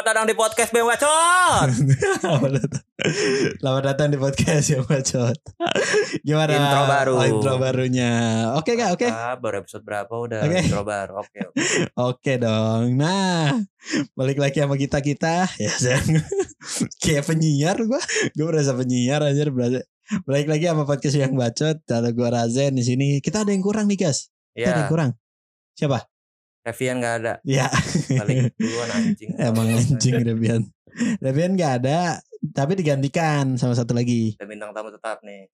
Selamat 0.00 0.16
datang 0.16 0.32
di 0.32 0.36
podcast 0.40 0.70
Bang 0.72 0.88
Bacot. 0.88 1.68
Selamat 2.24 2.50
datang. 2.56 2.84
Selamat 3.60 3.82
datang 3.84 4.08
di 4.08 4.16
podcast 4.16 4.66
yang 4.72 4.84
bacot. 4.88 5.36
Gimana? 6.24 6.52
Intro 6.56 6.82
baru. 6.88 7.12
Oh, 7.20 7.26
intro 7.28 7.54
barunya. 7.60 8.12
Oke 8.56 8.80
gak? 8.80 8.96
Oke. 8.96 9.12
Ah, 9.12 9.36
baru 9.36 9.60
episode 9.60 9.84
berapa 9.84 10.08
udah 10.08 10.40
Oke. 10.40 10.56
intro 10.64 10.88
baru. 10.88 11.20
Oke. 11.20 11.52
oke. 11.52 11.60
Oke 12.00 12.32
dong. 12.40 12.96
Nah, 12.96 13.52
balik 14.16 14.40
lagi 14.40 14.64
sama 14.64 14.80
kita 14.80 15.04
kita. 15.04 15.52
Ya, 15.60 15.68
sayang. 15.68 16.24
kayak 17.04 17.28
penyiar 17.28 17.76
gua. 17.84 18.00
Gue 18.32 18.46
berasa 18.48 18.72
penyiar 18.72 19.20
aja 19.20 19.52
berasa. 19.52 19.84
Balik 20.24 20.48
lagi 20.48 20.64
sama 20.64 20.88
podcast 20.88 21.20
yang 21.20 21.36
bacot. 21.36 21.76
Ada 21.84 22.08
gua 22.16 22.40
Razen 22.40 22.72
di 22.72 22.88
sini. 22.88 23.20
Kita 23.20 23.44
ada 23.44 23.52
yang 23.52 23.60
kurang 23.60 23.84
nih, 23.84 24.00
guys. 24.00 24.32
Kita 24.56 24.64
ada 24.64 24.80
yang 24.80 24.88
Ya, 24.88 24.92
kurang. 24.96 25.10
Siapa? 25.76 26.08
Revian 26.64 27.04
gak 27.04 27.14
ada. 27.20 27.32
Ya. 27.44 27.68
Balik 28.18 28.54
duluan 28.58 28.88
anjing. 28.90 29.30
Emang 29.38 29.66
anjing 29.78 30.14
Debian. 30.26 30.62
Debian 31.22 31.54
gak 31.54 31.72
ada, 31.84 32.18
tapi 32.50 32.74
digantikan 32.74 33.54
sama 33.54 33.78
satu 33.78 33.94
lagi. 33.94 34.34
Ada 34.40 34.46
bintang 34.50 34.74
tamu 34.74 34.90
tetap 34.90 35.22
nih. 35.22 35.46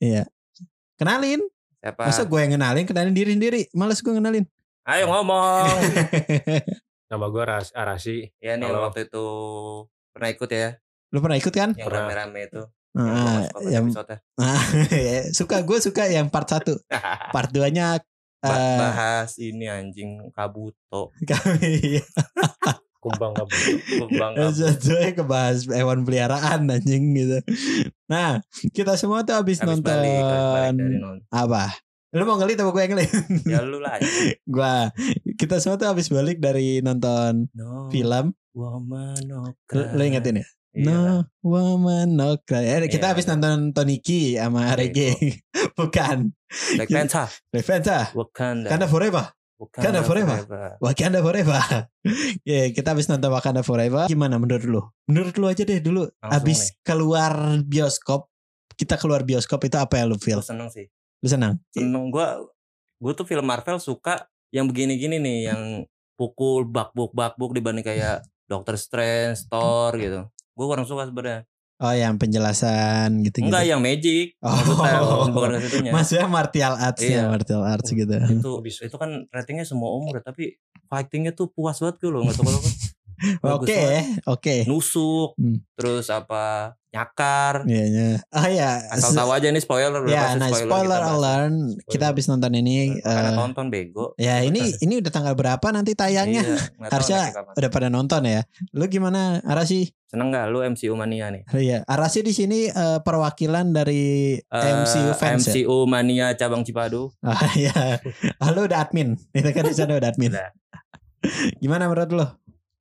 Kenalin. 0.96 1.44
Siapa? 1.84 2.08
Masa 2.08 2.24
gue 2.24 2.40
yang 2.40 2.56
kenalin, 2.56 2.84
kenalin 2.88 3.14
diri 3.14 3.36
sendiri. 3.36 3.60
Males 3.76 4.00
gue 4.00 4.10
kenalin. 4.16 4.44
Ayo 4.88 5.06
ngomong. 5.10 5.66
Nama 7.10 7.26
gue 7.30 7.44
Ras 7.46 7.70
Arasi. 7.76 8.26
ya 8.42 8.58
nih 8.58 8.66
Halo. 8.66 8.90
waktu 8.90 9.06
itu 9.06 9.26
pernah 10.10 10.28
ikut 10.32 10.50
ya. 10.50 10.68
Lu 11.14 11.22
pernah 11.22 11.38
ikut 11.38 11.54
kan? 11.54 11.70
Yang 11.78 11.90
rame-rame 11.90 12.40
itu. 12.50 12.62
Ah, 12.96 13.44
yang, 13.68 13.92
yang, 13.92 14.08
ah, 14.40 14.62
ya, 14.88 15.28
suka 15.28 15.60
gue 15.60 15.78
suka 15.84 16.08
yang 16.08 16.32
part 16.32 16.48
1 16.48 16.64
Part 17.28 17.52
2 17.52 17.68
nya 17.68 18.00
eh, 18.48 18.78
bahas 18.78 19.30
ini 19.36 19.64
anjing 19.64 20.10
kabuto. 20.30 21.10
kami 21.22 22.00
Kumbang 22.96 23.32
kabut. 23.32 23.54
Kembang 23.86 24.32
Yang 24.34 24.54
kabuto. 24.58 25.14
kebahas 25.14 25.58
hewan 25.68 26.02
peliharaan 26.02 26.66
anjing 26.66 27.14
gitu. 27.14 27.38
Nah, 28.06 28.42
kita 28.70 28.94
semua 28.94 29.22
tuh 29.22 29.34
habis, 29.34 29.58
Habis 29.58 29.78
nonton 29.78 29.94
balik, 29.94 30.22
habis 30.22 30.50
balik 30.74 30.74
nonton. 30.74 31.16
apa? 31.30 31.64
Lu 32.10 32.24
mau 32.24 32.34
ngelit 32.36 32.56
apa 32.56 32.70
gue 32.70 32.82
yang 32.82 32.92
ngelit? 32.96 33.10
Ya 33.52 33.60
lu 33.62 33.78
lah. 33.78 33.98
anjing. 33.98 34.34
gua 34.44 34.90
kita 35.36 35.60
semua 35.60 35.76
tuh 35.76 35.86
habis 35.86 36.08
balik 36.08 36.38
dari 36.38 36.80
nonton 36.80 37.46
No. 37.52 37.86
film. 37.90 38.34
Woman 38.56 39.20
no 39.28 39.52
Lu, 39.68 39.82
lu 39.92 40.02
ingetin 40.02 40.40
ya? 40.40 40.46
Iya. 40.76 40.84
No 40.92 41.24
woman 41.40 42.20
no 42.20 42.36
cry. 42.44 42.68
Eh, 42.68 42.92
kita 42.92 43.08
Iya, 43.08 43.12
habis 43.16 43.24
iya. 43.24 43.32
nonton 43.32 43.72
Toniki 43.72 44.36
sama 44.36 44.68
Iya, 44.68 44.76
Reggae. 44.76 45.40
Bukan. 45.80 46.36
Black 46.76 46.88
Panther. 46.92 48.12
Wakanda. 48.12 48.68
Wakanda 48.68 48.86
Forever. 48.86 49.24
Wakanda 49.56 50.00
Forever. 50.04 50.36
Wakanda 50.84 51.20
Forever. 51.24 51.62
Ya, 52.46 52.70
kita 52.70 52.92
habis 52.94 53.08
nonton 53.08 53.32
Wakanda 53.32 53.64
Forever. 53.64 54.06
Gimana 54.06 54.36
menurut 54.36 54.62
lu? 54.68 54.82
Menurut 55.10 55.34
lu 55.40 55.48
aja 55.48 55.64
deh 55.64 55.80
dulu. 55.80 56.06
Langsung 56.20 56.30
habis 56.30 56.60
keluar 56.84 57.32
bioskop, 57.64 58.28
kita 58.76 58.94
keluar 59.00 59.24
bioskop 59.26 59.58
itu 59.64 59.74
apa 59.80 59.98
yang 59.98 60.12
lu 60.12 60.20
feel? 60.20 60.38
Gue 60.38 60.52
seneng 60.52 60.68
sih. 60.70 60.86
Lu 61.24 61.26
senang? 61.26 61.58
Seneng 61.72 62.12
gue. 62.12 62.26
Gue 63.00 63.12
tuh 63.16 63.26
film 63.26 63.42
Marvel 63.42 63.80
suka 63.82 64.28
yang 64.54 64.68
begini-gini 64.70 65.18
nih. 65.18 65.38
Yang 65.50 65.62
pukul 66.14 66.68
bakbuk 66.68 67.10
bakbuk 67.16 67.56
dibanding 67.56 67.82
kayak 67.82 68.22
Doctor 68.52 68.78
Strange, 68.78 69.48
Thor 69.50 69.90
gitu. 69.98 70.30
Gue 70.56 70.66
kurang 70.66 70.88
suka 70.88 71.04
sebenarnya. 71.04 71.44
Oh, 71.76 71.92
yang 71.92 72.16
penjelasan 72.16 73.20
gitu 73.20 73.44
gitu. 73.44 73.52
Enggak 73.52 73.68
yang 73.68 73.84
magic. 73.84 74.32
Oh. 74.40 74.56
Maksudnya 75.92 76.24
bukan 76.24 76.32
martial 76.32 76.72
arts 76.72 77.04
ya, 77.04 77.20
Iya. 77.20 77.22
martial 77.28 77.62
arts 77.68 77.92
gitu. 77.92 78.16
itu 78.16 78.50
itu 78.64 78.96
kan 78.96 79.28
ratingnya 79.28 79.68
semua 79.68 79.92
umur 79.92 80.24
tapi 80.24 80.56
fightingnya 80.88 81.36
tuh 81.36 81.52
puas 81.52 81.76
banget 81.76 82.00
gitu 82.00 82.08
loh 82.08 82.24
nggak 82.24 82.40
tahu 82.40 82.48
kenapa. 82.48 82.68
Oke, 83.42 83.82
oke. 84.24 84.56
nusuk 84.64 85.34
Hmm. 85.36 85.60
terus 85.72 86.08
apa 86.08 86.74
nyakar 86.88 87.64
Iya, 87.64 87.84
iya. 87.84 88.08
Oh 88.30 88.48
ya, 88.48 88.70
asal 88.88 89.12
tahu 89.12 89.30
aja 89.30 89.48
nih 89.48 89.60
spoiler 89.60 89.92
udah 89.92 90.08
Ya, 90.08 90.22
pasti 90.26 90.38
nah 90.38 90.48
spoiler, 90.48 90.64
kita 90.64 90.96
bahas. 90.98 91.12
alert. 91.14 91.52
Kita 91.86 92.04
habis 92.06 92.24
nonton 92.26 92.52
ini. 92.54 92.76
karena 92.96 93.30
eh, 93.30 93.36
tonton 93.36 93.66
bego 93.68 94.06
ya 94.16 94.40
ini 94.40 94.72
ini 94.78 94.94
udah 94.96 95.10
tanggal 95.10 95.34
berapa 95.34 95.66
nanti 95.68 95.92
tayangnya? 95.92 96.40
Iya, 96.42 96.56
Harusnya 96.92 97.20
udah 97.52 97.68
pada 97.68 97.88
nonton 97.88 98.24
ya. 98.24 98.40
Lu 98.72 98.84
gimana, 98.86 99.40
Arasi? 99.42 99.92
seneng 100.06 100.30
nggak 100.30 100.46
lu 100.48 100.62
MCU 100.64 100.94
mania 100.94 101.28
nih 101.28 101.42
Iya, 101.66 101.82
Arasi 101.84 102.22
di 102.22 102.30
sini 102.30 102.64
eh, 102.66 102.98
perwakilan 102.98 103.66
dari 103.70 104.38
Eh, 104.38 104.72
MCU 104.78 105.12
fans 105.12 105.44
ya. 105.44 105.52
MCU 105.52 105.84
mania 105.84 106.32
cabang 106.32 106.62
Cipadu 106.62 107.12
Ah 107.26 107.52
iya. 107.52 108.00
Ah, 108.38 108.50
lu 108.50 108.64
udah 108.64 108.80
admin. 108.80 109.20
Itu 109.30 109.50
kan 109.50 109.64
di 109.64 109.74
sana 109.74 109.92
udah 109.94 110.08
admin. 110.08 110.32
Gimana 111.58 111.86
menurut 111.86 112.10
lu? 112.14 112.26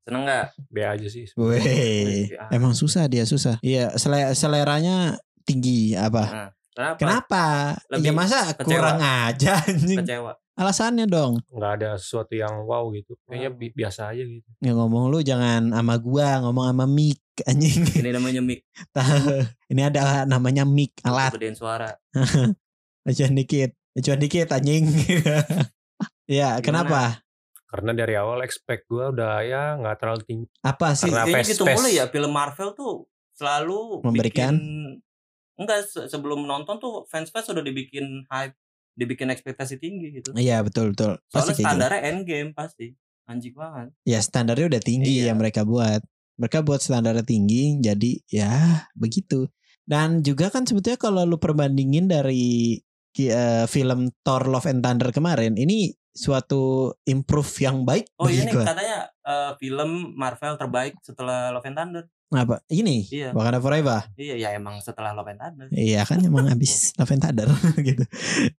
Seneng 0.06 0.22
nggak 0.24 0.46
B 0.68 0.78
aja 0.80 1.08
sih. 1.08 1.26
Weh, 1.34 2.30
Ah. 2.32 2.54
emang 2.54 2.72
susah 2.72 3.06
dia 3.06 3.26
susah. 3.26 3.58
Iya, 3.60 3.90
sele- 3.96 4.32
seleranya 4.32 5.18
tinggi 5.42 5.94
apa? 5.94 6.54
kenapa 6.72 7.00
Kenapa? 7.00 7.46
Lebih 7.90 8.12
ya 8.12 8.14
masa 8.14 8.40
kecewa. 8.52 8.68
kurang 8.70 9.00
aja 9.02 9.52
anjing. 9.64 10.00
kecewa 10.00 10.34
Alasannya 10.56 11.04
dong. 11.06 11.44
Nggak 11.50 11.72
ada 11.76 11.90
sesuatu 11.96 12.32
yang 12.32 12.64
wow 12.64 12.88
gitu. 12.90 13.20
Kayaknya 13.26 13.50
Wow. 13.50 13.60
bi- 13.60 13.76
biasa 13.76 14.02
aja 14.08 14.24
gitu. 14.24 14.48
Ya 14.60 14.72
ngomong 14.72 15.10
lu 15.10 15.20
jangan 15.20 15.68
sama 15.70 15.96
gua, 15.98 16.40
ngomong 16.40 16.70
sama 16.70 16.86
mic 16.86 17.20
anjing. 17.44 17.84
ini 17.92 18.10
namanya 18.12 18.40
mic. 18.40 18.64
Ini 19.68 19.82
ada 19.84 20.24
namanya 20.26 20.64
mic 20.64 20.96
alat. 21.02 21.36
gedein 21.36 21.56
suara 21.56 21.92
Acuan 23.04 23.36
dikit. 23.36 23.76
Acuan 23.92 24.18
dikit 24.18 24.48
anjing. 24.50 24.88
ya, 26.28 26.56
Gimana? 26.56 26.64
kenapa? 26.64 27.02
Karena 27.66 27.92
dari 27.92 28.14
awal 28.14 28.42
expect 28.42 28.86
gue 28.86 29.06
udah 29.10 29.42
ya 29.42 29.76
nggak 29.76 29.98
terlalu 29.98 30.22
tinggi. 30.24 30.46
Apa 30.62 30.94
sih? 30.94 31.10
Karena- 31.10 31.26
kayaknya 31.28 31.50
gitu 31.50 31.64
mulu 31.66 31.90
ya 31.90 32.06
film 32.08 32.32
Marvel 32.32 32.70
tuh 32.72 32.94
selalu 33.34 34.02
Memberikan? 34.02 34.54
bikin- 34.54 35.02
enggak 35.56 35.80
se- 35.84 36.08
sebelum 36.08 36.44
nonton 36.44 36.78
tuh 36.78 37.04
fans 37.06 37.30
fans 37.30 37.48
sudah 37.48 37.60
dibikin 37.60 38.28
hype 38.28 38.56
dibikin 38.92 39.28
ekspektasi 39.28 39.76
tinggi 39.76 40.08
gitu 40.14 40.32
Iya, 40.34 40.60
betul 40.62 40.92
betul. 40.92 41.20
Pasti 41.26 41.32
soalnya 41.32 41.52
gitu. 41.54 41.64
standarnya 41.64 42.02
endgame 42.06 42.50
pasti 42.52 42.86
anjing 43.26 43.52
banget 43.52 43.92
Ya 44.04 44.20
standarnya 44.20 44.66
udah 44.70 44.82
tinggi 44.82 45.20
Iya. 45.20 45.32
yang 45.32 45.38
mereka 45.38 45.64
buat. 45.64 46.00
Mereka 46.36 46.62
buat 46.62 46.80
standarnya 46.80 47.24
tinggi, 47.24 47.80
jadi 47.80 48.12
ya 48.26 48.52
begitu. 48.94 49.48
Dan 49.82 50.20
juga 50.20 50.48
kan 50.48 50.64
sebetulnya 50.64 50.98
kalau 50.98 51.24
lu 51.24 51.36
perbandingin 51.36 52.06
dari 52.06 52.76
eh, 53.16 53.64
film 53.66 54.12
Thor 54.22 54.44
Love 54.46 54.68
and 54.68 54.84
Thunder 54.84 55.08
kemarin, 55.10 55.56
ini 55.56 55.96
suatu 56.16 56.96
improve 57.04 57.52
yang 57.60 57.84
baik 57.84 58.08
oh 58.16 58.32
iya 58.32 58.48
nih 58.48 58.56
gua. 58.56 58.64
katanya 58.72 58.98
eh, 59.22 59.52
film 59.60 60.16
Marvel 60.16 60.56
terbaik 60.56 60.96
setelah 61.04 61.52
Love 61.52 61.68
and 61.68 61.76
Thunder 61.76 62.06
Apa? 62.34 62.58
Ini 62.68 63.06
Iya. 63.14 63.30
Wakanda 63.38 63.62
Forever. 63.62 64.02
iya 64.18 64.36
ya 64.36 64.50
emang 64.56 64.82
setelah 64.82 65.14
Love 65.14 65.30
and 65.30 65.40
Thunder 65.40 65.68
Iya 65.70 66.02
kan 66.08 66.24
emang 66.24 66.50
habis 66.50 66.96
Love 66.98 67.14
and 67.14 67.22
Thunder 67.22 67.48
gitu. 67.88 68.02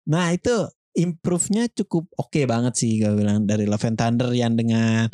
Nah 0.07 0.31
itu 0.31 0.55
improve-nya 0.93 1.69
cukup 1.75 2.09
oke 2.15 2.41
banget 2.45 2.73
sih 2.73 2.97
gue 2.97 3.13
bilang 3.13 3.45
dari 3.45 3.69
Love 3.69 3.85
and 3.85 3.97
Thunder 3.97 4.33
yang 4.33 4.57
dengan 4.57 5.05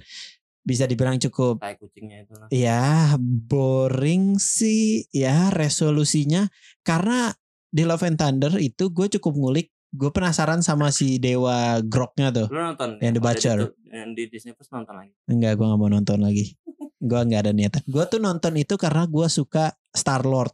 bisa 0.64 0.88
dibilang 0.88 1.20
cukup 1.20 1.60
tai 1.60 1.76
kucingnya 1.76 2.24
itu 2.24 2.34
lah 2.40 2.48
ya 2.48 3.20
boring 3.20 4.40
sih 4.40 5.04
ya 5.12 5.52
resolusinya 5.52 6.48
karena 6.88 7.36
di 7.68 7.84
Love 7.84 8.08
and 8.08 8.16
Thunder 8.16 8.54
itu 8.64 8.88
gue 8.96 9.12
cukup 9.20 9.34
ngulik 9.36 9.73
gue 9.94 10.10
penasaran 10.10 10.60
sama 10.60 10.90
si 10.90 11.16
dewa 11.18 11.78
groknya 11.80 12.34
tuh 12.34 12.50
lu 12.50 12.58
nonton 12.58 12.98
Yang 12.98 13.14
The 13.14 13.22
ada 13.22 13.26
Butcher. 13.30 13.58
yang 13.88 14.10
di 14.12 14.24
Disney 14.26 14.52
Plus 14.52 14.66
nonton 14.68 14.98
lagi? 14.98 15.14
Enggak 15.30 15.54
gue 15.54 15.66
nggak 15.66 15.78
mau 15.78 15.86
nonton 15.88 16.18
lagi. 16.20 16.58
Gue 16.98 17.20
nggak 17.20 17.42
ada 17.42 17.52
niatan. 17.52 17.82
Gue 17.86 18.04
tuh 18.08 18.18
nonton 18.18 18.58
itu 18.58 18.74
karena 18.74 19.06
gue 19.06 19.28
suka 19.28 19.70
Star 19.90 20.26
Lord 20.26 20.50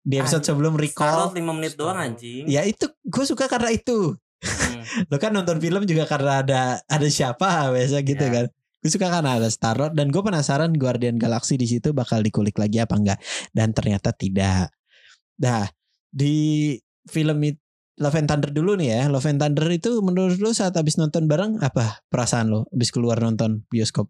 di 0.00 0.16
episode 0.16 0.40
Anjing, 0.40 0.56
sebelum 0.56 0.74
recall. 0.74 1.28
5 1.28 1.36
menit 1.52 1.76
doang 1.76 2.00
anjing. 2.00 2.48
Ya 2.48 2.64
itu 2.64 2.88
gue 3.04 3.24
suka 3.24 3.44
karena 3.44 3.68
itu. 3.70 4.16
Hmm. 4.40 4.80
lo 5.12 5.20
kan 5.20 5.36
nonton 5.36 5.60
film 5.60 5.84
juga 5.84 6.08
karena 6.08 6.40
ada 6.40 6.62
ada 6.80 7.06
siapa 7.06 7.68
biasa 7.68 8.00
gitu 8.00 8.24
Ya. 8.24 8.32
kan. 8.32 8.46
Gue 8.80 8.88
suka 8.88 9.12
karena 9.12 9.36
ada 9.36 9.52
Star 9.52 9.76
Lord 9.76 9.92
dan 9.92 10.08
gue 10.08 10.22
penasaran 10.24 10.72
Guardian 10.72 11.20
Galaxy 11.20 11.60
di 11.60 11.68
situ 11.68 11.92
bakal 11.92 12.24
dikulik 12.24 12.56
lagi 12.56 12.80
apa 12.80 12.96
enggak. 12.96 13.20
Dan 13.52 13.76
ternyata 13.76 14.16
tidak. 14.16 14.72
Dah 15.36 15.68
di 16.08 16.72
film 17.04 17.36
it- 17.44 17.60
Love 18.00 18.16
and 18.16 18.28
Thunder 18.32 18.48
dulu 18.48 18.80
nih 18.80 18.96
ya. 18.96 19.02
Love 19.12 19.28
and 19.28 19.36
Thunder 19.36 19.68
itu 19.68 20.00
menurut 20.00 20.40
lo 20.40 20.50
saat 20.50 20.72
habis 20.72 20.96
nonton 20.96 21.28
bareng 21.28 21.60
apa 21.60 22.00
perasaan 22.08 22.48
lo 22.48 22.64
habis 22.72 22.88
keluar 22.88 23.20
nonton 23.20 23.68
bioskop? 23.68 24.08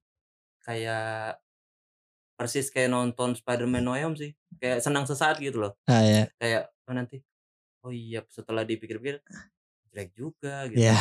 Kayak 0.63 1.43
persis 2.39 2.71
kayak 2.71 2.95
nonton 2.95 3.35
Spider-Man 3.35 3.83
No 3.83 3.99
Way 3.99 4.07
Home 4.07 4.15
sih. 4.15 4.31
Kayak 4.57 4.87
senang 4.87 5.05
sesaat 5.05 5.43
gitu 5.43 5.59
loh. 5.59 5.75
Ah 5.91 6.07
ya 6.07 6.31
kayak 6.39 6.71
oh 6.87 6.95
nanti. 6.95 7.19
Oh 7.83 7.91
iya 7.91 8.23
setelah 8.31 8.63
dipikir-pikir 8.63 9.19
jelek 9.91 10.15
juga 10.15 10.71
gitu. 10.71 10.79
Ya 10.79 10.95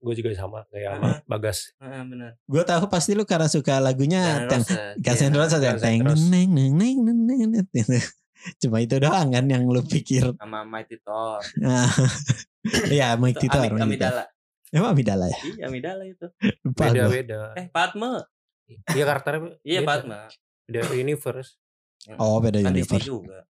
Gue 0.00 0.14
juga 0.16 0.32
sama 0.32 0.64
kayak 0.72 0.88
Ah. 0.88 0.96
sama 0.96 1.08
Bagas. 1.28 1.76
Heeh, 1.76 2.02
bener. 2.08 2.30
Gue 2.48 2.64
tahu 2.64 2.88
pasti 2.88 3.12
lu 3.12 3.28
karena 3.28 3.44
suka 3.44 3.76
lagunya 3.76 4.48
Guns 4.48 4.72
N' 4.72 4.72
yang 4.72 4.80
Roses, 4.88 5.04
Guns 5.04 5.20
iya. 5.20 5.28
N' 5.28 5.36
Roses 5.36 5.60
yang 5.60 5.76
Guns 5.76 5.82
N' 5.82 5.84
teng 5.84 6.00
Roses. 6.08 6.26
neng 6.32 6.48
neng 6.56 6.72
neng 6.80 6.98
neng 7.28 7.40
neng. 7.60 8.04
Cuma 8.58 8.78
itu 8.78 8.96
doang 8.96 9.28
kan 9.28 9.44
yang 9.44 9.62
lu 9.64 9.82
pikir 9.82 10.34
sama 10.34 10.62
Mighty 10.62 10.98
Thor 10.98 11.42
Iya, 12.88 13.18
Mike 13.18 13.36
Itu 13.36 13.50
Titor. 13.50 13.58
Ami- 13.58 13.68
Mike 13.68 13.74
Titor. 13.74 13.86
Amidala 14.08 14.24
Emang 14.70 14.90
Amidala 14.92 15.26
ya? 15.26 15.38
iya 15.44 15.64
Amidala 15.66 16.02
itu 16.04 16.26
Lupa 16.62 16.82
Beda 16.86 17.02
gua. 17.02 17.10
beda. 17.10 17.40
eh 17.54 17.66
Padme 17.68 18.10
Iya 18.88 19.04
karakternya. 19.04 19.50
iya 19.62 19.80
beda. 19.80 19.88
Padme 19.90 20.18
The 20.64 20.80
universe. 20.94 21.58
Oh 22.16 22.38
beda 22.38 22.58
kan 22.60 22.72
universe. 22.72 23.04
juga. 23.04 23.44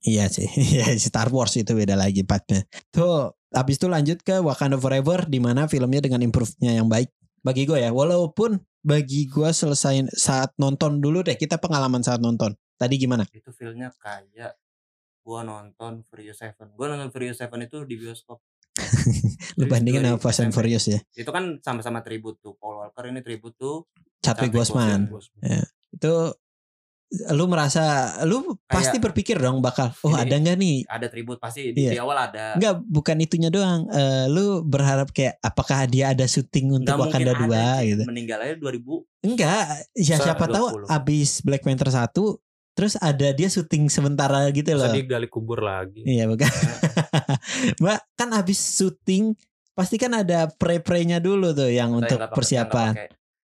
Iya 0.00 0.26
sih. 0.26 0.46
Iya 0.72 0.94
Star 0.96 1.28
Wars 1.28 1.52
itu 1.54 1.70
beda 1.70 1.92
lagi 1.92 2.22
partnya. 2.22 2.64
Tuh 2.88 3.30
habis 3.50 3.76
itu 3.76 3.86
lanjut 3.86 4.22
ke 4.22 4.38
Wakanda 4.38 4.74
Forever 4.76 5.26
di 5.26 5.36
mana 5.36 5.66
filmnya 5.66 6.00
dengan 6.00 6.22
improve-nya 6.22 6.72
yang 6.72 6.86
baik. 6.86 7.10
Bagi 7.42 7.62
gue 7.62 7.78
ya, 7.78 7.90
walaupun 7.90 8.56
bagi 8.80 9.26
gue 9.26 9.50
selesai 9.52 10.08
saat 10.10 10.50
nonton 10.56 10.98
dulu 10.98 11.20
deh 11.20 11.34
kita 11.34 11.58
pengalaman 11.58 12.00
saat 12.00 12.18
nonton. 12.18 12.54
Tadi 12.76 12.94
gimana? 12.96 13.24
Itu 13.28 13.50
filmnya 13.50 13.88
kayak 13.96 14.56
gua 15.20 15.42
nonton 15.42 16.04
Furious 16.04 16.38
Seven. 16.38 16.72
Gua 16.72 16.86
nonton 16.88 17.08
Furious 17.08 17.36
Seven 17.36 17.60
itu 17.60 17.82
di 17.82 17.96
bioskop. 17.96 18.38
Lu 19.58 19.64
bandingin 19.66 20.04
sama 20.04 20.20
Fast 20.20 20.40
and. 20.40 20.52
Furious 20.52 20.84
ya. 20.84 21.00
Itu 21.12 21.28
kan 21.28 21.58
sama-sama 21.60 22.00
tribute 22.00 22.36
tuh 22.38 22.54
Paul 22.54 22.78
Walker 22.78 23.08
ini 23.08 23.20
tribute 23.20 23.56
tuh 23.56 23.88
Chadwick 24.20 24.52
Boseman. 24.52 25.08
Boseman. 25.08 25.64
Itu 25.90 26.36
lu 27.30 27.46
merasa 27.46 28.18
lu 28.26 28.58
pasti 28.66 28.98
berpikir 28.98 29.38
dong 29.38 29.62
bakal 29.62 29.94
oh 30.02 30.10
Ini- 30.10 30.26
ada 30.26 30.34
nggak 30.42 30.56
nih 30.58 30.76
ada 30.90 31.06
tribute 31.06 31.38
pasti 31.38 31.70
di, 31.70 31.86
Iya. 31.86 31.90
di 31.94 31.98
awal 32.02 32.18
ada. 32.18 32.58
Enggak, 32.58 32.82
bukan 32.82 33.16
itunya 33.22 33.46
doang. 33.46 33.86
Eh, 33.88 34.26
lu 34.26 34.66
berharap 34.66 35.14
kayak 35.14 35.38
apakah 35.38 35.86
dia 35.86 36.10
ada 36.10 36.26
syuting 36.26 36.74
untuk 36.74 36.90
Nggak 36.90 36.98
Wakanda 37.06 37.32
ada, 37.32 37.40
2 37.40 37.46
Cik. 37.46 37.86
gitu. 37.86 38.02
Meninggal 38.10 38.38
aja 38.42 38.54
2000. 38.58 39.06
Enggak, 39.22 39.64
ya 39.94 40.16
siapa 40.18 40.44
tahu 40.50 40.66
20. 40.82 40.90
abis 40.90 41.30
Black 41.40 41.62
Panther 41.62 41.88
1 41.88 42.10
terus 42.76 42.94
ada 42.94 43.32
dia 43.32 43.48
syuting 43.48 43.88
sementara 43.88 44.44
gitu 44.52 44.68
loh. 44.70 44.84
Terus 44.86 45.00
digali 45.00 45.26
kubur 45.26 45.58
lagi. 45.58 46.04
Iya, 46.04 46.28
bukan. 46.28 46.44
Mbak, 47.80 48.00
kan 48.14 48.28
abis 48.32 48.60
syuting 48.76 49.32
pasti 49.72 49.96
kan 49.96 50.12
ada 50.14 50.48
pre-pre-nya 50.50 51.16
dulu 51.18 51.52
tuh 51.52 51.68
yang 51.68 51.92
Atau 51.92 52.00
untuk 52.02 52.18
persiapan. 52.30 52.92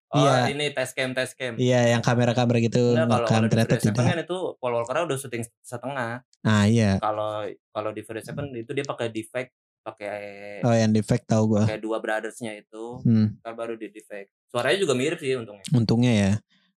Oh 0.09 0.21
Iya. 0.21 0.45
ini 0.47 0.69
test 0.69 0.93
cam 0.93 1.09
test 1.11 1.33
cam. 1.33 1.57
Iya, 1.57 1.89
yang 1.89 2.01
kamera-kamera 2.01 2.61
gitu 2.61 2.93
Enggak, 2.93 3.09
kalau 3.09 3.25
kalau 3.27 3.41
di 3.41 3.49
ternyata 3.49 3.73
Seven 3.75 3.85
tidak. 3.89 4.05
kan 4.05 4.19
itu 4.21 4.37
Paul 4.55 4.73
Walker 4.75 4.97
udah 5.03 5.17
syuting 5.17 5.43
setengah. 5.59 6.11
Nah, 6.39 6.63
iya. 6.63 7.01
Kalau 7.01 7.41
kalau 7.67 7.89
di 7.89 8.01
Furious 8.01 8.21
Seven 8.23 8.53
itu 8.53 8.69
dia 8.71 8.85
pakai 8.85 9.09
defect, 9.09 9.49
pakai 9.81 10.13
Oh, 10.61 10.69
yang 10.69 10.93
defect 10.93 11.25
tahu 11.25 11.43
gua. 11.49 11.65
pakai 11.65 11.81
dua 11.81 11.97
brothersnya 11.97 12.53
itu, 12.53 13.01
Hmm, 13.01 13.41
kan 13.41 13.53
baru 13.53 13.73
di 13.73 13.89
defect. 13.89 14.29
Suaranya 14.47 14.77
juga 14.79 14.93
mirip 14.93 15.17
sih 15.17 15.33
untungnya. 15.33 15.65
untungnya 15.73 16.13
ya. 16.13 16.31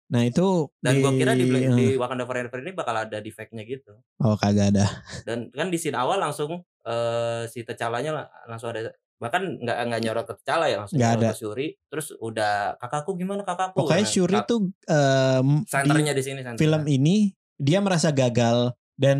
Nah, 0.06 0.22
itu 0.22 0.68
Dan 0.78 1.00
gua 1.00 1.10
kira 1.10 1.32
di, 1.32 1.44
eh, 1.44 1.70
di 1.70 1.86
Wakanda 1.94 2.22
Forever 2.22 2.60
ini 2.60 2.70
bakal 2.70 2.94
ada 3.00 3.18
defectnya 3.18 3.62
gitu. 3.62 3.96
Oh, 4.18 4.36
kagak 4.36 4.70
ada. 4.70 4.84
Dan 5.26 5.48
kan 5.50 5.68
di 5.68 5.76
scene 5.76 5.94
awal 5.94 6.18
langsung 6.18 6.60
eh, 6.82 7.42
si 7.46 7.62
T'Challa-nya 7.62 8.12
lah- 8.12 8.30
langsung 8.46 8.70
ada 8.70 8.92
bahkan 9.14 9.56
nggak 9.56 9.78
nggak 9.80 10.00
nyorot 10.02 10.24
ke 10.24 10.34
T'Challa 10.36 10.66
ya 10.66 10.76
langsung 10.76 10.98
Nggak 10.98 11.10
nyorot 11.10 11.22
ada. 11.22 11.30
ke 11.30 11.38
Shuri 11.38 11.66
terus 11.86 12.06
udah 12.14 12.54
kakakku 12.76 13.14
gimana 13.14 13.40
kakakku 13.40 13.78
Pokoknya 13.80 14.04
Nah, 14.04 14.10
Shuri 14.10 14.36
kak- 14.36 14.46
tuh 14.46 14.60
em, 14.84 15.48
di 15.56 15.70
senternya 15.70 16.12
di 16.12 16.22
sini 16.22 16.40
senternya. 16.40 16.60
film 16.60 16.82
ini 16.84 17.16
dia 17.56 17.78
merasa 17.78 18.10
gagal 18.10 18.74
dan 18.94 19.18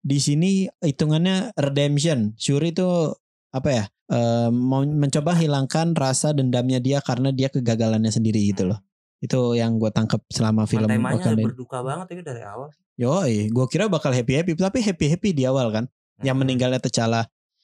di 0.00 0.18
sini 0.18 0.50
hitungannya 0.78 1.52
redemption. 1.54 2.32
Shuri 2.34 2.70
itu 2.70 3.12
apa 3.50 3.68
ya? 3.68 3.84
em, 4.08 4.52
mau 4.52 4.80
mencoba 4.82 5.32
hilangkan 5.34 5.92
rasa 5.92 6.32
dendamnya 6.32 6.78
dia 6.78 6.98
karena 6.98 7.28
dia 7.28 7.48
kegagalannya 7.48 8.08
sendiri 8.08 8.40
gitu 8.46 8.66
loh. 8.66 8.80
Itu 9.22 9.54
yang 9.54 9.78
gue 9.78 9.86
tangkep 9.88 10.18
selama 10.28 10.66
film 10.66 10.84
temanya 10.84 11.14
Wakanda. 11.16 11.46
berduka 11.46 11.78
banget 11.80 12.06
itu 12.12 12.22
dari 12.22 12.42
awal 12.42 12.68
Yoi, 12.94 13.48
gue 13.48 13.66
kira 13.66 13.86
bakal 13.86 14.10
happy 14.10 14.34
happy, 14.34 14.52
tapi 14.52 14.78
happy 14.78 15.06
happy 15.08 15.30
di 15.32 15.42
awal 15.42 15.70
kan. 15.70 15.86
Yang 16.18 16.34
Hmm. 16.34 16.42
meninggalnya 16.44 16.78
T'Challa 16.78 17.22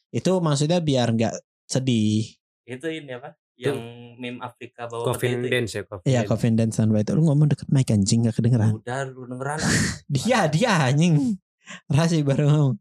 itu 0.08 0.32
maksudnya 0.38 0.78
biar 0.78 1.10
nggak 1.10 1.34
sedih. 1.64 2.32
itu 2.64 2.86
ini 2.86 3.10
apa 3.10 3.32
yang 3.54 3.76
meme 4.16 4.38
Afrika 4.38 4.84
bawa 4.84 5.08
Coffin 5.08 5.40
itu 5.40 5.46
ya? 5.46 5.52
dance 5.52 5.72
ya, 5.72 5.82
coffin 5.82 6.06
Iya, 6.06 6.14
dance. 6.16 6.28
Coffin 6.28 6.52
Dance 6.54 6.74
Sunlight. 6.76 7.08
Lu 7.10 7.22
ngomong 7.22 7.48
deket 7.48 7.66
mic 7.66 7.88
anjing 7.88 8.22
gak 8.22 8.34
kedengeran. 8.34 8.78
udah 8.78 9.00
lu 9.04 9.26
dengeran 9.26 9.58
Dia, 10.08 10.46
dia 10.46 10.86
anjing. 10.86 11.36
Rasi 11.86 12.22
baru 12.22 12.44
ngomong. 12.46 12.74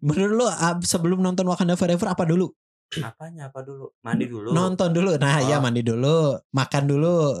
Menurut 0.00 0.32
lu 0.34 0.46
sebelum 0.82 1.18
nonton 1.18 1.46
Wakanda 1.46 1.72
Forever 1.74 2.08
apa 2.08 2.24
dulu? 2.24 2.50
apanya 2.90 3.46
apa 3.46 3.62
dulu 3.62 3.94
mandi 4.00 4.26
dulu 4.26 4.50
Nonton 4.50 4.90
dulu. 4.90 5.14
Nah, 5.14 5.38
Oh. 5.38 5.46
ya 5.46 5.56
mandi 5.56 5.80
dulu, 5.80 6.34
makan 6.50 6.84
dulu. 6.84 7.38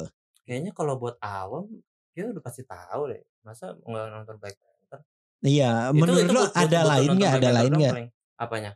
Kayaknya 0.50 0.74
kalau 0.74 0.98
buat 0.98 1.14
awam 1.22 1.70
kita 2.10 2.34
udah 2.34 2.42
pasti 2.42 2.66
tahu 2.66 3.06
deh 3.06 3.22
masa 3.40 3.70
nggak 3.78 4.06
nonton 4.10 4.36
Black 4.36 4.58
Panther 4.58 5.06
Iya, 5.40 5.88
Itu- 5.88 5.96
menurut 5.96 6.20
itu 6.20 6.34
buat- 6.34 6.52
ada 6.52 6.80
lain 6.84 7.08
nggak? 7.14 7.32
Ada 7.38 7.50
lain 7.54 7.72
nggak? 7.72 7.94
apanya 8.36 8.72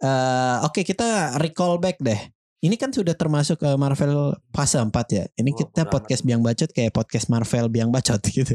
Eh, 0.00 0.56
Oke, 0.62 0.82
kita 0.82 1.38
recall 1.38 1.78
back 1.78 1.96
deh. 1.98 2.18
Ini 2.60 2.74
kan 2.74 2.90
sudah 2.90 3.14
termasuk 3.14 3.58
ke 3.58 3.70
Marvel 3.74 4.34
fase 4.50 4.78
4 4.78 4.90
ya. 5.08 5.24
Ini 5.34 5.50
Oh, 5.50 5.56
kita 5.56 5.82
podcast 5.84 6.22
amat. 6.22 6.28
biang 6.28 6.42
bacot 6.42 6.70
kayak 6.70 6.92
podcast 6.92 7.26
Marvel 7.26 7.66
biang 7.68 7.90
bacot 7.90 8.18
gitu. 8.36 8.54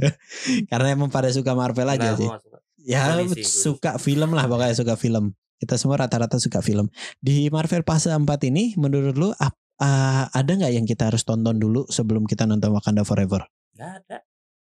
Karena 0.66 0.88
emang 0.92 1.08
pada 1.08 1.28
suka 1.28 1.52
Marvel 1.52 1.88
aja 1.88 2.16
Nggak, 2.16 2.20
sih. 2.20 2.28
suka. 2.28 2.58
Ya 2.80 3.04
Polisi, 3.14 3.44
suka 3.44 3.92
film 3.98 4.30
lah 4.32 4.46
pokoknya 4.46 4.76
suka 4.76 4.96
film. 4.96 5.36
Kita 5.58 5.76
semua 5.76 5.98
rata-rata 5.98 6.36
suka 6.38 6.60
film. 6.60 6.88
Di 7.20 7.48
Marvel 7.48 7.84
fase 7.84 8.08
4 8.08 8.24
ini 8.46 8.76
menurut 8.76 9.16
lu 9.16 9.30
ap- 9.34 9.60
ah, 9.80 10.30
ada 10.30 10.52
nggak 10.52 10.72
yang 10.72 10.84
kita 10.84 11.08
harus 11.08 11.22
tonton 11.22 11.56
dulu 11.56 11.86
sebelum 11.88 12.24
kita 12.24 12.44
nonton 12.44 12.70
Wakanda 12.70 13.02
Forever? 13.02 13.46
nggak 13.74 13.92
ada 14.00 14.18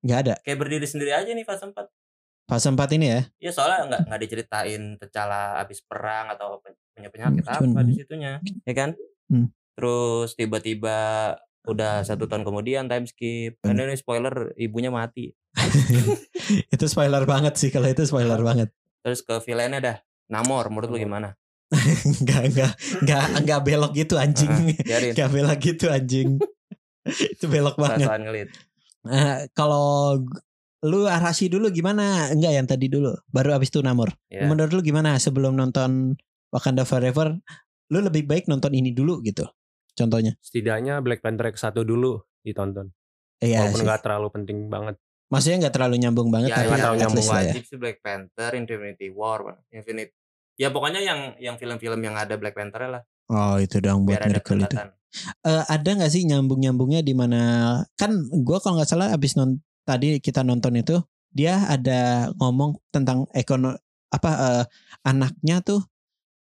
Nggak 0.01 0.17
ada. 0.19 0.33
kayak 0.41 0.57
berdiri 0.57 0.85
sendiri 0.85 1.11
aja 1.11 1.29
nih 1.29 1.41
fase 1.41 1.61
4 1.63 1.77
Fase 2.43 2.67
4 2.67 2.77
ini 2.91 3.05
ya. 3.07 3.21
ya 3.39 3.51
soalnya 3.51 3.85
nggak 3.87 4.01
nggak 4.07 4.21
diceritain 4.21 4.81
T'Challa 4.97 5.57
habis 5.57 5.79
perang 5.81 6.29
atau 6.29 6.59
punya 6.91 7.07
penyakit 7.07 7.41
Hmm, 7.41 7.53
cuman- 7.55 7.71
apa 7.71 7.81
di 7.83 7.93
situnya 7.95 8.31
ya 8.61 8.73
kan 8.75 8.89
Hmm. 9.25 9.47
terus 9.73 10.35
tiba-tiba 10.35 10.97
udah 11.63 12.01
satu 12.01 12.25
tahun 12.25 12.43
kemudian 12.43 12.85
time 12.85 13.05
skip 13.05 13.57
Hmm. 13.57 13.71
dan 13.71 13.85
ini 13.85 13.95
spoiler 13.95 14.51
ibunya 14.55 14.89
mati 14.89 15.31
itu 16.67 16.85
spoiler 16.85 17.23
banget 17.23 17.53
sih 17.55 17.69
kalau 17.69 17.85
itu 17.85 18.03
spoiler 18.03 18.39
banget. 18.39 18.69
terus 18.99 19.21
ke 19.21 19.37
villainnya 19.39 19.79
dah 19.79 19.97
Namor 20.27 20.67
menurut 20.67 20.89
lu 20.89 20.99
gimana 20.99 21.35
Enggak 22.19 22.41
enggak 22.51 22.71
enggak 22.99 23.23
enggak 23.39 23.59
belok 23.63 23.91
gitu 23.95 24.15
anjing. 24.19 24.51
Heeh, 24.51 24.75
biarin 24.87 25.09
Enggak 25.15 25.29
belok 25.31 25.59
gitu 25.63 25.85
anjing. 25.87 26.29
itu 27.33 27.45
belok 27.47 27.75
banget. 27.79 28.05
perasaan 28.05 28.21
ngelit 28.27 28.49
Eh, 29.01 29.49
kalau 29.57 30.19
lu 30.85 31.09
arasi 31.09 31.49
dulu 31.49 31.73
gimana? 31.73 32.29
Enggak 32.29 32.53
yang 32.53 32.67
tadi 32.69 32.85
dulu. 32.91 33.15
Baru 33.31 33.55
abis 33.57 33.73
itu 33.73 33.81
Namor. 33.81 34.13
ya 34.29 34.45
Menurut 34.45 34.75
lu 34.77 34.81
gimana 34.85 35.17
sebelum 35.17 35.57
nonton 35.57 36.13
Wakanda 36.53 36.85
Forever? 36.85 37.33
Lu 37.89 37.97
lebih 38.03 38.29
baik 38.29 38.45
nonton 38.45 38.75
ini 38.77 38.93
dulu 38.93 39.23
gitu. 39.25 39.47
Contohnya. 39.97 40.37
Setidaknya 40.43 41.01
Black 41.01 41.25
Panther 41.25 41.49
X 41.49 41.65
1 41.65 41.81
dulu 41.81 42.21
ditonton. 42.45 42.93
Iya 43.41 43.65
Walaupun 43.65 43.79
sih. 43.81 43.85
nggak 43.89 44.01
terlalu 44.05 44.27
penting 44.29 44.57
banget. 44.69 44.95
Maksudnya 45.31 45.57
nggak 45.65 45.73
terlalu 45.73 45.95
nyambung 45.97 46.29
banget 46.29 46.49
ya, 46.51 46.55
tapi 46.59 46.67
ya, 46.67 46.77
terlalu 46.77 46.97
nyambung 47.01 47.25
ya. 47.25 47.33
wajib 47.33 47.63
sih 47.63 47.77
Black 47.79 47.97
Panther 48.03 48.51
Infinity 48.59 49.07
War 49.15 49.39
Infinite 49.71 50.11
ya 50.61 50.69
pokoknya 50.69 51.01
yang 51.01 51.19
yang 51.39 51.55
film-film 51.55 51.97
yang 51.99 52.13
ada 52.13 52.37
Black 52.37 52.53
Panther 52.53 52.85
lah 52.85 53.01
Oh 53.27 53.55
itu 53.57 53.79
dong 53.79 54.03
buat 54.03 54.19
ada 54.19 54.27
miracle 54.27 54.59
itu. 54.59 54.75
Eh, 55.41 55.63
ada 55.65 55.89
nggak 55.89 56.07
sih 56.09 56.23
nyambung 56.23 56.59
nyambungnya 56.59 56.99
di 56.99 57.11
mana 57.11 57.41
kan 57.95 58.11
gua 58.37 58.59
kalau 58.59 58.77
nggak 58.77 58.87
salah 58.87 59.09
abis 59.09 59.33
non 59.33 59.55
tadi 59.81 60.19
kita 60.19 60.43
nonton 60.43 60.75
itu 60.75 60.99
dia 61.31 61.63
ada 61.65 62.27
ngomong 62.35 62.75
tentang 62.89 63.23
ekono 63.31 63.79
apa 64.07 64.31
eh, 64.35 64.63
anaknya 65.01 65.59
tuh 65.59 65.79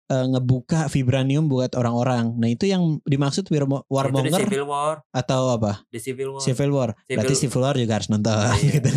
eh, 0.05 0.25
ngebuka 0.27 0.85
vibranium 0.87 1.45
buat 1.45 1.73
orang-orang. 1.73 2.37
Nah 2.37 2.45
itu 2.45 2.65
yang 2.65 3.01
dimaksud 3.01 3.43
itu 3.43 3.57
di 3.57 3.65
warmonger 3.89 4.45
Civil 4.45 4.65
War 4.65 5.01
atau 5.09 5.41
apa? 5.51 5.81
di 5.89 5.97
Civil 5.97 6.29
War 6.31 6.41
Civil 6.41 6.69
War. 6.69 6.89
Berarti 7.03 7.33
Civil- 7.33 7.41
Civil 7.49 7.61
War 7.63 7.75
juga 7.75 7.93
harus 7.97 8.09
nonton. 8.09 8.33
Iya, 8.37 8.69
gitu. 8.77 8.89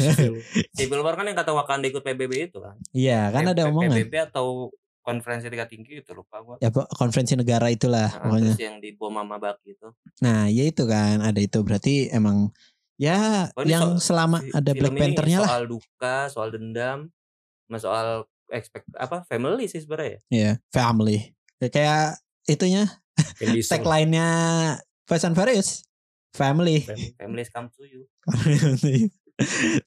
Civil 0.77 1.01
War 1.01 1.17
kan 1.17 1.25
yang 1.25 1.37
kata 1.37 1.57
Wakanda 1.57 1.89
ikut 1.89 2.05
PBB 2.05 2.53
itu 2.53 2.61
kan 2.61 2.77
Iya 2.93 3.33
kan 3.33 3.49
ada 3.49 3.65
P- 3.65 3.69
omongan. 3.69 3.97
PBB 3.97 4.15
atau 4.29 4.69
konferensi 5.09 5.49
tingkat 5.49 5.69
tinggi 5.69 5.93
itu 5.99 6.13
lupa 6.13 6.37
gua 6.39 6.57
Ya 6.59 6.69
konferensi 6.71 7.33
negara 7.33 7.67
itulah 7.67 8.09
Nah, 8.11 8.21
pokoknya. 8.21 8.53
terus 8.53 8.61
yang 8.61 8.77
di 8.77 8.93
bom 8.93 9.09
Mama 9.09 9.37
Baki 9.37 9.73
itu 9.73 9.89
Nah 10.21 10.47
ya 10.47 10.63
itu 10.63 10.85
kan 10.85 11.21
ada 11.21 11.39
itu 11.39 11.57
berarti 11.59 12.09
emang 12.09 12.53
ya 12.95 13.49
Oh, 13.53 13.65
yang 13.65 13.97
so- 13.97 14.13
selama 14.13 14.45
ada 14.51 14.71
Black 14.71 14.93
Panther-nya 14.93 15.39
lah. 15.41 15.49
soal 15.49 15.65
duka 15.67 16.17
soal 16.29 16.49
dendam 16.51 17.09
sama 17.65 17.79
soal 17.79 18.09
expect 18.49 18.85
apa 18.95 19.25
family 19.25 19.65
sih 19.65 19.79
sebenarnya 19.79 20.09
ya 20.11 20.21
Iya, 20.29 20.53
family. 20.69 21.33
Ya, 21.57 21.69
Kayak 21.69 22.05
itunya 22.45 22.85
tagline-nya 23.65 24.29
Fast 25.05 25.25
and 25.25 25.33
Furious. 25.33 25.85
Family. 26.31 26.85
family 27.15 27.43
come 27.47 27.69
to 27.71 27.83
you 27.83 28.05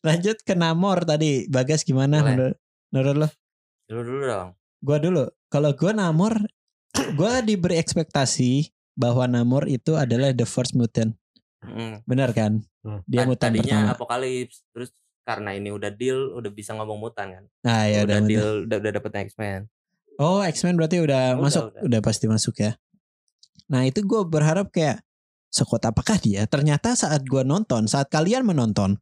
Lanjut 0.01 0.41
ke 0.41 0.53
Namor 0.53 1.03
tadi. 1.03 1.45
Bagas 1.45 1.83
gimana 1.83 2.19
Boleh. 2.19 2.31
menurut, 2.31 2.55
menurut 2.89 3.15
lo? 3.17 3.29
dulu 3.83 4.01
dulu 4.05 4.23
dong 4.25 4.49
Gua 4.81 4.97
dulu. 4.97 5.23
Kalau 5.47 5.71
gua 5.71 5.93
Namor, 5.93 6.41
gua 7.17 7.39
diberi 7.39 7.77
ekspektasi 7.77 8.67
bahwa 8.93 9.25
Namor 9.25 9.65
itu 9.65 9.93
adalah 9.93 10.29
the 10.31 10.43
first 10.43 10.73
mutant. 10.73 11.15
Mm. 11.61 12.01
Benar 12.03 12.33
kan? 12.33 12.65
Hmm. 12.81 13.05
Dia 13.05 13.23
Tad- 13.23 13.29
mutan 13.29 13.49
tadinya 13.53 13.77
pertama. 13.79 13.93
apokalips 13.93 14.65
terus 14.73 14.89
karena 15.21 15.53
ini 15.53 15.69
udah 15.69 15.93
deal 15.93 16.33
udah 16.33 16.49
bisa 16.49 16.73
ngomong 16.73 16.97
mutan 16.97 17.29
kan 17.29 17.43
Nah, 17.61 17.85
ya 17.85 18.01
udah 18.01 18.17
udah. 18.17 18.25
deal 18.25 18.49
udah, 18.65 18.77
udah 18.81 18.91
dapet 18.91 19.11
X-Men 19.29 19.69
Oh, 20.17 20.41
X-Men 20.41 20.73
berarti 20.73 20.97
udah, 20.97 21.37
Udah, 21.37 21.39
masuk, 21.39 21.63
udah. 21.71 21.81
udah. 21.85 21.99
pasti 22.01 22.25
masuk 22.25 22.57
ya. 22.57 22.73
Nah, 23.69 23.85
itu 23.85 24.01
gue 24.01 24.21
berharap 24.21 24.69
kayak 24.69 25.05
sekuat 25.47 25.85
apakah 25.85 26.17
dia? 26.17 26.45
Ternyata 26.45 26.93
saat 26.93 27.21
gua 27.23 27.41
nonton, 27.41 27.85
saat 27.85 28.05
kalian 28.07 28.41
menonton, 28.41 28.97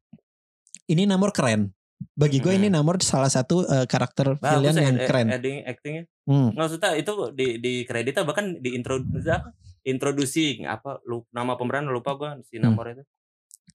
ini 0.86 1.04
Namor 1.04 1.32
keren. 1.32 1.72
Bagi 2.14 2.40
gue 2.40 2.52
Hmm. 2.52 2.60
ini 2.60 2.68
Namor 2.70 3.00
salah 3.00 3.28
satu 3.28 3.64
eh, 3.64 3.84
karakter 3.86 4.36
Bagus 4.36 4.44
villain 4.66 4.74
ya, 4.74 4.84
yang 4.86 4.98
ed- 4.98 5.06
keren. 5.06 5.28
Acting, 5.30 5.58
actingnya. 5.64 6.04
Hmm. 6.24 6.50
Maksudnya 6.54 6.92
itu 6.96 7.12
di 7.32 7.48
di 7.58 7.74
kreditnya 7.84 8.24
bahkan 8.24 8.56
di 8.56 8.72
intro 8.72 9.00
apa? 9.00 9.52
Introducing 9.84 10.64
apa 10.66 11.00
lu, 11.04 11.24
nama 11.30 11.56
pemeran 11.56 11.88
lupa 11.88 12.14
gua 12.14 12.36
si 12.42 12.56
Hmm. 12.56 12.72
Namor 12.72 12.94
itu. 12.94 13.04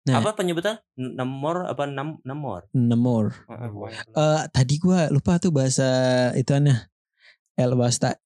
Nah. 0.04 0.20
Apa 0.20 0.34
penyebutan? 0.34 0.76
Namor 0.94 1.64
apa 1.64 1.84
nam 1.84 2.20
Namor? 2.20 2.68
Namor. 2.70 3.32
Eh 4.10 4.42
tadi 4.50 4.76
gue 4.76 5.00
lupa 5.08 5.40
tuh 5.40 5.48
bahasa 5.48 5.88
ituannya. 6.34 6.92
El 7.54 7.72
basta 7.72 8.18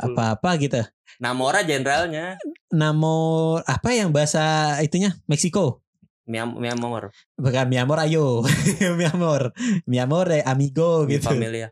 Pan. 0.00 0.10
apa-apa 0.10 0.50
gitu. 0.56 0.80
Namora 1.16 1.62
jenderalnya. 1.62 2.34
Namor 2.72 3.62
apa 3.62 3.92
yang 3.92 4.10
bahasa 4.10 4.74
itunya 4.80 5.14
Meksiko? 5.26 5.83
Miam 6.24 6.56
Miamor. 6.56 7.12
Bukan 7.36 7.66
mi 7.68 7.76
amor 7.76 8.00
ayo. 8.00 8.40
mi 8.98 9.04
amor. 9.04 9.52
Mi 9.84 10.00
amor 10.00 10.32
eh, 10.32 10.42
amigo 10.44 11.04
Mi 11.04 11.16
gitu. 11.16 11.28
Familia. 11.28 11.68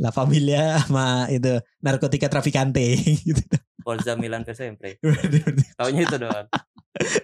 La 0.00 0.08
familia 0.08 0.80
sama 0.80 1.28
itu 1.28 1.60
narkotika 1.82 2.30
traficante 2.30 2.96
gitu. 3.28 3.42
Forza 3.82 4.18
Milan 4.18 4.42
per 4.42 4.54
sempre. 4.58 4.98
Taunya 5.78 6.02
itu 6.06 6.16
doang. 6.18 6.46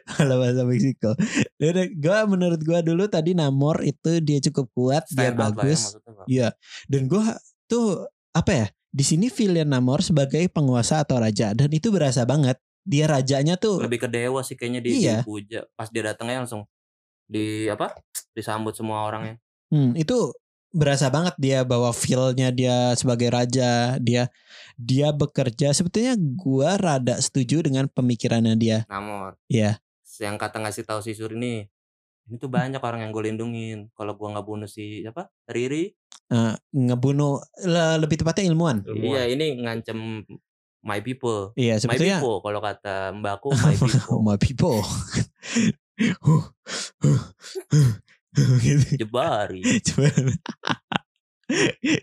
Kalau 0.05 0.37
bahasa 0.39 0.63
Meksiko. 0.69 1.17
Udah, 1.59 1.87
Gua 1.97 2.19
menurut 2.29 2.61
gua 2.63 2.85
dulu 2.85 3.09
tadi 3.09 3.33
Namor 3.33 3.83
itu 3.83 4.21
dia 4.21 4.39
cukup 4.39 4.69
kuat, 4.77 5.05
dia 5.11 5.33
Stand 5.33 5.39
lah 5.41 5.49
ya 5.49 5.55
bagus. 5.57 5.81
Iya. 6.29 6.49
Dan 6.87 7.09
gua 7.09 7.35
tuh 7.67 8.07
apa 8.37 8.53
ya? 8.53 8.67
Di 8.93 9.03
sini 9.03 9.33
villain 9.33 9.73
Namor 9.73 10.05
sebagai 10.05 10.45
penguasa 10.53 11.01
atau 11.01 11.19
raja 11.19 11.57
dan 11.57 11.73
itu 11.73 11.89
berasa 11.89 12.29
banget. 12.29 12.61
Dia 12.83 13.07
rajanya 13.07 13.55
tuh 13.55 13.79
Lebih 13.79 14.05
ke 14.05 14.09
dewa 14.11 14.43
sih 14.43 14.59
kayaknya 14.59 14.81
di 14.83 14.91
Iya. 14.99 15.23
dipuja. 15.23 15.65
Pas 15.79 15.87
dia 15.87 16.03
datangnya 16.03 16.43
langsung 16.43 16.67
di 17.25 17.71
apa? 17.71 17.95
Disambut 18.35 18.75
semua 18.75 19.07
orangnya. 19.07 19.39
Hmm, 19.71 19.95
itu 19.95 20.35
berasa 20.73 21.13
banget 21.13 21.37
dia 21.37 21.63
bawa 21.63 21.93
feel-nya 21.93 22.49
dia 22.49 22.97
sebagai 22.97 23.29
raja, 23.29 23.97
dia 24.01 24.29
dia 24.75 25.13
bekerja. 25.13 25.71
Sebetulnya 25.71 26.17
gua 26.17 26.77
rada 26.77 27.21
setuju 27.21 27.63
dengan 27.65 27.87
pemikirannya 27.89 28.57
dia. 28.57 28.79
Namor. 28.89 29.37
Iya. 29.47 29.79
Yang 30.21 30.37
kata 30.41 30.57
ngasih 30.61 30.85
tahu 30.85 31.01
si 31.01 31.17
Suri 31.17 31.37
nih. 31.39 31.61
Ini 32.29 32.37
tuh 32.39 32.47
banyak 32.47 32.79
orang 32.79 33.03
yang 33.03 33.11
gue 33.11 33.25
lindungin. 33.29 33.79
Kalau 33.93 34.15
gua 34.15 34.33
nggak 34.37 34.47
bunuh 34.47 34.69
si 34.69 35.03
apa? 35.05 35.29
Riri. 35.49 35.93
Eh, 36.33 36.55
ngebunuh 36.73 37.37
le- 37.65 37.99
lebih 38.01 38.21
tepatnya 38.21 38.49
ilmuwan. 38.49 38.81
Ilmuwan. 38.85 39.05
Iya, 39.05 39.23
ini 39.29 39.47
ngancem 39.61 39.99
my 40.83 40.99
people. 40.99 41.55
Iya, 41.55 41.79
My 41.79 41.81
sebetulnya 41.81 42.19
people 42.19 42.39
kalau 42.41 42.61
kata 42.61 42.95
Mbakku 43.15 43.49
my 43.57 43.75
people. 43.83 44.19
my 44.21 44.37
people. 44.37 44.79
Gitu. 48.59 48.87
Jebari. 49.01 49.61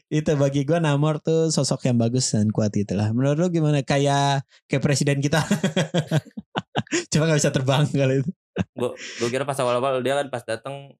Itu 0.07 0.31
bagi 0.38 0.62
gua 0.62 0.77
Namor 0.77 1.17
tuh 1.19 1.50
sosok 1.50 1.89
yang 1.89 1.98
bagus 1.98 2.29
dan 2.29 2.53
kuat 2.53 2.69
itulah. 2.75 3.09
Menurut 3.09 3.38
lu 3.39 3.48
gimana? 3.50 3.81
Kayak 3.81 4.45
kayak 4.65 4.83
presiden 4.83 5.19
kita. 5.19 5.41
Cuma 7.09 7.25
nggak 7.25 7.39
bisa 7.41 7.50
terbang 7.50 7.86
kali 7.86 8.21
itu. 8.21 8.31
Gue 8.75 8.91
gue 8.93 9.29
kira 9.29 9.48
pas 9.48 9.55
awal-awal 9.57 10.03
dia 10.03 10.19
kan 10.19 10.27
pas 10.27 10.43
datang 10.43 10.91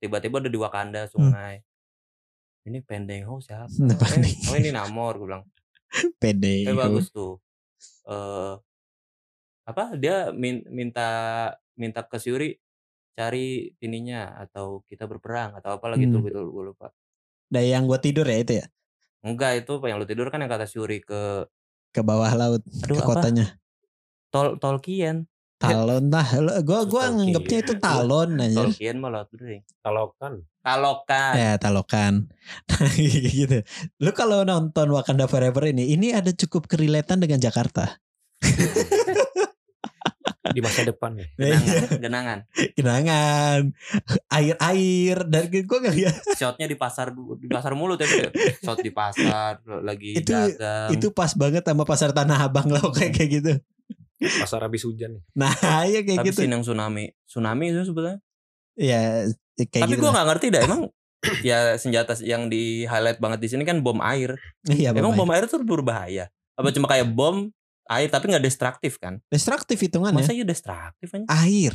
tiba-tiba 0.00 0.40
udah 0.40 0.50
di 0.50 0.58
Wakanda 0.58 1.06
sungai. 1.06 1.62
Ini 2.64 2.80
Pendengo 2.80 3.38
siapa? 3.38 3.68
Nah, 3.78 3.92
Eh, 3.92 3.98
Pendengo. 4.00 4.48
oh 4.50 4.56
ini 4.56 4.70
Namor 4.72 5.14
gue 5.16 5.26
bilang. 5.28 5.44
Pede. 6.22 6.66
Eh 6.66 6.76
bagus 6.76 7.08
tuh. 7.14 7.38
Eh 8.10 8.54
apa 9.64 9.96
dia 9.96 10.28
min- 10.36 10.66
minta 10.68 11.08
minta 11.72 12.04
ke 12.04 12.20
Shuri 12.20 12.52
cari 13.16 13.72
ininya 13.80 14.36
atau 14.44 14.84
kita 14.90 15.06
berperang 15.08 15.56
atau 15.56 15.78
apalah 15.78 15.96
gitu 15.96 16.20
Hmm. 16.20 16.26
gitu 16.28 16.40
gue 16.50 16.64
lupa. 16.74 16.90
Nah, 17.54 17.62
yang 17.62 17.86
gue 17.86 17.98
tidur 18.02 18.26
ya 18.26 18.38
itu 18.42 18.52
ya 18.60 18.66
Enggak 19.24 19.64
itu 19.64 19.72
yang 19.88 19.96
lu 19.96 20.04
tidur 20.04 20.28
kan 20.28 20.42
yang 20.42 20.52
kata 20.52 20.68
Shuri 20.68 21.00
ke 21.00 21.48
ke 21.94 22.02
bawah 22.04 22.28
laut 22.36 22.60
aduh 22.84 22.98
ke 22.98 23.02
apa? 23.06 23.08
kotanya. 23.08 23.46
Tol 24.28 24.58
Tolkien. 24.60 25.24
Talon 25.70 26.04
lah. 26.12 26.28
Gue 26.60 26.80
gua 26.88 27.04
nganggapnya 27.12 27.58
itu 27.64 27.74
talon 27.80 28.30
aja. 28.40 28.64
Tolkien 28.64 28.96
malah 29.00 29.24
Drink. 29.30 29.64
Kalau 29.80 30.12
kan 30.18 30.42
Talokan. 30.64 31.32
Ya 31.36 31.52
talokan. 31.60 32.32
gitu. 33.36 33.60
Lu 34.00 34.10
kalau 34.16 34.48
nonton 34.48 34.88
Wakanda 34.96 35.28
Forever 35.28 35.68
ini, 35.68 35.92
ini 35.92 36.16
ada 36.16 36.32
cukup 36.32 36.64
kerelatan 36.72 37.20
dengan 37.20 37.36
Jakarta. 37.36 38.00
di 40.54 40.60
masa 40.62 40.86
depan 40.86 41.18
nih. 41.18 41.28
Genangan, 41.34 41.88
genangan. 41.98 42.38
Genangan, 42.78 43.60
air-air 44.30 45.16
dan 45.26 45.42
gue 45.50 45.64
gak 45.66 45.96
lihat 45.98 46.14
Shotnya 46.38 46.70
di 46.70 46.78
pasar 46.78 47.10
di 47.12 47.48
pasar 47.50 47.74
mulut 47.74 47.98
ya. 47.98 48.06
Bro. 48.06 48.30
Shot 48.62 48.78
di 48.78 48.92
pasar 48.94 49.58
lagi 49.82 50.14
Itu- 50.20 50.30
dagang. 50.30 50.94
itu 50.94 51.10
pas 51.10 51.34
banget 51.34 51.66
sama 51.66 51.82
pasar 51.82 52.14
Tanah 52.14 52.38
Abang 52.46 52.70
lah 52.70 52.80
kayak 52.94 53.12
kayak 53.18 53.30
gitu. 53.42 53.52
Pasar 54.20 54.62
habis 54.62 54.86
hujan 54.86 55.18
nih. 55.18 55.22
Nah, 55.34 55.52
ya 55.92 56.00
kayak 56.02 56.18
Tapi 56.22 56.28
gitu. 56.30 56.38
scene 56.44 56.54
yang 56.54 56.64
tsunami. 56.64 57.04
Tsunami 57.26 57.64
itu 57.70 57.80
sebetulnya. 57.82 58.18
Ya 58.74 59.26
kayak 59.58 59.84
Tapi 59.86 59.94
gitu. 59.94 60.02
gua 60.02 60.10
lah. 60.10 60.14
nggak 60.18 60.28
ngerti 60.34 60.46
dah 60.50 60.60
emang 60.68 60.82
ya 61.40 61.58
senjata 61.80 62.12
yang 62.20 62.52
di 62.52 62.84
highlight 62.84 63.16
banget 63.16 63.38
di 63.40 63.48
sini 63.50 63.62
kan 63.64 63.80
bom 63.80 63.98
air. 64.04 64.36
Iya, 64.68 64.92
emang 64.92 65.16
bom 65.16 65.26
bom 65.26 65.30
air 65.34 65.46
tuh 65.48 65.62
berbahaya. 65.62 66.28
Apa 66.54 66.70
cuma 66.70 66.86
kayak 66.86 67.10
bom 67.10 67.50
air 67.90 68.08
tapi 68.08 68.32
nggak 68.32 68.44
destruktif 68.44 68.96
kan? 68.96 69.20
destruktif 69.28 69.76
hitungannya. 69.76 70.24
Masa 70.24 70.32
iya 70.32 70.44
destruktif 70.46 71.08
aja? 71.10 71.26
Air. 71.44 71.74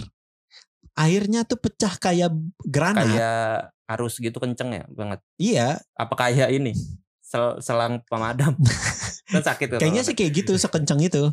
Airnya 0.98 1.48
tuh 1.48 1.60
pecah 1.62 1.96
kayak 1.96 2.34
granat. 2.65 3.08
Kayak 3.08 3.72
arus 3.89 4.22
gitu 4.22 4.38
kenceng 4.38 4.69
ya 4.74 4.86
banget. 4.93 5.19
Iya, 5.41 5.69
Apa 5.98 6.13
kayak 6.13 6.53
ini? 6.53 6.74
Sel 7.29 7.62
selang 7.62 8.01
pemadam. 8.10 8.58
kan 9.29 9.46
sakit 9.46 9.77
tuh. 9.77 9.79
kayaknya 9.79 10.01
sih 10.01 10.17
kayak 10.17 10.41
gitu 10.41 10.58
sekencang 10.58 10.98
itu. 11.05 11.29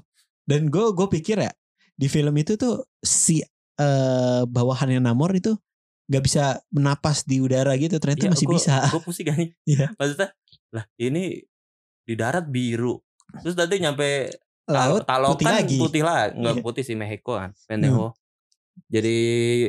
Dan 0.46 0.70
gue 0.70 0.86
gue 0.92 1.08
pikir 1.10 1.36
ya 1.36 1.50
di 1.92 2.06
film 2.06 2.32
itu 2.34 2.54
tuh 2.54 2.86
si 2.98 3.42
eh 3.76 4.42
bawahannya 4.42 4.98
Namor 4.98 5.34
itu 5.34 5.52
nggak 6.06 6.22
bisa 6.22 6.44
menapas 6.70 7.26
di 7.26 7.42
udara 7.42 7.74
gitu 7.74 7.98
ternyata 7.98 8.24
Iya, 8.24 8.32
masih 8.32 8.46
gua- 8.46 8.54
bisa. 8.54 8.76
Gue 8.88 9.02
pusing 9.02 9.26
kan. 9.26 9.36
Iya. 9.68 9.86
Maksudnya 9.92 10.28
lah 10.70 10.84
ini 10.96 11.42
di 12.02 12.14
darat 12.14 12.46
biru. 12.46 12.94
Terus 13.36 13.54
nanti 13.54 13.76
nyampe 13.76 14.30
Laut 14.66 15.02
Tal- 15.02 15.26
putih 15.28 15.46
Talokan 15.46 15.58
lagi. 15.62 15.78
Putih 15.78 16.02
lah, 16.02 16.30
enggak 16.30 16.54
Iya. 16.56 16.62
putih 16.62 16.82
sih 16.82 16.94
Mexico 16.94 17.34
kan. 17.34 17.50
Pendejo. 17.66 18.14
Jadi 18.86 19.16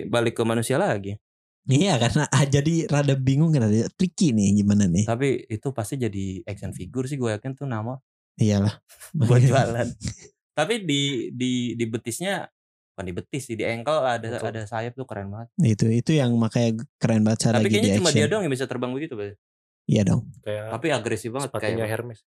balik 0.05 0.33
ke 0.33 0.43
manusia 0.43 0.77
lagi. 0.77 1.17
Iya 1.65 1.97
karena 1.97 2.23
ah, 2.27 2.45
jadi 2.45 2.87
rada 2.87 3.13
bingung 3.13 3.51
kan 3.51 3.65
ada 3.65 3.89
tricky 3.91 4.31
nih 4.31 4.55
gimana 4.55 4.85
nih. 4.85 5.03
Tapi 5.03 5.47
itu 5.47 5.67
pasti 5.69 5.97
jadi 5.97 6.39
action 6.43 6.71
figure 6.71 7.05
sih 7.05 7.15
gue 7.15 7.27
yakin 7.29 7.53
tuh 7.53 7.65
nama 7.65 7.97
Iyalah. 8.35 8.77
buat 9.19 9.41
jualan. 9.41 9.87
Tapi 10.57 10.81
di 10.81 11.29
di 11.29 11.51
di 11.77 11.85
betisnya 11.85 12.49
bukan 12.97 13.05
di 13.05 13.13
betis 13.13 13.43
sih 13.45 13.53
di 13.53 13.61
ankle 13.61 14.01
ada 14.01 14.25
Betul. 14.25 14.49
ada 14.49 14.61
sayap 14.65 14.97
tuh 14.97 15.05
keren 15.05 15.29
banget. 15.29 15.53
itu 15.61 15.85
itu 15.85 16.11
yang 16.17 16.33
makanya 16.33 16.81
keren 16.97 17.21
banget 17.21 17.45
cara 17.45 17.61
Tapi 17.61 17.69
kayaknya 17.69 18.01
cuma 18.01 18.09
action. 18.09 18.17
dia 18.17 18.27
doang 18.27 18.41
yang 18.41 18.53
bisa 18.57 18.65
terbang 18.65 18.89
begitu, 18.89 19.13
Bang. 19.13 19.37
Iya 19.85 20.01
dong. 20.03 20.21
Kayak 20.41 20.65
Tapi 20.73 20.87
agresif 20.89 21.29
banget 21.29 21.49
sepatunya 21.53 21.77
kayak 21.77 21.91
Hermes. 21.93 22.19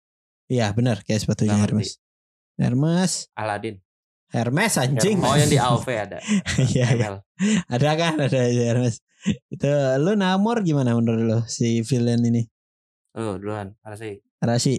Iya 0.46 0.66
benar 0.70 0.96
kayak 1.02 1.20
sepatunya 1.20 1.58
Nggak 1.58 1.64
Hermes. 1.66 1.90
Hermes, 2.54 3.12
Aladin. 3.34 3.76
Hermes 4.30 4.74
anjing. 4.78 5.18
Oh 5.18 5.34
yang 5.34 5.50
di 5.50 5.58
AOV 5.66 5.86
ada. 5.90 6.18
Iya 6.70 6.86
iya. 6.94 7.08
Ada 7.66 7.90
kan 7.98 8.14
ada 8.22 8.40
Hermes. 8.46 9.02
Itu 9.50 9.66
lu 9.98 10.14
Namor 10.14 10.62
gimana 10.62 10.94
menurut 10.94 11.22
lu 11.26 11.38
si 11.50 11.82
villain 11.82 12.22
ini? 12.22 12.46
Oh, 13.18 13.34
duluan. 13.42 13.74
Ada 13.82 13.98
sih. 13.98 14.22
Rasi. 14.38 14.78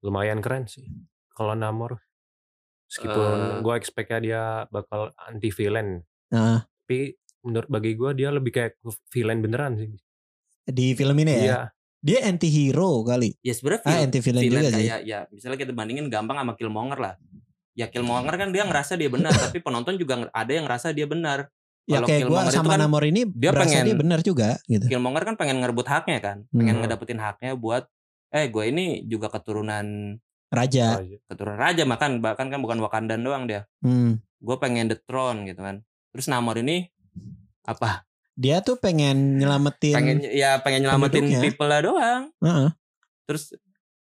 Lumayan 0.00 0.40
keren 0.40 0.64
sih. 0.64 0.88
Kalau 1.30 1.52
Namor. 1.52 2.00
Meskipun 2.88 3.36
Eh. 3.36 3.58
gue 3.60 3.74
expect-nya 3.76 4.18
dia 4.18 4.42
bakal 4.68 5.12
anti 5.20 5.48
villain. 5.48 6.00
Nah, 6.28 6.64
Tapi 6.64 7.12
menurut 7.40 7.68
bagi 7.68 7.92
gue 7.92 8.10
dia 8.12 8.28
lebih 8.28 8.50
kayak 8.50 8.80
villain 9.06 9.38
beneran 9.38 9.76
sih. 9.76 9.92
di 10.66 10.92
film 10.92 11.16
ini 11.16 11.32
ya. 11.32 11.40
Iya. 11.40 11.60
Dia 11.98 12.18
anti 12.24 12.46
hero 12.46 13.00
kali. 13.02 13.32
Ya 13.40 13.52
sebenarnya 13.52 13.84
Ah, 13.84 14.00
anti 14.00 14.18
villain 14.18 14.42
villain 14.42 14.62
juga 14.62 14.70
sih. 14.70 14.84
kayak 14.84 15.00
ya 15.02 15.18
misalnya 15.26 15.58
kita 15.58 15.72
bandingin 15.72 16.06
gampang 16.06 16.36
sama 16.36 16.52
Killmonger 16.54 16.98
lah. 16.98 17.14
Ya 17.72 17.86
Killmonger 17.86 18.34
kan 18.34 18.48
dia 18.48 18.62
ngerasa 18.62 18.94
dia 18.94 19.08
benar, 19.08 19.30
tapi 19.56 19.58
penonton 19.58 19.96
juga 19.96 20.28
ada 20.28 20.48
yang 20.48 20.64
ngerasa 20.64 20.92
dia 20.92 21.04
benar. 21.04 21.48
Ya 21.84 21.98
Kalau 21.98 22.06
kayak 22.06 22.20
itu 22.22 22.52
sama 22.52 22.68
kan 22.70 22.80
Namor 22.82 23.00
ini 23.02 23.24
dia 23.26 23.48
berasa 23.48 23.64
pengen- 23.70 23.86
dia 23.86 23.96
benar 23.96 24.20
juga 24.20 24.48
gitu. 24.66 24.84
Killmonger 24.86 25.22
kan 25.24 25.34
pengen 25.34 25.56
ngerebut 25.58 25.86
haknya 25.86 26.18
kan, 26.20 26.36
pengen 26.50 26.74
Hmm. 26.74 26.82
ngedapetin 26.84 27.16
haknya 27.16 27.52
buat 27.54 27.88
eh 28.28 28.44
gue 28.46 28.64
ini 28.66 28.86
juga 29.04 29.28
keturunan 29.28 30.16
Raja. 30.48 31.04
Aja. 31.04 31.16
keturunan 31.28 31.60
raja 31.60 31.82
makan 31.84 32.24
bahkan 32.24 32.48
kan 32.48 32.60
bukan 32.64 32.80
Wakandan 32.80 33.20
doang 33.20 33.44
dia. 33.44 33.68
Hmm. 33.84 34.20
Gue 34.40 34.56
pengen 34.56 34.88
the 34.88 34.96
throne 34.96 35.44
gitu 35.44 35.60
kan. 35.60 35.84
Terus 36.14 36.26
Namor 36.32 36.56
ini 36.60 36.88
apa? 37.68 38.08
Dia 38.38 38.62
tuh 38.62 38.78
pengen 38.78 39.36
nyelamatin 39.42 39.94
Pengen 39.98 40.18
ya 40.30 40.62
pengen 40.62 40.88
nyelamatin 40.88 41.26
people 41.42 41.68
lah 41.68 41.80
doang. 41.84 42.22
Heeh. 42.40 42.70
Terus 43.28 43.52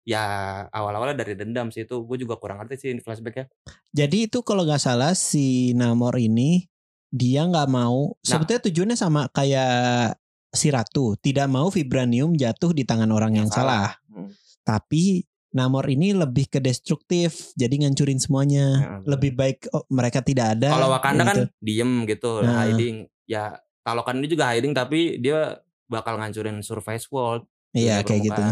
ya 0.05 0.25
awal-awalnya 0.69 1.25
dari 1.25 1.33
dendam 1.33 1.73
sih 1.73 1.89
itu 1.89 2.05
gue 2.05 2.17
juga 2.21 2.37
kurang 2.37 2.61
ngerti 2.61 2.77
sih 2.77 2.91
flashbacknya. 3.01 3.49
Jadi 3.95 4.29
itu 4.29 4.45
kalau 4.45 4.69
nggak 4.69 4.83
salah 4.83 5.17
si 5.17 5.73
Namor 5.73 6.21
ini 6.21 6.69
dia 7.09 7.47
nggak 7.47 7.71
mau 7.71 8.19
sebetulnya 8.21 8.69
tujuannya 8.69 8.97
sama 8.99 9.31
kayak 9.31 10.19
si 10.55 10.71
ratu 10.71 11.15
tidak 11.19 11.47
mau 11.51 11.71
vibranium 11.71 12.35
jatuh 12.35 12.75
di 12.75 12.83
tangan 12.87 13.11
orang 13.11 13.39
yang, 13.39 13.49
Yang 13.49 13.59
salah. 13.59 13.97
salah. 13.97 14.13
Hmm. 14.13 14.31
Tapi 14.67 15.25
Namor 15.55 15.87
ini 15.87 16.11
lebih 16.11 16.51
ke 16.51 16.59
destruktif, 16.59 17.55
jadi 17.55 17.71
ngancurin 17.79 18.19
semuanya. 18.19 18.67
Ya, 18.75 18.89
lebih 19.07 19.33
baik 19.33 19.71
oh, 19.71 19.87
mereka 19.89 20.19
tidak 20.19 20.59
ada. 20.59 20.69
Kalau 20.69 20.91
Wakanda 20.91 21.23
ya 21.23 21.27
kan 21.27 21.37
gitu. 21.37 21.47
diem 21.59 21.93
gitu, 22.05 22.31
Nah. 22.43 22.67
hiding. 22.67 22.97
Ya 23.25 23.45
Talokan 23.81 24.17
ini 24.17 24.27
juga 24.27 24.49
hiding 24.49 24.73
tapi 24.73 25.17
dia 25.17 25.61
bakal 25.87 26.17
ngancurin 26.17 26.59
surface 26.59 27.07
world. 27.09 27.45
Iya 27.71 28.01
kayak 28.01 28.23
gitu. 28.25 28.43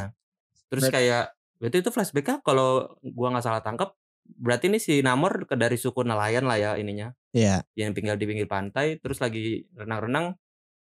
Terus 0.69 0.85
Berat- 0.85 0.95
kayak 0.95 1.25
berarti 1.57 1.77
itu 1.79 1.91
flashback 1.91 2.41
kalau 2.41 2.71
gua 3.03 3.31
nggak 3.31 3.43
salah 3.43 3.61
tangkap 3.61 3.95
berarti 4.23 4.67
ini 4.67 4.77
si 4.77 4.99
Namor 4.99 5.45
ke 5.45 5.55
dari 5.55 5.75
suku 5.75 6.03
nelayan 6.03 6.43
lah 6.43 6.55
ya 6.55 6.71
ininya 6.75 7.11
Iya. 7.31 7.63
yang 7.75 7.91
tinggal 7.91 8.15
di 8.15 8.25
pinggir 8.25 8.47
pantai 8.47 8.95
terus 8.97 9.19
lagi 9.19 9.67
renang-renang 9.73 10.35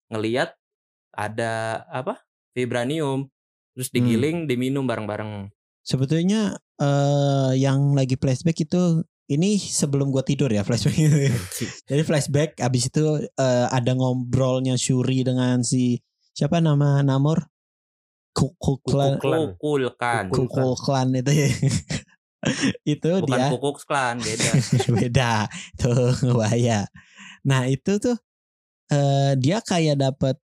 ngeliat 0.07 0.53
ada 1.11 1.51
apa 1.87 2.21
vibranium 2.51 3.29
terus 3.73 3.89
Hmm. 3.89 3.95
digiling 3.95 4.37
diminum 4.45 4.83
bareng-bareng 4.83 5.49
Sebetulnya 5.83 6.55
eh 6.79 7.51
yang 7.59 7.93
lagi 7.93 8.15
flashback 8.15 8.63
itu 8.63 9.03
ini 9.27 9.55
sebelum 9.59 10.11
gua 10.11 10.23
tidur 10.23 10.51
ya 10.51 10.63
flashback 10.63 10.95
itu. 10.95 11.19
Jadi 11.91 12.01
flashback 12.07 12.59
abis 12.59 12.87
itu 12.87 13.23
eh, 13.23 13.67
ada 13.67 13.91
ngobrolnya 13.95 14.79
Shuri 14.79 15.27
dengan 15.27 15.63
si 15.63 15.99
siapa 16.31 16.63
nama 16.63 17.03
Namor? 17.03 17.51
Kukuklan 18.33 19.21
Kukuk. 19.21 19.21
Klan. 19.21 19.45
kukulkan 19.53 20.23
Kukuklan 20.33 21.07
itu 21.19 21.31
ya. 21.31 21.49
itu 22.83 23.23
bukan 23.23 23.39
dia 23.39 23.45
kukuk 23.55 23.77
klan 23.87 24.19
beda 24.19 24.49
beda 24.99 25.31
tuh 25.79 26.11
bahaya. 26.35 26.87
Nah 27.47 27.67
itu 27.71 27.99
tuh 27.99 28.17
eh 28.91 29.33
dia 29.39 29.63
kayak 29.63 29.99
dapet 29.99 30.35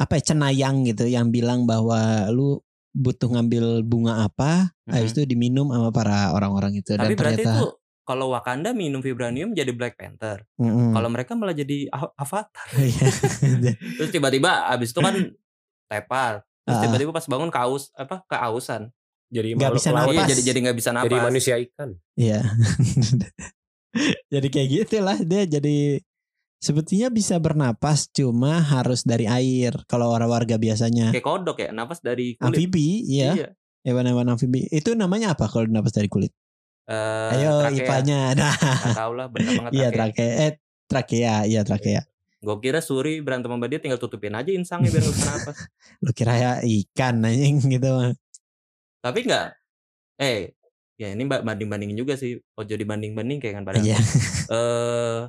apa 0.00 0.16
ya 0.16 0.32
cenayang 0.32 0.84
gitu 0.88 1.04
yang 1.08 1.28
bilang 1.28 1.68
bahwa 1.68 2.28
lu 2.32 2.60
butuh 2.92 3.30
ngambil 3.30 3.82
bunga 3.82 4.24
apa, 4.24 4.74
habis 4.84 5.12
itu 5.12 5.22
diminum 5.22 5.70
sama 5.70 5.90
para 5.90 6.30
orang-orang 6.30 6.74
itu 6.74 6.92
tapi 6.92 7.14
dan 7.14 7.18
berarti 7.18 7.42
ternyata 7.42 7.52
itu 7.56 7.66
kalau 8.00 8.26
Wakanda 8.30 8.70
minum 8.70 8.98
vibranium 8.98 9.54
jadi 9.54 9.70
Black 9.70 9.94
Panther 9.94 10.42
Mm-mm. 10.56 10.90
kalau 10.90 11.06
mereka 11.06 11.38
malah 11.38 11.54
jadi 11.54 11.86
Avatar 12.16 12.66
Iya. 12.74 13.06
terus 13.96 14.10
tiba-tiba 14.10 14.66
abis 14.66 14.90
itu 14.90 14.98
kan 14.98 15.14
tepar 15.86 16.42
terus 16.60 16.78
tiba-tiba 16.80 17.10
pas 17.10 17.22
bangun 17.24 17.48
kaus 17.48 17.94
apa 17.94 18.26
kehausan 18.26 18.90
Jadi 19.30 19.54
Nggak 19.54 19.78
bisa 19.78 19.94
napas. 19.94 20.10
iya 20.10 20.22
jadi 20.26 20.42
jadi 20.42 20.58
nggak 20.60 20.76
bisa 20.76 20.90
napas 20.90 21.06
Jadi 21.06 21.16
manusia 21.22 21.54
ikan. 21.62 21.90
Iya. 22.18 22.40
jadi 24.32 24.46
kayak 24.46 24.68
gitu 24.68 24.96
lah 24.98 25.18
dia 25.18 25.42
jadi 25.48 25.98
sebetulnya 26.60 27.08
bisa 27.08 27.40
bernapas 27.40 28.06
cuma 28.12 28.60
harus 28.60 29.00
dari 29.02 29.24
air 29.24 29.72
kalau 29.88 30.12
orang 30.12 30.28
warga 30.28 30.60
biasanya. 30.60 31.10
kayak 31.10 31.24
kodok 31.24 31.56
ya 31.58 31.72
napas 31.72 31.98
dari 31.98 32.36
kulit 32.36 32.52
Amfibi, 32.60 33.02
iya. 33.08 33.32
iya 33.34 33.48
Hewan-hewan 33.80 34.28
amfibi. 34.28 34.68
Itu 34.68 34.92
namanya 34.92 35.32
apa 35.32 35.48
kalau 35.48 35.64
napas 35.64 35.96
dari 35.96 36.04
kulit? 36.06 36.36
Eh, 36.84 37.32
Ayo 37.32 37.64
trakea. 37.64 37.80
IPA-nya. 37.80 38.20
Nah, 38.38 38.54
tahu 38.92 39.12
lah 39.16 39.26
bener 39.32 39.56
banget 39.56 39.70
iya 39.72 39.88
trakea. 39.88 40.20
trakea. 40.20 40.44
Eh, 40.44 40.52
trakea, 40.84 41.34
iya 41.48 41.62
trakea. 41.64 42.02
gue 42.40 42.56
kira 42.56 42.80
Suri 42.80 43.20
berantem 43.20 43.52
sama 43.52 43.68
dia 43.68 43.76
tinggal 43.76 43.96
tutupin 43.96 44.32
aja 44.32 44.48
insangnya 44.48 44.88
biar 44.90 45.04
nggak 45.04 45.12
bisa 45.12 45.28
napas 45.28 45.56
Lu 46.04 46.10
kira 46.12 46.32
ya 46.36 46.52
ikan 46.64 47.20
anjing 47.20 47.60
gitu 47.68 48.16
tapi 48.98 49.18
nggak 49.24 49.46
eh 50.16 50.56
ya 50.96 51.08
ini 51.12 51.24
banding 51.24 51.68
bandingin 51.68 51.96
juga 51.96 52.16
sih 52.16 52.36
ojo 52.36 52.74
dibanding 52.76 53.12
banding 53.12 53.40
kayak 53.40 53.60
kan 53.60 53.64
pada 53.64 53.80
Iya. 53.80 53.96
eh 54.48 55.20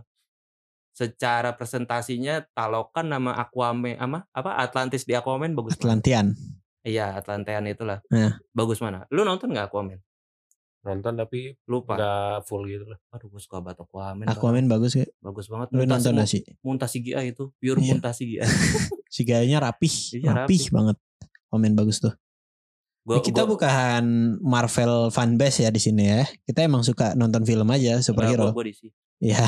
secara 1.01 1.49
presentasinya 1.51 2.45
Talokan 2.53 3.09
nama 3.09 3.33
Aquaman 3.35 3.97
ama 3.97 4.29
apa 4.29 4.53
Atlantis 4.55 5.01
di 5.01 5.17
Aquaman 5.17 5.57
bagus 5.57 5.73
mana? 5.73 5.81
Atlantian. 5.81 6.25
Iya 6.81 7.17
Atlantean 7.17 7.65
itulah. 7.65 8.05
Nah. 8.07 8.37
Bagus 8.53 8.77
mana? 8.77 9.09
Lu 9.09 9.25
nonton 9.25 9.49
nggak 9.49 9.73
Aquaman? 9.73 9.97
Nonton 10.81 11.13
tapi 11.13 11.53
Lupa. 11.65 11.93
nggak 11.93 12.45
full 12.45 12.65
gitu 12.65 12.85
lah. 12.85 12.97
Aduh 13.13 13.29
gue 13.29 13.37
suka 13.37 13.57
banget 13.59 13.81
Aquaman. 13.81 14.25
Aquaman 14.25 14.65
bagus 14.65 14.93
gak? 14.93 15.09
bagus 15.17 15.45
banget. 15.45 15.67
Lu 15.73 15.81
Muntah 15.81 15.97
nonton 15.97 16.13
gak 16.17 16.29
sih? 16.29 16.41
Muntah 16.61 16.89
CGI 16.89 17.33
itu 17.33 17.49
pure 17.57 17.77
Iya. 17.77 17.89
muntah 17.93 18.13
CGI. 18.13 18.45
Si 19.05 19.21
rapih, 19.57 19.93
Iya, 20.17 20.29
rapih 20.37 20.57
rapih. 20.57 20.61
banget. 20.69 20.97
Aquaman 21.45 21.73
bagus 21.73 21.97
tuh. 21.97 22.13
Gua, 23.01 23.17
Ya, 23.17 23.21
kita 23.21 23.41
gua- 23.43 23.57
bukan 23.57 24.03
Marvel 24.41 25.09
fanbase 25.09 25.65
ya 25.65 25.73
di 25.73 25.77
sini 25.77 26.05
ya. 26.07 26.21
Kita 26.45 26.61
emang 26.61 26.81
suka 26.81 27.13
nonton 27.13 27.41
film 27.43 27.65
aja 27.69 27.97
superhero. 27.99 28.49
gua- 28.49 28.57
gua 28.57 28.65
DC. 28.65 28.89
Ya. 29.21 29.45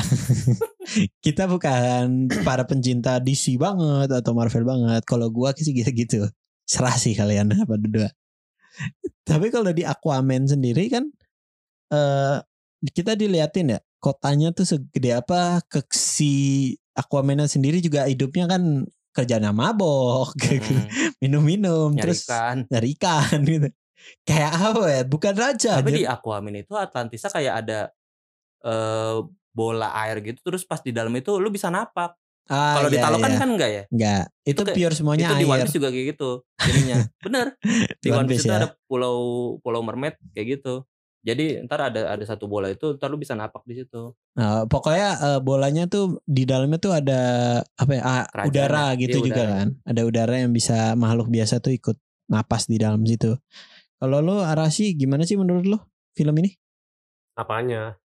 kita 1.24 1.50
bukan 1.50 2.30
para 2.46 2.62
pencinta 2.62 3.18
DC 3.18 3.58
banget 3.58 4.06
atau 4.14 4.32
Marvel 4.32 4.62
banget. 4.62 5.02
Kalau 5.02 5.26
gua 5.34 5.50
sih 5.58 5.74
gitu-gitu. 5.74 6.30
Serah 6.62 6.94
sih 6.94 7.18
kalian 7.18 7.50
apa 7.66 7.74
berdua. 7.74 8.08
Tapi 9.26 9.50
kalau 9.50 9.74
di 9.74 9.82
Aquaman 9.82 10.46
sendiri 10.46 10.86
kan 10.86 11.10
eh 11.90 12.38
kita 12.94 13.18
diliatin 13.18 13.76
ya 13.76 13.80
kotanya 13.98 14.52
tuh 14.54 14.68
segede 14.68 15.16
apa 15.16 15.64
ke 15.66 15.82
si 15.90 16.74
Aquaman 16.94 17.42
sendiri 17.50 17.82
juga 17.82 18.06
hidupnya 18.06 18.46
kan 18.46 18.86
kerjanya 19.14 19.54
mabok 19.54 20.34
Mm-mm. 20.42 21.18
minum-minum 21.22 21.94
Nyari 21.94 22.02
terus 22.02 22.26
ikan. 22.26 22.66
dari 22.70 22.94
ikan 22.94 23.38
gitu. 23.42 23.68
Kayak 24.22 24.52
apa 24.54 24.82
ya? 24.90 25.02
Bukan 25.02 25.34
raja. 25.34 25.72
Tapi 25.80 25.90
anjir. 25.90 26.00
di 26.02 26.06
Aquaman 26.06 26.54
itu 26.54 26.74
Atlantisa 26.78 27.26
kayak 27.32 27.54
ada 27.66 27.80
eh 28.62 29.18
bola 29.54 29.94
air 29.96 30.18
gitu 30.20 30.42
terus 30.42 30.66
pas 30.66 30.82
di 30.82 30.90
dalam 30.90 31.14
itu 31.14 31.38
lu 31.38 31.48
bisa 31.48 31.70
napak. 31.70 32.18
Ah, 32.44 32.76
Kalau 32.76 32.92
di 32.92 33.00
iya, 33.00 33.08
Talokan 33.08 33.30
iya. 33.32 33.38
kan 33.40 33.48
enggak 33.48 33.70
ya? 33.72 33.82
enggak. 33.88 34.24
Itu, 34.44 34.50
Itu 34.52 34.60
kayak- 34.68 34.76
pure 34.76 34.94
semuanya 34.94 35.24
itu 35.24 35.34
di 35.40 35.46
One 35.46 35.56
air. 35.56 35.64
Piece 35.64 35.76
juga 35.80 35.88
kayak 35.88 36.06
gitu 36.12 36.30
jadinya. 36.60 36.96
Bener. 37.24 37.46
Di 38.04 38.08
One 38.12 38.18
One 38.20 38.26
Piece 38.28 38.44
itu 38.44 38.52
ya. 38.52 38.58
ada 38.60 38.68
pulau 38.84 39.16
pulau 39.64 39.80
mermaid 39.80 40.20
kayak 40.36 40.60
gitu. 40.60 40.84
Jadi 41.24 41.64
ntar 41.64 41.88
ada 41.88 42.12
ada 42.12 42.24
satu 42.28 42.44
bola 42.44 42.68
itu 42.68 43.00
ntar 43.00 43.08
lu 43.08 43.16
bisa 43.16 43.32
napak 43.32 43.64
di 43.64 43.80
situ. 43.80 44.12
Nah, 44.36 44.68
pokoknya 44.68 45.08
eh, 45.16 45.40
bolanya 45.40 45.88
tuh 45.88 46.20
di 46.28 46.44
dalamnya 46.44 46.76
tuh 46.76 46.92
ada 46.92 47.20
apa 47.64 47.92
ya? 47.96 48.02
ah, 48.04 48.24
Kerajaan 48.28 48.48
udara 48.52 48.84
ya. 48.92 49.00
gitu 49.00 49.16
Iya, 49.16 49.24
juga 49.24 49.40
udara. 49.40 49.54
kan. 49.56 49.68
Ada 49.88 50.00
udara 50.04 50.34
yang 50.36 50.52
bisa 50.52 50.76
makhluk 50.94 51.32
biasa 51.32 51.64
tuh 51.64 51.72
ikut 51.72 51.96
napas 52.28 52.68
di 52.68 52.76
dalam 52.76 53.00
situ. 53.08 53.32
Kalau 53.96 54.20
lo 54.20 54.44
Arasi 54.44 54.92
gimana 54.92 55.24
sih 55.24 55.40
menurut 55.40 55.64
lo 55.64 55.78
film 56.12 56.36
ini? 56.44 56.52
Apanya? 57.34 57.96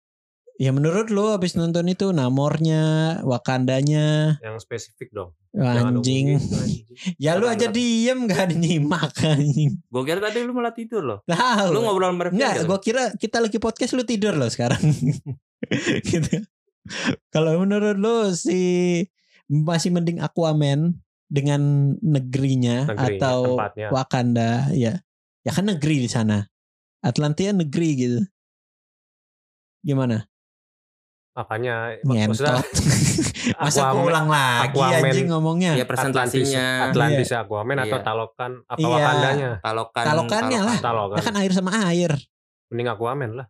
Ya 0.58 0.74
menurut 0.74 1.14
lo 1.14 1.38
habis 1.38 1.54
nonton 1.54 1.86
itu 1.86 2.10
Namornya, 2.10 3.22
Wakandanya, 3.22 4.42
Yang 4.42 4.66
spesifik 4.66 5.14
dong. 5.14 5.30
Anjing. 5.54 6.34
anjing. 6.62 6.86
Ya 7.14 7.38
lu 7.38 7.46
Jangan, 7.46 7.62
aja 7.62 7.66
diem 7.70 8.18
gak 8.26 8.40
ada 8.50 8.54
nyimak 8.58 9.14
anjing. 9.22 9.78
Gue 9.86 10.02
kira 10.02 10.18
tadi 10.18 10.42
lu 10.42 10.50
malah 10.50 10.74
tidur 10.74 11.06
loh. 11.06 11.18
Tahu. 11.30 11.70
Lu 11.70 11.86
ngobrol 11.86 12.10
sama 12.10 12.34
Enggak, 12.34 12.66
gue 12.66 12.78
kira 12.82 13.14
kita 13.14 13.38
lagi 13.38 13.62
podcast 13.62 13.94
lu 13.94 14.02
tidur 14.02 14.34
loh 14.34 14.50
sekarang. 14.50 14.82
gitu. 16.10 16.42
Kalau 17.30 17.54
menurut 17.62 17.94
lu 17.94 18.34
si 18.34 18.58
masih 19.46 19.94
mending 19.94 20.18
Aquaman 20.18 20.98
dengan 21.30 21.94
negerinya 22.02 22.90
Negerinya, 22.90 23.14
atau 23.14 23.38
tempatnya. 23.54 23.88
Wakanda 23.94 24.52
ya. 24.74 24.98
Ya 25.46 25.54
kan 25.54 25.70
negeri 25.70 26.02
di 26.02 26.10
sana. 26.10 26.50
Atlantia 26.98 27.54
negeri 27.54 27.90
gitu. 27.94 28.20
Gimana? 29.86 30.26
Apanya? 31.38 31.94
Maksudnya 32.02 32.58
Ngentot. 32.58 32.66
Masa 33.62 33.80
gue 33.88 34.02
ulang 34.02 34.26
lagi 34.26 34.74
Aquaman. 34.74 35.06
anjing 35.06 35.26
ngomongnya. 35.30 35.72
Ya 35.78 35.86
presentasinya 35.86 36.90
Atlantis 36.90 37.30
ya 37.30 37.38
Aquaman 37.40 37.78
atau 37.78 37.94
Iya. 37.94 38.02
Talokan 38.02 38.52
apa 38.66 38.76
Iya. 38.76 38.88
Wakandanya? 38.90 39.48
Talokan. 39.62 40.04
Talokannya 40.04 40.60
lah. 40.60 40.76
Talokan. 40.78 41.16
Ya 41.16 41.22
kan 41.22 41.34
air 41.38 41.52
sama 41.52 41.70
air. 41.86 42.10
Mending 42.68 42.90
Aquaman 42.90 43.30
lah. 43.34 43.46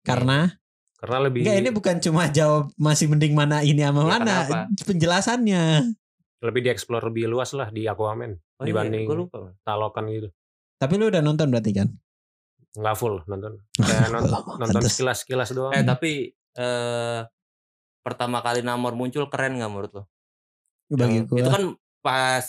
Karena 0.00 0.48
Karena 0.96 1.18
lebih 1.20 1.44
enggak 1.44 1.58
ini 1.60 1.70
bukan 1.70 1.96
cuma 2.00 2.24
jawab 2.26 2.72
masih 2.74 3.06
mending 3.06 3.36
mana 3.36 3.60
ini 3.60 3.84
sama 3.84 4.00
Ya, 4.00 4.08
mana. 4.08 4.24
kenapa? 4.24 4.56
Penjelasannya. 4.80 5.64
lebih 6.38 6.60
dieksplor 6.62 7.00
lebih 7.02 7.26
luas 7.26 7.52
lah 7.52 7.68
di 7.68 7.84
Aquaman 7.84 8.32
Oh, 8.56 8.64
iya, 8.64 8.72
dibanding 8.72 9.04
gue 9.04 9.16
lupa. 9.18 9.52
Talokan 9.60 10.08
gitu. 10.08 10.28
Tapi 10.74 10.94
lu 10.94 11.08
udah 11.08 11.20
nonton 11.20 11.48
berarti 11.48 11.72
kan? 11.74 11.88
Nggak 12.72 12.94
full 12.94 13.20
nonton. 13.24 13.60
Kayak 13.74 14.08
nonton, 14.10 14.40
nonton 14.56 14.82
sekilas-sekilas 14.82 15.52
doang. 15.52 15.72
Eh 15.72 15.80
tapi 15.82 16.32
eh 16.56 17.20
pertama 18.00 18.38
kali 18.38 18.60
Namor 18.60 18.92
muncul 18.92 19.26
keren 19.26 19.56
nggak 19.56 19.68
menurut 19.68 19.92
lo? 19.92 20.02
Bagi 20.88 21.20
Yang- 21.20 21.26
gua. 21.26 21.38
Itu 21.38 21.50
kan 21.50 21.64
pas 22.00 22.44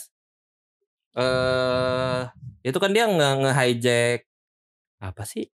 eh 1.14 2.20
itu 2.62 2.78
kan 2.78 2.90
dia 2.90 3.04
nge 3.06 3.28
nge 3.38 3.52
hijack 3.54 4.20
apa 5.00 5.22
sih 5.24 5.46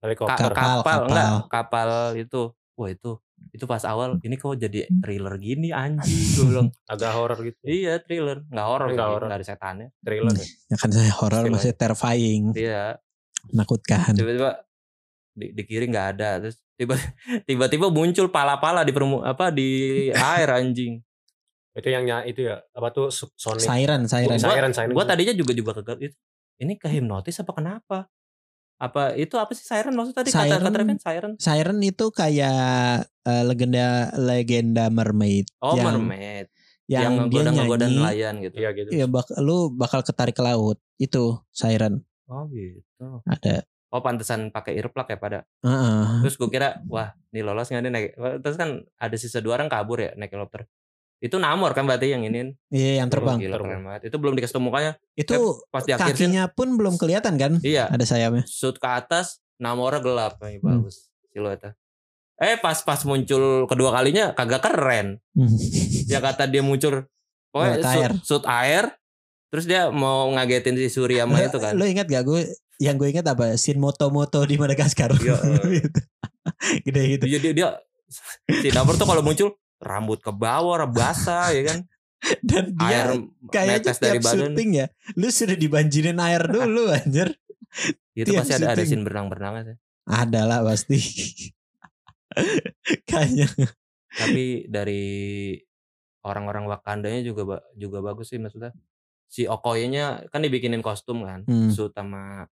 Helikopter. 0.00 0.52
Kapal, 0.52 0.52
kapal, 0.52 0.80
kapal. 0.82 1.00
enggak 1.08 1.28
kapal 1.48 1.88
itu 2.14 2.40
wah 2.74 2.88
itu 2.88 3.16
itu 3.50 3.64
pas 3.64 3.80
awal 3.82 4.20
ini 4.20 4.36
kok 4.36 4.52
jadi 4.54 4.84
thriller 4.94 5.34
gini 5.36 5.72
anjing 5.72 6.20
gue 6.36 6.44
bilang 6.46 6.68
Agak 6.84 7.16
horor 7.16 7.40
gitu. 7.40 7.56
iya 7.64 7.96
thriller 7.96 8.44
nggak 8.46 8.66
horor 8.66 8.88
Nggak 8.92 9.08
horor. 9.08 9.26
nggak 9.26 9.40
ada 9.40 9.46
setannya 9.46 9.88
Thriller 9.98 10.34
ya. 10.34 10.46
Ya 10.68 10.76
kan 10.76 10.90
saya 10.90 11.12
horor 11.16 11.44
masih 11.48 11.72
terrifying, 11.72 12.52
iya 12.54 13.00
menakutkan. 13.48 14.12
tiba-tiba 14.12 14.60
di, 15.32 15.46
di 15.52 15.62
kiri 15.64 15.88
nggak 15.88 16.06
ada 16.14 16.28
terus 16.38 16.60
tiba-tiba 17.44 17.86
muncul 17.88 18.28
pala-pala 18.28 18.80
di 18.82 18.92
permu 18.92 19.20
apa 19.20 19.50
di 19.50 19.68
air 20.34 20.48
anjing 20.50 21.00
Itu 21.70 21.86
yang 21.86 22.02
itu 22.24 22.50
ya 22.50 22.58
apa 22.74 22.90
tuh 22.90 23.08
Sonic. 23.08 23.62
Siren, 23.62 24.02
Siren. 24.04 24.26
Gua- 24.26 24.42
Siren, 24.42 24.72
Siren. 24.74 24.90
Gue 24.90 25.04
tadinya 25.06 25.30
juga 25.30 25.52
juga 25.54 25.70
kegel 25.78 26.10
itu. 26.10 26.16
Ini 26.58 26.74
kehipnotis 26.76 27.38
apa 27.40 27.52
kenapa? 27.54 27.98
Apa 28.76 29.14
itu 29.14 29.36
apa 29.36 29.52
sih 29.52 29.62
siren 29.62 29.92
maksud 29.92 30.12
tadi 30.12 30.32
kata 30.32 30.50
Siren. 30.50 30.62
kata 30.66 30.76
Reven 30.76 30.98
siren? 30.98 31.32
Siren 31.38 31.78
itu 31.78 32.10
kayak 32.10 33.06
eh, 33.06 33.44
legenda 33.46 34.10
legenda 34.16 34.88
mermaid 34.88 35.46
Oh 35.60 35.78
yang 35.78 35.86
mermaid 36.00 36.46
yang, 36.90 37.02
yang 37.06 37.14
dia 37.30 37.42
nyanyi 37.46 37.86
nelayan 38.02 38.34
gitu. 38.42 38.54
Iya 38.58 38.70
gitu. 38.74 38.88
ya 38.90 39.06
bak 39.06 39.30
lu 39.38 39.70
bakal 39.70 40.02
ketarik 40.02 40.34
ke 40.34 40.42
laut 40.42 40.80
itu 40.96 41.38
Siren 41.54 42.02
Oh 42.26 42.50
gitu. 42.50 43.22
ada 43.30 43.62
Oh 43.90 44.00
pantesan 44.00 44.54
pakai 44.54 44.78
earplug 44.78 45.06
ya 45.06 45.18
pada. 45.18 45.38
Heeh. 45.66 46.22
Terus 46.22 46.38
gue 46.38 46.46
kira 46.46 46.78
wah 46.86 47.10
ini 47.30 47.42
lolos 47.42 47.66
nggak 47.66 47.82
nih 47.82 47.90
naik. 47.90 48.08
Terus 48.38 48.54
kan 48.54 48.70
ada 48.96 49.16
sisa 49.18 49.42
dua 49.42 49.58
orang 49.58 49.66
kabur 49.66 49.98
ya 49.98 50.14
naik 50.14 50.30
helikopter. 50.30 50.66
Itu 51.20 51.36
Namor 51.36 51.74
kan 51.74 51.84
berarti 51.84 52.08
yang 52.08 52.24
ini. 52.24 52.54
iya 52.72 53.02
yang 53.02 53.10
terbang 53.10 53.36
Gila, 53.36 53.60
Terbang. 53.60 53.82
banget. 53.84 54.08
Itu 54.08 54.16
belum 54.16 54.32
dikasih 54.34 54.56
mukanya. 54.56 54.94
itu 55.12 55.36
Pas 55.68 55.82
di 55.82 55.92
akhir 55.92 56.16
kakinya 56.16 56.48
pun 56.48 56.74
belum 56.74 56.96
kelihatan 56.96 57.34
kan 57.36 57.52
iya. 57.60 57.86
ada 57.86 58.00
sayapnya 58.02 58.46
Shoot 58.48 58.78
ke 58.78 58.88
atas, 58.88 59.42
Namornya 59.58 60.00
gelap. 60.00 60.40
Nih, 60.40 60.62
Hmm. 60.62 60.86
bagus 60.86 61.10
siluetnya. 61.28 61.76
Eh 62.40 62.56
pas 62.56 62.80
pas 62.80 63.04
muncul 63.04 63.68
kedua 63.68 63.92
kalinya 63.92 64.32
kagak 64.32 64.64
keren. 64.64 65.20
Ya 66.06 66.18
kata 66.18 66.46
dia 66.46 66.64
muncul 66.64 67.04
pokoknya 67.50 67.76
shoot, 67.76 67.90
air. 67.92 68.10
shoot 68.24 68.44
air. 68.48 68.84
Terus 69.50 69.66
dia 69.66 69.90
mau 69.90 70.30
ngagetin 70.30 70.72
si 70.74 70.88
Surya 70.88 71.26
sama 71.26 71.42
itu 71.42 71.58
kan. 71.58 71.74
Lo 71.74 71.84
ingat 71.84 72.06
gak 72.06 72.22
gue 72.24 72.48
yang 72.80 72.96
gue 72.96 73.12
ingat 73.12 73.28
apa? 73.28 73.54
Scene 73.54 73.76
moto-moto 73.76 74.40
di 74.42 74.56
Madagaskar. 74.56 75.12
Iya. 75.14 75.36
Gede 76.88 77.02
gitu. 77.14 77.24
Dia, 77.28 77.38
dia, 77.38 77.52
dia 77.52 77.68
si 78.48 78.72
Namor 78.72 78.96
tuh 78.96 79.04
kalau 79.04 79.20
muncul 79.20 79.52
rambut 79.76 80.18
ke 80.18 80.32
bawah, 80.32 80.88
basah 80.88 81.52
ya 81.52 81.62
kan. 81.68 81.78
Dan 82.40 82.76
dia 82.76 83.08
Air 83.08 83.10
kayaknya 83.48 83.76
netes 83.80 83.96
dari 83.96 84.16
tiap 84.16 84.24
badan. 84.28 84.40
syuting 84.52 84.70
ya. 84.76 84.86
Lu 85.16 85.28
sudah 85.28 85.56
dibanjirin 85.56 86.18
air 86.18 86.42
dulu 86.42 86.88
anjir. 86.96 87.28
Itu 88.12 88.32
tiap 88.32 88.44
pasti 88.44 88.52
ada 88.56 88.72
ada 88.72 88.76
syuting. 88.76 88.88
scene 88.88 89.02
berenang-berenangnya 89.04 89.62
sih. 89.62 89.76
Ada 90.04 90.40
lah 90.44 90.60
pasti. 90.60 90.98
kayaknya. 93.08 93.46
Tapi 94.10 94.66
dari 94.66 95.02
orang-orang 96.20 96.66
Wakandanya 96.66 97.22
juga 97.22 97.62
juga 97.72 97.98
bagus 98.02 98.28
sih 98.28 98.36
maksudnya. 98.36 98.74
Si 99.30 99.46
Okoye-nya 99.46 100.26
kan 100.28 100.42
dibikinin 100.42 100.82
kostum 100.82 101.22
kan, 101.22 101.46
Hmm. 101.46 101.70
suit 101.70 101.94
sama 101.94 102.50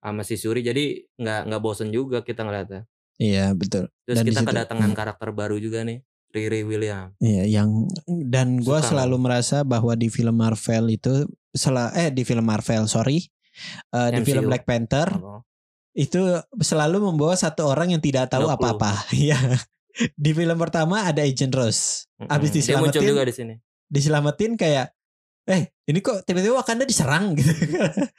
sama 0.00 0.24
si 0.24 0.34
Suri 0.34 0.64
jadi 0.64 1.04
nggak 1.14 1.40
nggak 1.46 1.62
bosen 1.62 1.92
juga 1.92 2.24
kita 2.24 2.42
ngeliatnya. 2.42 2.88
Iya 3.20 3.52
betul. 3.52 3.92
Terus 4.08 4.16
Dan 4.16 4.24
kita 4.26 4.40
situ- 4.40 4.48
kedatangan 4.48 4.90
hmm. 4.90 4.96
karakter 4.96 5.28
baru 5.30 5.60
juga 5.60 5.84
nih, 5.84 6.00
Riri 6.32 6.64
William. 6.64 7.12
Iya 7.20 7.44
yang 7.60 7.84
dan 8.26 8.58
gue 8.58 8.78
selalu 8.80 9.20
merasa 9.20 9.60
bahwa 9.60 9.92
di 9.92 10.08
film 10.08 10.32
Marvel 10.34 10.88
itu 10.88 11.28
sel 11.52 11.76
eh 11.92 12.08
di 12.08 12.24
film 12.24 12.44
Marvel 12.44 12.88
sorry 12.88 13.28
Eh, 13.90 14.08
di 14.14 14.22
film 14.22 14.46
Black 14.46 14.62
Panther 14.64 15.10
Oh, 15.20 15.42
itu 15.92 16.22
selalu 16.62 17.02
membawa 17.02 17.34
satu 17.34 17.66
orang 17.66 17.92
yang 17.92 18.00
tidak 18.00 18.30
tahu 18.30 18.46
apa-apa. 18.48 19.04
Iya. 19.12 19.36
di 20.16 20.30
film 20.32 20.54
pertama 20.56 21.02
ada 21.04 21.26
Agent 21.26 21.50
Rose. 21.52 22.06
Abis 22.24 22.54
mm-mm. 22.54 22.62
Dia 22.62 22.78
muncul 22.78 23.02
diselamatin, 23.02 23.10
juga 23.10 23.22
di 23.26 23.34
sini. 23.34 23.54
diselamatin 23.90 24.54
kayak 24.56 24.94
eh 25.46 25.62
ini 25.84 25.98
kok 25.98 26.22
tiba-tiba 26.22 26.56
Wakanda 26.56 26.84
diserang 26.84 27.32
gitu. 27.32 27.50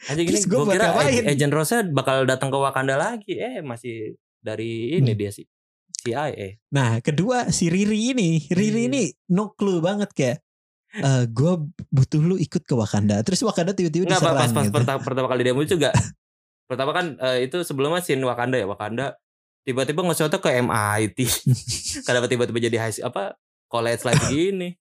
Anjing 0.08 0.26
gini 0.26 0.40
gue 0.42 0.64
kira 0.68 0.86
ngapain? 0.90 1.22
Ag- 1.22 1.30
Agent 1.32 1.54
Rose 1.54 1.78
bakal 1.90 2.24
datang 2.24 2.50
ke 2.50 2.58
Wakanda 2.58 2.96
lagi. 2.96 3.36
Eh 3.36 3.62
masih 3.62 4.14
dari 4.38 4.96
ini 4.96 5.12
Hmm. 5.12 5.20
dia 5.20 5.32
sih. 5.32 5.46
CIA. 5.94 6.58
nah, 6.68 6.98
kedua 6.98 7.54
si 7.54 7.70
Riri 7.70 8.10
ini, 8.10 8.42
Riri 8.50 8.84
Iya. 8.84 8.90
ini 8.90 9.04
no 9.30 9.54
clue 9.54 9.78
banget 9.80 10.10
kayak 10.12 10.38
eh 10.92 11.24
gue 11.26 11.54
butuh 11.88 12.20
lu 12.20 12.36
ikut 12.36 12.62
ke 12.62 12.74
Wakanda. 12.74 13.22
Terus 13.22 13.46
Wakanda 13.46 13.72
tiba-tiba 13.72 14.10
diserang 14.10 14.34
pas 14.36 14.50
pas 14.50 14.66
gitu. 14.66 14.74
pertama, 14.74 14.98
pertama 15.00 15.28
kali 15.30 15.42
dia 15.42 15.54
muncul 15.54 15.70
juga. 15.72 15.94
pertama 16.70 16.92
kan 16.92 17.06
eh, 17.22 17.46
itu 17.46 17.62
sebelumnya 17.62 18.02
scene 18.02 18.20
Wakanda 18.22 18.58
ya 18.58 18.66
Wakanda 18.66 19.14
tiba-tiba 19.62 20.02
nge 20.02 20.26
ke 20.34 20.50
MIT. 20.58 21.18
Kenapa 22.08 22.26
tiba-tiba 22.26 22.60
jadi 22.60 22.78
high 22.82 22.98
apa 23.06 23.38
college 23.70 24.02
life 24.02 24.26
gini? 24.34 24.74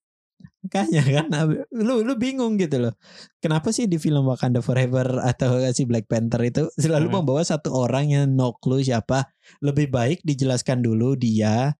Makanya 0.61 1.01
kan 1.01 1.27
lu 1.87 2.05
lu 2.05 2.13
bingung 2.21 2.57
gitu 2.61 2.77
loh. 2.89 2.93
Kenapa 3.41 3.73
sih 3.73 3.89
di 3.89 3.97
film 3.97 4.25
Wakanda 4.29 4.61
Forever 4.61 5.17
atau 5.25 5.57
si 5.73 5.89
Black 5.89 6.05
Panther 6.05 6.41
itu 6.45 6.69
selalu 6.77 7.09
Hmm. 7.09 7.15
membawa 7.21 7.41
satu 7.41 7.73
orang 7.73 8.13
yang 8.13 8.25
no 8.33 8.53
clue 8.61 8.85
siapa? 8.85 9.25
Lebih 9.65 9.89
baik 9.89 10.19
dijelaskan 10.21 10.85
dulu 10.85 11.17
dia 11.17 11.73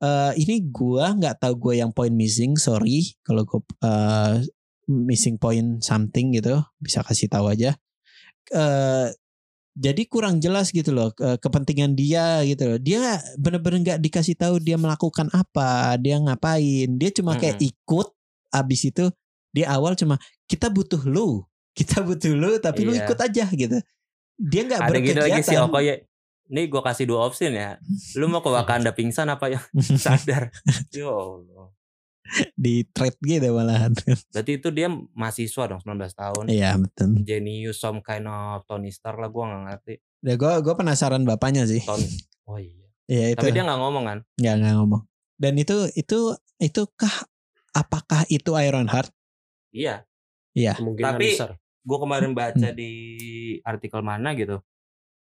eh 0.00 0.32
ini 0.40 0.64
gua 0.72 1.12
nggak 1.12 1.44
tahu 1.44 1.54
gua 1.60 1.74
yang 1.76 1.92
point 1.92 2.12
missing, 2.16 2.56
sorry 2.56 3.12
kalau 3.20 3.44
gua 3.44 3.60
eh, 3.84 4.32
missing 4.88 5.36
point 5.36 5.84
something 5.84 6.32
gitu, 6.36 6.56
bisa 6.80 7.04
kasih 7.04 7.28
tahu 7.28 7.52
aja. 7.52 7.76
eh 8.50 9.06
jadi 9.72 10.02
kurang 10.04 10.38
jelas 10.38 10.70
gitu 10.70 10.90
loh 10.90 11.10
ke- 11.10 11.38
kepentingan 11.38 11.94
dia 11.94 12.42
gitu 12.42 12.66
loh. 12.66 12.78
Dia 12.78 13.00
bener-bener 13.36 13.78
nggak 13.80 14.00
dikasih 14.00 14.34
tahu 14.34 14.58
dia 14.58 14.74
melakukan 14.74 15.30
apa, 15.30 15.94
dia 15.96 16.18
ngapain. 16.18 16.88
Dia 16.94 17.10
cuma 17.10 17.34
kayak 17.36 17.58
ikut. 17.60 18.08
Abis 18.50 18.82
itu 18.84 19.06
di 19.48 19.62
awal 19.62 19.94
cuma 19.94 20.18
kita 20.44 20.66
butuh 20.66 20.98
lu, 21.02 21.46
kita 21.70 22.02
butuh 22.02 22.34
lu, 22.34 22.58
tapi 22.58 22.82
lu 22.82 22.90
Iya. 22.92 23.06
ikut 23.06 23.18
aja 23.20 23.44
gitu. 23.46 23.78
Dia 24.34 24.60
nggak 24.64 24.80
Ada 24.80 24.90
gini 24.92 25.14
lagi 25.14 25.40
si 25.40 25.54
berkegiatan. 25.54 25.66
Okoye. 25.66 25.94
Nih 26.50 26.66
gue 26.66 26.82
kasih 26.82 27.06
dua 27.06 27.30
opsi 27.30 27.46
ya. 27.46 27.78
Lu 28.18 28.26
mau 28.26 28.42
ke 28.42 28.50
Wakanda 28.56 28.90
pingsan 28.90 29.30
apa 29.30 29.46
ya 29.48 29.62
sadar? 30.02 30.50
Ya 30.90 31.06
Allah. 31.06 31.70
di 32.56 32.86
trade 32.86 33.18
gitu 33.20 33.50
malahan. 33.50 33.92
Berarti 34.34 34.52
itu 34.56 34.68
dia 34.70 34.86
mahasiswa 34.90 35.64
dong 35.66 35.80
19 35.80 35.98
tahun. 36.12 36.44
Iya 36.46 36.78
betul. 36.78 37.22
Genius 37.22 37.78
some 37.78 38.00
kind 38.00 38.24
of 38.24 38.62
Tony 38.64 38.88
Stark 38.88 39.16
lah 39.16 39.28
gue 39.28 39.42
gak 39.42 39.62
ngerti. 39.66 39.94
Ya 40.20 40.34
gue 40.36 40.52
gue 40.60 40.74
penasaran 40.74 41.22
bapaknya 41.22 41.64
sih. 41.64 41.82
Tony. 41.82 42.06
Oh 42.44 42.58
iya. 42.58 42.86
Iya 43.06 43.26
itu. 43.30 43.40
Tapi 43.40 43.54
dia 43.54 43.62
gak 43.62 43.78
ngomong 43.78 44.04
kan? 44.04 44.18
nggak 44.34 44.54
nggak 44.58 44.74
ngomong. 44.74 45.02
Dan 45.38 45.54
itu 45.54 45.86
itu 45.94 46.34
itu 46.58 46.82
kah 46.92 47.14
apakah 47.70 48.26
itu 48.26 48.50
Iron 48.58 48.90
Heart? 48.90 49.14
Iya. 49.70 50.02
Kemungkinan 50.74 51.14
Tapi- 51.14 51.30
besar. 51.30 51.50
Gue 51.80 51.96
kemarin 51.96 52.34
baca 52.34 52.68
Hmm. 52.68 52.76
di 52.76 52.90
artikel 53.62 54.02
mana 54.02 54.34
gitu. 54.34 54.60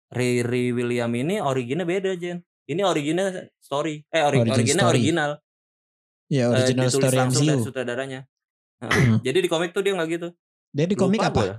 Riri 0.09 0.71
William 0.71 1.11
ini 1.11 1.39
originnya 1.39 1.83
beda 1.83 2.15
Jen. 2.15 2.41
Ini 2.63 2.81
originnya 2.81 3.47
story. 3.59 4.03
Eh 4.07 4.23
ori 4.23 4.39
Origin 4.39 4.55
originnya 4.55 4.83
story. 4.83 4.97
original. 4.97 5.31
Ya 6.31 6.47
Eh, 6.47 6.55
original 6.55 6.87
ditulis 6.87 6.95
story 6.95 7.17
langsung 7.17 7.43
dari 7.43 7.53
MCU. 7.53 7.67
sutradaranya. 7.67 8.19
Heeh. 8.79 9.03
Hmm. 9.03 9.17
Jadi 9.19 9.37
di 9.37 9.49
komik 9.51 9.71
tuh 9.71 9.83
dia 9.83 9.93
nggak 9.93 10.09
gitu. 10.09 10.27
Dia 10.71 10.85
di 10.85 10.95
komik 10.95 11.19
Lupa 11.19 11.29
apa? 11.29 11.41
gua. 11.41 11.55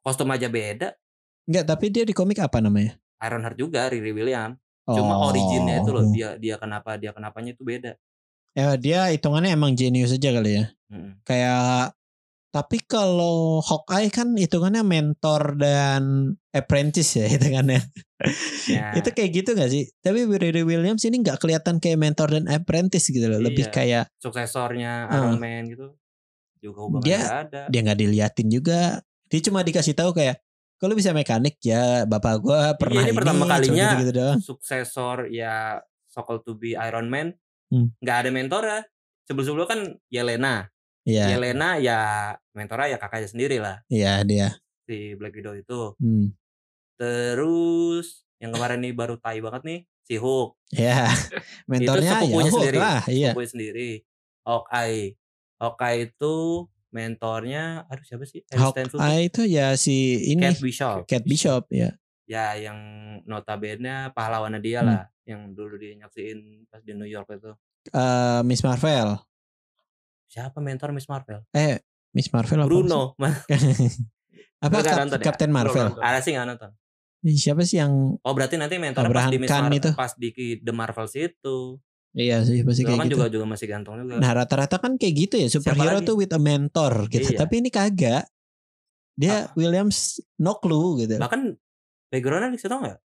Kostum 0.00 0.30
aja 0.30 0.46
beda. 0.46 0.94
Enggak, 1.44 1.64
tapi 1.66 1.86
dia 1.88 2.02
di 2.02 2.14
komik 2.14 2.38
apa 2.38 2.58
namanya? 2.58 2.94
Iron 3.20 3.42
Heart 3.42 3.58
juga 3.58 3.90
Riri 3.90 4.12
William. 4.12 4.54
Cuma 4.84 5.18
Oh. 5.18 5.28
originnya 5.28 5.82
itu 5.82 5.90
loh 5.90 6.06
dia 6.06 6.38
dia 6.38 6.54
kenapa 6.54 6.94
dia 6.94 7.10
kenapanya 7.10 7.50
itu 7.50 7.62
beda. 7.62 7.98
Ya 8.52 8.78
dia 8.78 9.10
hitungannya 9.10 9.50
emang 9.50 9.74
jenius 9.74 10.14
aja 10.14 10.30
kali 10.30 10.52
ya. 10.54 10.64
Mm-mm. 10.86 11.18
Kayak 11.22 11.90
tapi 12.56 12.80
kalau 12.80 13.60
Hawkeye 13.60 14.08
kan 14.08 14.32
hitungannya 14.32 14.80
mentor 14.80 15.60
dan 15.60 16.32
apprentice 16.50 17.20
ya 17.20 17.28
hitungannya. 17.28 17.84
Ya. 18.64 18.96
itu 18.96 19.12
kayak 19.12 19.30
gitu 19.30 19.52
gak 19.52 19.68
sih? 19.68 19.92
Tapi 20.00 20.24
Riri 20.24 20.64
Williams 20.64 21.04
ini 21.04 21.20
nggak 21.20 21.36
kelihatan 21.36 21.76
kayak 21.76 22.00
mentor 22.00 22.32
dan 22.32 22.48
apprentice 22.48 23.12
gitu 23.12 23.28
loh. 23.28 23.36
Lebih 23.38 23.68
Iya. 23.68 23.74
kayak 23.76 24.04
suksesornya 24.16 24.92
Heeh. 25.06 25.20
Iron 25.20 25.36
Man 25.36 25.62
gitu. 25.68 25.86
Juga 26.56 26.78
hubungannya 26.80 27.04
Dia- 27.04 27.20
nggak 27.20 27.42
ada. 27.44 27.62
dia 27.68 27.80
nggak 27.84 27.98
diliatin 28.00 28.48
juga. 28.48 28.80
Dia 29.28 29.40
cuma 29.44 29.60
dikasih 29.60 29.92
tahu 29.92 30.16
kayak 30.16 30.40
kalau 30.76 30.96
bisa 30.96 31.12
mekanik 31.12 31.60
ya 31.60 32.04
bapak 32.04 32.40
gua 32.40 32.72
pernah 32.74 33.04
Iya, 33.04 33.12
ini 33.12 33.14
pertama 33.14 33.44
kalinya 33.44 33.84
gitu-gitu 33.92 34.12
doang. 34.16 34.38
Suksesor 34.40 35.28
ya 35.28 35.84
Sokol 36.08 36.40
to 36.40 36.56
be 36.56 36.72
Iron 36.72 37.12
Man 37.12 37.36
Hmm. 37.68 37.92
nggak 38.00 38.16
ada 38.16 38.30
mentornya. 38.32 38.80
Sebelum-sebelumnya 39.24 39.68
kan 39.68 39.80
Yelena. 40.08 40.72
Iya, 41.06 41.30
Yelena 41.32 41.78
ya 41.78 42.00
mentornya 42.50 42.92
ya 42.92 42.98
kakaknya 42.98 43.28
sendiri 43.30 43.56
lah 43.56 43.78
iya 43.86 44.20
dia. 44.20 44.58
si 44.82 45.14
Black 45.14 45.32
Widow 45.32 45.54
itu. 45.54 45.80
Hmm. 45.96 46.34
Terus 46.96 48.26
yang 48.36 48.50
kemarin 48.50 48.82
nih 48.82 48.92
baru 48.92 49.14
tai 49.16 49.38
banget 49.38 49.62
nih 49.64 49.80
si 50.02 50.14
Hulk. 50.16 50.58
Ya, 50.74 51.06
mentornya 51.64 52.10
ya 52.10 52.18
sepupunya 52.20 52.50
Hulk 52.50 52.58
sendiri. 52.60 52.78
lah, 52.78 53.00
iya. 53.06 53.30
Gue 53.32 53.46
sendiri. 53.46 53.90
Hawkeye. 54.42 55.14
Hawkeye 55.56 55.98
itu 56.04 56.34
mentornya 56.90 57.86
aduh 57.86 58.02
siapa 58.02 58.24
sih? 58.24 58.42
Hawkeye 58.48 59.22
itu 59.24 59.42
ya 59.46 59.78
si 59.78 59.94
ini 60.26 60.42
Kate 60.42 60.58
Bishop. 60.58 60.98
Kate 61.06 61.22
Bishop 61.24 61.70
ya. 61.70 61.94
Ya 62.26 62.58
yang 62.58 62.78
notabene 63.22 64.10
pahlawannya 64.10 64.58
dia 64.58 64.82
Hmm. 64.82 64.88
lah. 64.88 65.02
Yang 65.22 65.40
dulu 65.54 65.74
dia 65.76 65.94
nyaksiin 65.96 66.38
pas 66.66 66.82
di 66.82 66.92
New 66.92 67.06
York 67.06 67.30
itu. 67.32 67.54
Eh, 67.88 68.40
Miss 68.42 68.62
Marvel. 68.62 69.18
Siapa 70.26 70.58
mentor 70.58 70.90
Miss 70.90 71.06
Marvel? 71.06 71.46
Eh, 71.54 71.78
Miss 72.12 72.28
Marvel 72.34 72.60
apa? 72.62 72.68
Bruno. 72.68 73.14
apa 74.66 74.76
Kap- 74.82 74.98
nonton 75.06 75.18
ya? 75.20 75.24
Captain 75.24 75.50
Marvel? 75.52 75.86
nonton. 75.92 76.02
Ada 76.02 76.18
sih 76.22 76.32
nggak 76.34 76.46
nonton. 76.46 76.70
Siapa 77.26 77.62
sih 77.66 77.82
yang 77.82 78.14
Oh 78.22 78.32
berarti 78.36 78.54
nanti 78.54 78.78
mentor 78.78 79.10
pas 79.10 79.26
di 79.30 79.38
Miss 79.40 79.50
Khan 79.50 79.66
Mar- 79.66 79.74
itu. 79.74 79.90
pas 79.94 80.12
di 80.14 80.28
The 80.62 80.72
Marvels 80.74 81.14
itu. 81.18 81.58
Iya 82.16 82.40
sih 82.48 82.64
pasti 82.64 82.80
kayak 82.86 82.96
kan 82.96 83.06
gitu. 83.12 83.16
juga 83.20 83.26
juga 83.28 83.44
masih 83.44 83.66
ganteng 83.68 83.94
juga. 84.00 84.16
Nah 84.22 84.30
rata-rata 84.32 84.76
kan 84.80 84.96
kayak 84.96 85.14
gitu 85.26 85.34
ya 85.36 85.48
superhero 85.52 86.00
tuh 86.00 86.16
with 86.16 86.32
a 86.32 86.40
mentor 86.40 87.12
gitu. 87.12 87.34
Iya. 87.34 87.38
Tapi 87.44 87.54
ini 87.60 87.68
kagak. 87.68 88.24
Dia 89.16 89.48
Williams 89.56 90.20
no 90.40 90.56
clue 90.60 91.04
gitu. 91.04 91.16
Bahkan 91.16 91.56
backgroundnya 92.12 92.52
dikasih 92.52 92.68
tau 92.72 92.80
nggak? 92.84 92.98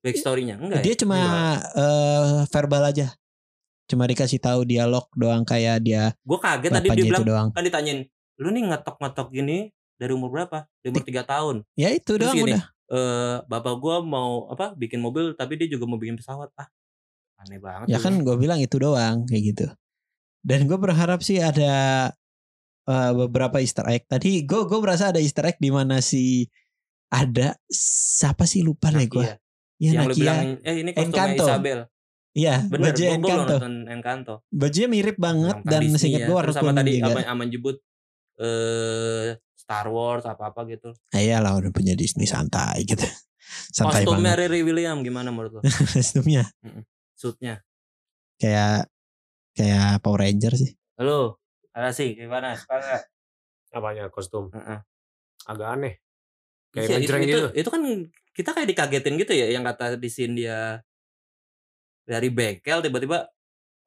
Backstorynya 0.00 0.56
enggak. 0.56 0.80
dia 0.80 0.94
ya? 0.96 0.98
cuma 1.04 1.18
eh, 1.60 2.38
verbal 2.48 2.82
aja. 2.88 3.12
Cuma 3.90 4.06
dikasih 4.06 4.38
tahu 4.38 4.62
dialog 4.62 5.10
doang 5.18 5.42
kayak 5.42 5.82
dia 5.82 6.14
Gue 6.22 6.38
kaget 6.38 6.70
tadi 6.70 6.88
dia 6.94 7.04
bilang 7.10 7.26
doang. 7.26 7.48
kan 7.50 7.66
ditanyain, 7.66 8.06
lu 8.38 8.48
nih 8.54 8.70
ngetok-ngetok 8.70 9.34
gini 9.34 9.74
dari 9.98 10.14
umur 10.14 10.30
berapa? 10.30 10.70
Dari 10.78 10.88
umur 10.94 11.02
tiga 11.02 11.26
tahun. 11.26 11.66
Ya 11.74 11.90
itu 11.90 12.14
Terus 12.14 12.30
doang 12.30 12.38
gini, 12.38 12.52
udah. 12.54 12.64
Eh 12.90 13.36
bapak 13.50 13.74
gua 13.82 13.98
mau 14.02 14.46
apa? 14.50 14.78
Bikin 14.78 15.02
mobil 15.02 15.34
tapi 15.34 15.58
dia 15.58 15.66
juga 15.66 15.90
mau 15.90 15.98
bikin 15.98 16.14
pesawat. 16.18 16.54
Ah, 16.54 16.70
aneh 17.42 17.58
banget. 17.58 17.86
Ya 17.90 17.98
kan 17.98 18.14
gue 18.22 18.36
bilang 18.38 18.62
itu 18.62 18.78
doang 18.78 19.26
kayak 19.26 19.42
gitu. 19.54 19.66
Dan 20.40 20.64
gue 20.70 20.78
berharap 20.78 21.20
sih 21.20 21.42
ada 21.42 22.08
eh, 22.86 23.12
beberapa 23.12 23.58
Easter 23.58 23.84
egg. 23.90 24.06
Tadi 24.06 24.46
gue 24.46 24.60
gue 24.70 24.78
berasa 24.78 25.10
ada 25.10 25.20
Easter 25.20 25.44
egg 25.50 25.58
di 25.58 25.70
mana 25.70 25.98
si 25.98 26.46
ada 27.10 27.58
siapa 27.70 28.46
sih 28.46 28.62
lupa 28.62 28.94
deh 28.94 29.06
gue. 29.10 29.26
Nakia. 29.26 29.38
Ya 29.80 29.90
yang 29.96 30.06
lu 30.06 30.12
Nakia. 30.12 30.20
bilang 30.20 30.40
eh 30.62 30.74
ini 30.80 30.90
kostumnya 30.90 31.08
Encanto. 31.10 31.44
Isabel. 31.46 31.78
Iya, 32.30 32.62
Bener, 32.62 32.94
baju 32.94 33.02
gua, 33.02 33.10
gua 33.10 33.18
belum 33.18 33.18
Encanto. 33.18 33.52
nonton 33.52 33.74
Encanto. 33.86 34.34
Bajunya 34.48 34.88
mirip 34.88 35.16
banget 35.18 35.56
dan 35.62 35.80
Disney 35.82 35.98
seingat 35.98 36.20
ya. 36.22 36.28
gue 36.30 36.38
Terus 36.46 36.54
sama 36.54 36.72
tadi 36.72 36.90
juga. 36.94 37.06
aman, 37.10 37.24
aman 37.26 37.46
jebut 37.50 37.76
eh 38.38 39.28
Star 39.52 39.86
Wars 39.86 40.24
apa-apa 40.24 40.60
gitu. 40.66 40.94
Ah, 41.10 41.18
iyalah 41.18 41.58
udah 41.58 41.70
punya 41.70 41.92
Disney 41.92 42.24
santai 42.24 42.86
gitu. 42.86 43.02
Santai 43.74 44.06
Kostumnya 44.06 44.38
banget. 44.38 44.46
Riri 44.46 44.60
William 44.62 45.02
gimana 45.02 45.34
menurut 45.34 45.58
lo? 45.58 45.60
Kostumnya 45.94 46.46
Suitnya. 47.12 47.58
kayak 48.38 48.86
kayak 49.52 49.98
Power 50.00 50.22
Ranger 50.22 50.54
sih. 50.54 50.70
Halo, 50.96 51.36
ada 51.74 51.90
sih 51.90 52.14
gimana? 52.14 52.54
Nggak? 52.54 53.02
Apanya 53.70 54.06
kostum? 54.08 54.48
Heeh. 54.50 54.78
Agak 55.44 55.68
aneh. 55.76 55.94
Kayak 56.70 56.78
Iya, 56.78 56.86
itu, 56.86 56.94
ngejreng 57.02 57.22
itu, 57.22 57.28
gitu. 57.28 57.46
itu 57.58 57.68
kan 57.68 57.82
kita 58.30 58.50
kayak 58.54 58.68
dikagetin 58.70 59.14
gitu 59.18 59.32
ya 59.34 59.46
yang 59.50 59.66
kata 59.66 59.98
di 59.98 60.08
scene 60.08 60.38
dia 60.38 60.78
dari 62.04 62.28
bengkel 62.28 62.80
tiba-tiba 62.80 63.28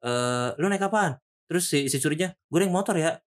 eh 0.02 0.48
lu 0.56 0.66
naik 0.66 0.84
apaan? 0.84 1.16
Terus 1.44 1.68
si 1.68 1.88
si 1.88 1.96
curinya, 1.98 2.32
gue 2.32 2.58
naik 2.58 2.72
motor 2.72 2.96
ya. 2.96 3.20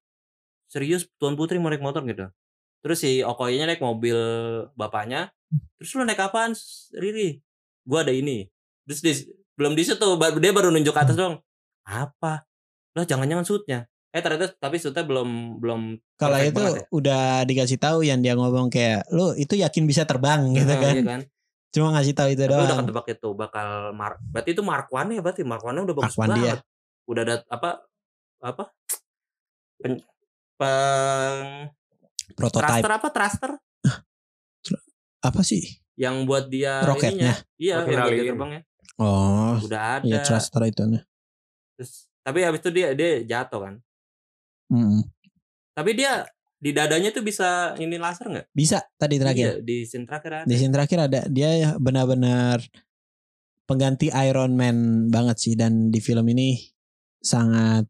Serius 0.67 1.08
Tuan 1.15 1.38
Putri 1.38 1.58
mau 1.58 1.69
naik 1.69 1.82
motor 1.82 2.04
gitu. 2.04 2.28
Terus 2.82 2.97
si 3.00 3.21
Okoye 3.21 3.62
naik 3.62 3.80
mobil 3.80 4.17
bapaknya. 4.73 5.32
Terus 5.80 5.89
lu 5.95 6.04
naik 6.04 6.19
apaan 6.19 6.52
Riri? 6.93 7.39
Gue 7.88 8.00
ada 8.04 8.12
ini. 8.12 8.43
Terus 8.84 9.00
di, 9.00 9.12
belum 9.56 9.73
di 9.73 9.84
situ 9.84 10.06
dia 10.38 10.52
baru 10.52 10.69
nunjuk 10.69 10.91
ke 10.91 11.02
atas 11.02 11.15
dong. 11.15 11.39
Apa? 11.88 12.43
Lah 12.93 13.06
jangan-jangan 13.06 13.45
suitnya. 13.45 13.80
Eh 14.12 14.19
ternyata 14.19 14.52
tapi 14.58 14.76
suitnya 14.76 15.06
belum 15.06 15.62
belum 15.62 15.82
Kalau 16.17 16.39
itu 16.41 16.58
ya. 16.60 16.82
udah 16.89 17.23
dikasih 17.45 17.78
tahu 17.78 18.02
yang 18.02 18.19
dia 18.19 18.34
ngomong 18.34 18.67
kayak 18.67 19.08
lu 19.13 19.32
itu 19.38 19.56
yakin 19.56 19.86
bisa 19.86 20.04
terbang 20.04 20.52
gitu 20.52 20.67
Nah, 20.67 20.82
kan. 20.82 20.93
iya 20.95 21.04
kan? 21.06 21.21
Cuma 21.69 21.91
ngasih 21.91 22.13
tahu 22.13 22.30
itu 22.30 22.41
Tapi 22.41 22.53
udah 22.53 22.65
doang. 22.65 22.80
ketebak 22.82 23.08
itu 23.12 23.30
bakal 23.32 23.67
Mar 23.91 24.17
berarti 24.23 24.49
itu 24.51 24.62
Mark 24.62 24.88
One 24.88 25.10
ya 25.12 25.21
berarti 25.21 25.41
Mark 25.41 25.62
One 25.62 25.77
udah 25.80 25.95
bagus 25.95 26.13
Mark 26.13 26.21
One 26.23 26.32
dia. 26.34 26.43
banget. 26.56 26.60
Udah 27.06 27.21
ada 27.23 27.36
apa 27.47 27.69
apa 28.38 28.63
pen, 29.77 29.93
peng 30.56 31.47
Prototype 32.30 32.80
thruster 32.80 32.91
apa 32.93 33.08
thruster 33.10 33.51
apa 35.19 35.41
sih? 35.41 35.63
yang 35.97 36.23
buat 36.23 36.45
dia 36.45 36.86
Roketnya. 36.86 37.34
ininya. 37.34 37.58
Iya, 37.58 37.73
yang 37.73 37.86
buat 37.89 38.13
dia 38.13 38.25
terbang 38.27 38.51
ya. 38.53 38.62
Oh, 38.97 39.53
Udah 39.60 39.82
ada. 39.97 40.06
iya 40.06 40.19
thruster 40.21 40.62
itu 40.63 40.82
nih. 40.86 41.01
Terus 41.73 41.91
tapi 42.21 42.39
habis 42.41 42.62
itu 42.62 42.69
dia 42.71 42.88
dia 42.93 43.10
jatuh 43.23 43.60
kan. 43.60 43.73
Mm-mm. 44.69 45.01
Tapi 45.73 45.91
dia 45.93 46.21
di 46.57 46.71
dadanya 46.71 47.09
tuh 47.09 47.21
bisa 47.21 47.77
ini 47.77 47.95
laser 47.95 48.27
nggak? 48.27 48.47
Bisa 48.49 48.81
tadi 48.95 49.15
terakhir. 49.15 49.61
Iya, 49.61 49.61
di 49.61 49.77
scene 49.83 50.03
terakhir 50.03 50.31
ada. 50.33 50.45
Di 50.45 50.55
scene 50.57 50.73
terakhir 50.73 50.99
ada 50.99 51.21
dia 51.27 51.49
benar-benar 51.77 52.59
pengganti 53.63 54.09
Iron 54.23 54.55
Man 54.55 54.77
banget 55.07 55.37
sih 55.37 55.53
dan 55.53 55.89
di 55.89 55.99
film 55.99 56.25
ini 56.27 56.57
sangat 57.19 57.85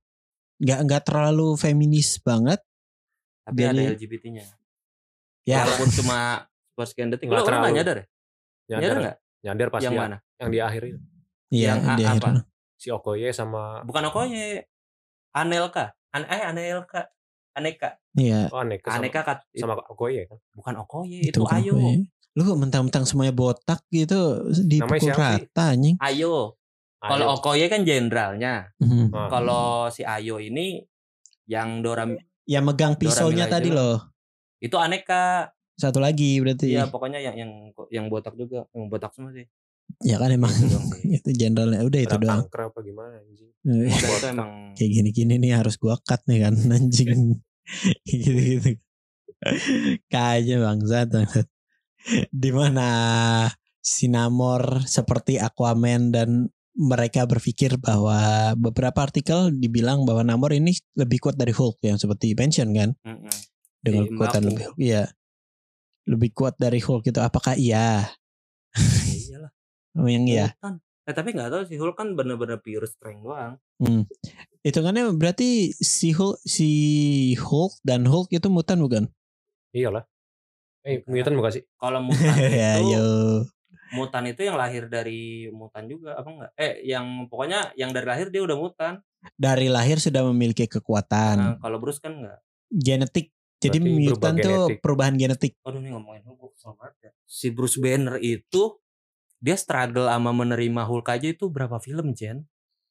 nggak 0.57 0.79
nggak 0.83 1.03
terlalu 1.03 1.55
feminis 1.55 2.19
banget. 2.19 2.59
Tapi 3.43 3.61
ada 3.63 3.71
jadi- 3.73 3.95
LGBT-nya. 3.95 4.45
Ya, 5.47 5.63
Walaupun 5.63 5.87
cuma 5.95 6.43
first 6.75 6.91
scan 6.91 7.07
detik. 7.07 7.31
Nggak 7.31 7.39
Lo 7.39 7.47
orang 7.47 7.71
nyadar 7.71 7.95
ya? 7.97 8.05
Nyadar 8.67 8.81
Nyadar, 8.83 8.97
nggak? 8.99 9.17
nyadar 9.37 9.67
pas 9.69 9.79
Yang 9.79 9.93
dia, 9.93 10.01
mana? 10.01 10.17
yang 10.35 10.49
di 10.51 10.59
akhir 10.59 10.81
itu. 10.83 10.99
iya 11.47 11.67
Yang 11.71 11.79
a- 11.79 11.95
di 11.95 12.03
apa? 12.03 12.11
akhir. 12.11 12.35
Si 12.75 12.87
Okoye 12.91 13.29
sama 13.31 13.79
Bukan 13.81 14.03
Okoye. 14.05 14.67
Anelka. 15.31 15.95
An 16.11 16.23
eh 16.25 16.43
Anelka. 16.43 17.07
Aneka. 17.53 17.95
Iya, 18.17 18.49
oh, 18.49 18.57
Aneka 18.65 18.89
sama, 18.89 18.97
Aneka 19.05 19.19
kat, 19.21 19.39
sama 19.53 19.73
Okoye 19.93 20.25
kan. 20.25 20.37
bukan 20.57 20.73
Okoye, 20.81 21.21
itu, 21.29 21.37
bukan 21.37 21.61
Ayo. 21.61 21.73
gue. 21.77 21.93
Lu 22.37 22.53
mentang-mentang 22.57 23.05
semuanya 23.05 23.33
botak 23.33 23.85
gitu 23.93 24.45
dipukul 24.65 25.13
siapa 25.13 25.37
sih? 25.37 25.45
rata 25.45 25.63
anjing. 25.77 25.95
Ayo. 26.01 26.57
Kalau. 26.97 27.37
Okoye 27.37 27.69
kan 27.69 27.85
jenderalnya. 27.85 28.73
Mhm. 28.81 29.13
Ah. 29.13 29.29
Kalau 29.29 29.65
si 29.93 30.01
Ayo 30.01 30.41
ini 30.41 30.81
yang 31.45 31.85
Dora 31.85 32.09
Yang 32.49 32.63
megang 32.65 32.93
pisaunya 32.97 33.45
tadi 33.45 33.69
loh. 33.69 34.01
itu 34.57 34.73
Aneka. 34.73 35.53
Satu 35.77 36.01
lagi 36.01 36.41
berarti. 36.41 36.73
Iya, 36.73 36.89
pokoknya 36.89 37.21
yang 37.21 37.37
yang 37.37 37.51
yang 37.93 38.05
botak 38.09 38.33
juga, 38.33 38.65
yang 38.73 38.89
botak 38.89 39.13
semua 39.13 39.29
sih. 39.29 39.45
Ya 40.01 40.17
kan 40.17 40.33
emang 40.33 40.49
Itu 40.49 40.65
sih. 40.73 41.05
itu 41.21 41.29
jenderalnya 41.37 41.85
udah 41.85 42.01
itu 42.01 42.15
doang. 42.17 42.41
apa 42.49 42.79
gimana 42.81 43.21
anjing. 43.21 43.51
Udah 43.61 44.09
itu 44.17 44.27
emang 44.29 44.51
Kayak 44.73 44.91
gini-gini 44.93 45.33
nih 45.37 45.53
harus 45.57 45.77
gua 45.77 46.01
cut 46.01 46.21
nih 46.25 46.49
kan 46.49 46.53
anjing. 46.73 47.37
Gitu-gitu. 48.07 48.79
Kayaknya 50.07 50.55
bangsat. 50.63 51.07
bangsat. 51.11 51.47
Di 52.31 52.49
mana 52.51 52.89
Sinamor 53.79 54.83
seperti 54.83 55.39
Aquaman 55.39 56.11
dan 56.11 56.47
mereka 56.77 57.25
berpikir 57.25 57.81
bahwa 57.81 58.53
beberapa 58.53 59.01
artikel 59.01 59.49
dibilang 59.49 60.05
bahwa 60.05 60.21
Namor 60.21 60.53
ini 60.53 60.77
lebih 60.93 61.17
kuat 61.23 61.35
dari 61.35 61.49
Hulk 61.49 61.81
yang 61.81 61.97
seperti 61.97 62.37
mention 62.37 62.69
kan 62.69 62.93
mm-mm. 63.01 63.33
dengan 63.81 64.05
Si 64.05 64.09
kekuatan 64.13 64.41
Mbaku. 64.45 64.49
lebih 64.53 64.65
iya 64.77 65.03
lebih 66.05 66.29
kuat 66.37 66.53
dari 66.61 66.77
Hulk 66.77 67.09
itu 67.09 67.17
apakah 67.17 67.57
iya 67.57 68.13
Ya 68.77 69.15
iyalah. 69.17 69.51
memang 69.97 70.25
iya 70.29 70.47
Mutan. 71.07 71.09
Eh, 71.09 71.15
tapi 71.15 71.29
nggak 71.31 71.49
tahu 71.49 71.63
si 71.63 71.75
Hulk 71.79 71.95
kan 71.95 72.11
bener-bener 72.13 72.59
pure 72.59 72.83
strength 72.83 73.23
doang. 73.23 73.55
hitungannya 74.59 75.15
berarti 75.15 75.71
si 75.71 76.11
Hulk 76.11 76.43
si 76.43 76.69
Hulk 77.39 77.79
dan 77.87 78.03
Hulk 78.03 78.27
itu 78.35 78.51
mutan 78.51 78.83
bukan 78.83 79.07
Iyalah. 79.71 80.03
Eh, 80.83 81.03
mutant 81.07 81.35
bukan 81.35 81.51
sih? 81.51 81.63
Kalau 81.79 82.03
mutan 82.03 82.35
ya 82.51 82.79
itu 82.79 82.91
yo 82.91 83.07
mutan 83.87 84.27
itu 84.27 84.43
yang 84.43 84.59
lahir 84.59 84.91
dari 84.91 85.47
mutan 85.47 85.87
juga 85.87 86.19
apa 86.19 86.27
enggak? 86.27 86.51
Eh 86.59 86.83
yang 86.83 87.31
pokoknya 87.31 87.71
yang 87.79 87.95
dari 87.95 88.03
lahir 88.03 88.27
dia 88.27 88.43
udah 88.43 88.59
mutan. 88.59 88.99
dari 89.35 89.67
lahir 89.67 89.99
sudah 89.99 90.23
memiliki 90.31 90.67
kekuatan 90.67 91.35
Nah, 91.39 91.55
kalau 91.59 91.79
Bruce 91.79 91.99
kan 91.99 92.15
enggak. 92.19 92.39
genetik 92.67 93.31
jadi 93.57 93.79
Berarti 93.79 94.03
mutan 94.07 94.33
tuh 94.35 94.59
genetik. 94.71 94.77
perubahan 94.83 95.15
genetik 95.15 95.53
Aduh 95.63 95.79
nih 95.79 95.91
ngomongin 95.95 96.23
Hulk 96.27 96.55
banget 96.75 96.95
ya. 96.99 97.11
Si 97.23 97.47
Bruce 97.51 97.79
Banner 97.79 98.19
itu 98.19 98.75
dia 99.37 99.53
struggle 99.53 100.05
sama 100.05 100.31
menerima 100.31 100.81
Hulk 100.81 101.07
aja 101.07 101.27
itu 101.27 101.47
berapa 101.47 101.77
film 101.77 102.11
Jen? 102.11 102.45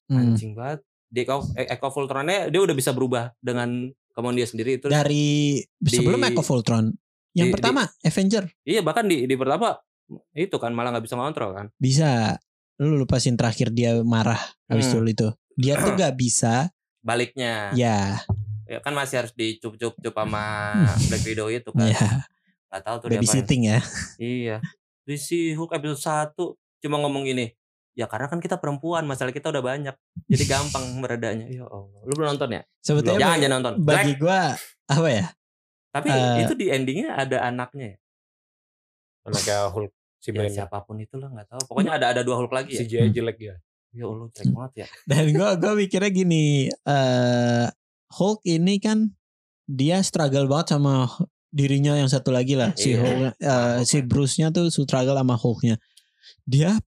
Hmm. 0.05 0.33
Anjing 0.33 0.53
banget. 0.53 0.81
Di 1.05 1.21
Echo, 1.21 1.39
Echo 1.53 1.85
of 1.85 1.95
Ultron-nya 1.95 2.47
dia 2.47 2.59
udah 2.59 2.73
bisa 2.73 2.91
berubah 2.91 3.31
dengan 3.37 3.87
kemauan 4.11 4.33
dia 4.33 4.43
sendiri 4.43 4.75
itu. 4.75 4.87
dari 4.87 5.59
sebelum 5.79 6.17
di- 6.17 6.27
Echo 6.29 6.41
of 6.41 6.49
Ultron 6.49 6.91
yang 7.31 7.47
di- 7.47 7.53
pertama 7.53 7.85
Avenger 8.01 8.49
Iya 8.61 8.81
bahkan 8.81 9.05
di 9.05 9.23
di 9.23 9.35
pertama 9.35 9.77
itu 10.33 10.51
kan 10.53 10.71
malah 10.71 10.89
nggak 10.89 11.03
bisa 11.03 11.15
ngontrol 11.15 11.51
kan. 11.53 11.67
bisa 11.73 12.35
lu 12.77 12.95
lupasin 12.95 13.33
terakhir 13.33 13.69
dia 13.69 13.99
marah 14.01 14.39
habis 14.65 14.87
Hmm. 14.87 15.05
itu 15.05 15.27
dia 15.53 15.75
tuh 15.75 15.93
gak 15.93 16.15
bisa 16.17 16.69
Baliknya. 16.99 17.71
ya 17.73 18.19
Ya 18.65 18.79
kan 18.79 18.91
masih 18.91 19.15
harus 19.17 19.31
dicup-cup-cup 19.31 20.11
sama 20.11 20.43
Black 21.05 21.23
Widow 21.23 21.47
itu 21.47 21.69
kan. 21.69 21.87
ya 21.87 22.27
Gak 22.67 22.83
tahu 22.83 22.95
tuh 22.99 23.07
dia 23.07 23.15
apa. 23.15 23.23
babysitting 23.23 23.61
ya 23.65 23.79
Iya. 24.17 24.57
Di 25.07 25.15
Hulk 25.55 25.71
episode 25.71 26.03
1 26.35 26.83
cuma 26.83 26.99
ngomong 26.99 27.23
gini. 27.23 27.47
Ya 27.95 28.05
karena 28.05 28.27
kan 28.27 28.43
kita 28.43 28.59
perempuan, 28.59 29.07
masalah 29.07 29.31
kita 29.31 29.49
udah 29.49 29.63
banyak. 29.63 29.95
Jadi 30.27 30.43
gampang 30.45 30.83
meredanya. 31.01 31.47
Ya 31.47 31.63
Allah. 31.65 31.99
Lu 32.03 32.13
belum 32.13 32.35
nonton 32.35 32.51
ya? 32.51 32.61
sebetulnya 32.83 33.19
Jangan 33.23 33.37
jangan 33.39 33.55
nonton. 33.57 33.73
bagi 33.81 34.13
Black. 34.15 34.21
gua 34.21 34.39
apa 34.87 35.09
ya 35.11 35.25
Tapi 35.91 36.07
eh, 36.07 36.35
itu 36.45 36.53
di 36.55 36.65
endingnya 36.71 37.15
ada 37.15 37.37
anaknya 37.47 37.95
ya. 37.95 37.97
Anaknya 39.27 39.57
Hulk 39.71 39.91
si 40.19 40.29
Ya 40.35 40.49
siapa 40.51 40.83
pun 40.83 40.99
itu 40.99 41.15
lah 41.15 41.31
nggak 41.31 41.47
tahu. 41.55 41.61
Pokoknya 41.71 41.95
ada 41.95 42.05
ada 42.11 42.21
dua 42.21 42.35
Hulk 42.43 42.51
lagi 42.51 42.75
ya. 42.75 42.79
Si 42.83 42.85
Jay 42.85 43.07
jelek 43.09 43.39
ya. 43.39 43.55
Ya 43.95 44.03
Allah 44.05 44.27
jelek 44.29 44.53
banget 44.53 44.73
ya. 44.83 44.87
dan 45.09 45.23
gua 45.31 45.55
gua 45.55 45.73
mikirnya 45.73 46.11
gini 46.11 46.67
eh 46.69 47.65
Hulk 48.13 48.43
ini 48.43 48.75
kan 48.77 49.15
dia 49.67 49.99
struggle 50.03 50.47
banget 50.47 50.75
sama 50.77 51.09
dirinya 51.57 51.97
yang 51.97 52.05
satu 52.05 52.29
lagi 52.29 52.53
lah 52.53 52.69
si 52.77 52.93
Iya. 52.93 53.01
Hulk 53.01 53.33
eh, 53.35 53.77
si 53.81 54.05
Bruce-nya 54.05 54.53
tuh 54.53 54.69
struggle 54.69 55.17
sama 55.17 55.33
Hulk-nya 55.33 55.81
dia 56.45 56.77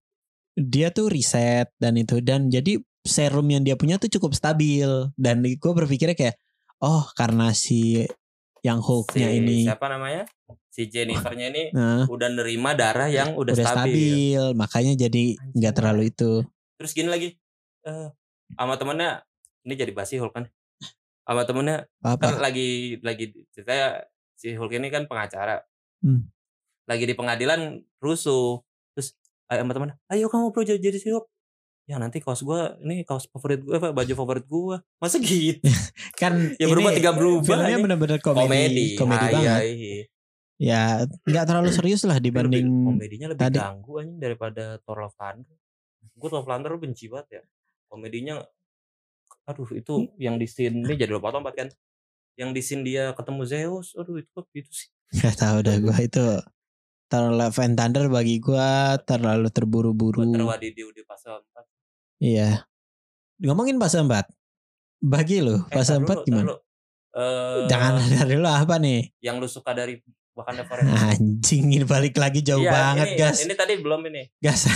dia 0.54 0.88
tuh 0.90 1.10
riset 1.10 1.66
dan 1.76 1.98
itu 1.98 2.22
dan 2.22 2.46
jadi 2.46 2.78
serum 3.02 3.48
yang 3.48 3.64
dia 3.64 3.74
punya 3.74 3.98
tuh 3.98 4.06
cukup 4.08 4.30
stabil 4.32 4.86
dan 5.16 5.40
gue 5.42 5.72
berpikirnya 5.74 6.14
kayak 6.14 6.36
oh 6.78 7.10
karena 7.12 7.50
si 7.50 8.06
yang 8.60 8.78
Hulknya 8.78 9.26
Si- 9.26 9.36
ini 9.40 9.58
siapa 9.64 9.88
namanya? 9.88 10.28
Si 10.70 10.86
Jennifernya 10.86 11.48
ini 11.48 11.72
nah, 11.72 12.04
udah 12.06 12.28
nerima 12.30 12.76
darah 12.76 13.08
yang 13.08 13.32
udah, 13.34 13.56
udah, 13.56 13.66
stabil. 13.66 14.36
stabil. 14.36 14.42
makanya 14.54 14.92
jadi 15.00 15.24
nggak 15.50 15.74
terlalu 15.74 16.12
itu 16.12 16.44
Terus 16.76 16.92
gini 16.92 17.08
lagi. 17.08 17.28
eh 17.82 18.08
sama 18.52 18.76
temennya 18.76 19.24
ini 19.64 19.74
jadi 19.74 19.90
basi 19.90 20.20
Hulk 20.20 20.32
kan. 20.32 20.44
Sama 21.20 21.42
temennya 21.42 21.88
kan 22.00 22.20
apa 22.20 22.36
lagi 22.38 23.00
lagi 23.00 23.32
ceritanya 23.50 24.04
si 24.40 24.48
Hulk 24.50 24.72
ini 24.72 24.88
kan 24.88 25.04
pengacara. 25.04 25.60
Hmm. 26.00 26.24
Lagi 26.86 27.04
di 27.04 27.12
pengadilan 27.12 27.60
rusuh. 27.98 28.64
Terus 28.90 29.12
ayo 29.46 29.60
sama 29.60 29.72
temennya, 29.72 30.00
ayo 30.08 30.26
kamu 30.26 30.48
bro 30.48 30.64
jadi, 30.64 30.80
jadi 30.80 30.96
si 30.96 31.08
Hulk. 31.08 31.28
Ya 31.84 31.98
nanti 31.98 32.18
kaos 32.18 32.40
gua 32.40 32.78
ini 32.78 33.02
kaos 33.02 33.26
favorit 33.26 33.60
gue 33.60 33.74
apa 33.74 33.90
baju 33.90 34.12
favorit 34.16 34.46
gua. 34.46 34.80
Masa 34.96 35.18
gitu? 35.18 35.60
kan 36.16 36.56
Ya 36.56 36.66
berubah 36.66 36.90
tiga 36.90 37.10
berubah. 37.10 37.44
filmnya 37.44 37.74
ini. 37.74 37.84
bener-bener 37.84 38.18
komedi 38.18 38.86
komedi, 38.94 39.20
Ah, 39.20 39.28
iya, 39.28 39.34
banget 39.34 39.60
iya. 39.66 40.00
ya 40.56 40.82
nggak 41.24 41.44
terlalu 41.46 41.70
serius 41.70 42.04
lah 42.04 42.16
Tapi 42.16 42.30
lebih- 42.30 42.46
dibanding 42.62 42.68
komedinya 42.86 43.26
lebih 43.28 43.42
tadi. 43.42 43.58
ganggu 43.58 43.92
anjing 43.98 44.18
daripada 44.18 44.64
Thor 44.78 44.98
Love 44.98 45.14
Thunder. 45.14 45.56
Gue 46.12 46.28
Thor 46.28 46.38
Love 46.38 46.48
Thunder 46.48 46.72
benci 46.76 47.04
banget 47.06 47.28
ya. 47.32 47.42
Komedinya 47.86 48.34
aduh 49.42 49.68
itu 49.72 49.92
Hmm. 49.98 50.14
yang 50.16 50.36
di 50.36 50.46
scene 50.46 50.80
ini 50.80 50.94
jadi 50.94 51.10
lompat-lompat 51.10 51.54
kan. 51.54 51.68
Yang 52.34 52.50
di 52.50 52.60
scene 52.60 52.82
dia 52.82 53.04
ketemu 53.12 53.42
Zeus, 53.44 53.92
aduh 53.92 54.16
itu 54.16 54.30
kok 54.30 54.46
gitu 54.50 54.70
sih. 54.70 54.88
nggak 55.10 55.36
tahu 55.36 55.58
dah 55.60 55.76
gue 55.76 55.96
itu 56.00 56.24
terlalu 57.06 57.34
Love 57.36 57.58
and 57.58 57.74
Thunder 57.74 58.06
bagi 58.06 58.38
gue 58.38 58.68
terlalu 59.02 59.50
terburu-buru 59.50 60.22
terwadi 60.30 60.70
di 60.70 61.02
pasal 61.02 61.42
4. 61.42 61.66
iya 62.22 62.62
ngomongin 63.36 63.74
fase 63.76 63.98
4 63.98 64.30
bagi 65.00 65.42
lu 65.42 65.58
Eh, 65.66 65.82
tar 65.82 65.98
4 65.98 66.06
dulu, 66.06 66.22
gimana 66.22 66.46
dulu. 66.46 66.56
Eh, 67.10 67.66
jangan 67.66 67.92
dari 68.06 68.36
lu 68.36 68.46
apa 68.46 68.78
nih 68.78 69.10
yang 69.18 69.36
lu 69.36 69.50
suka 69.50 69.74
dari 69.74 69.98
Wakanda 70.30 70.62
Forever. 70.62 70.86
anjing 70.86 71.66
ini 71.68 71.82
balik 71.82 72.14
lagi 72.14 72.38
jauh 72.40 72.62
Iya, 72.62 72.70
banget 72.70 73.08
ini, 73.08 73.18
gas 73.18 73.36
Ini 73.42 73.54
tadi 73.58 73.72
belum 73.76 74.00
ini. 74.06 74.22
gas 74.38 74.70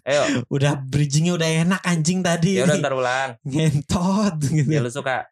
Ayo, 0.00 0.22
udah 0.54 0.78
bridgingnya 0.78 1.34
udah 1.34 1.48
enak 1.66 1.80
anjing 1.82 2.22
tadi 2.22 2.62
ya 2.62 2.62
udah 2.62 2.78
ntar 2.78 2.94
ulang. 2.94 3.30
ngentot 3.50 4.38
gitu 4.38 4.70
Yang 4.70 4.84
lu 4.86 4.92
suka 4.94 5.26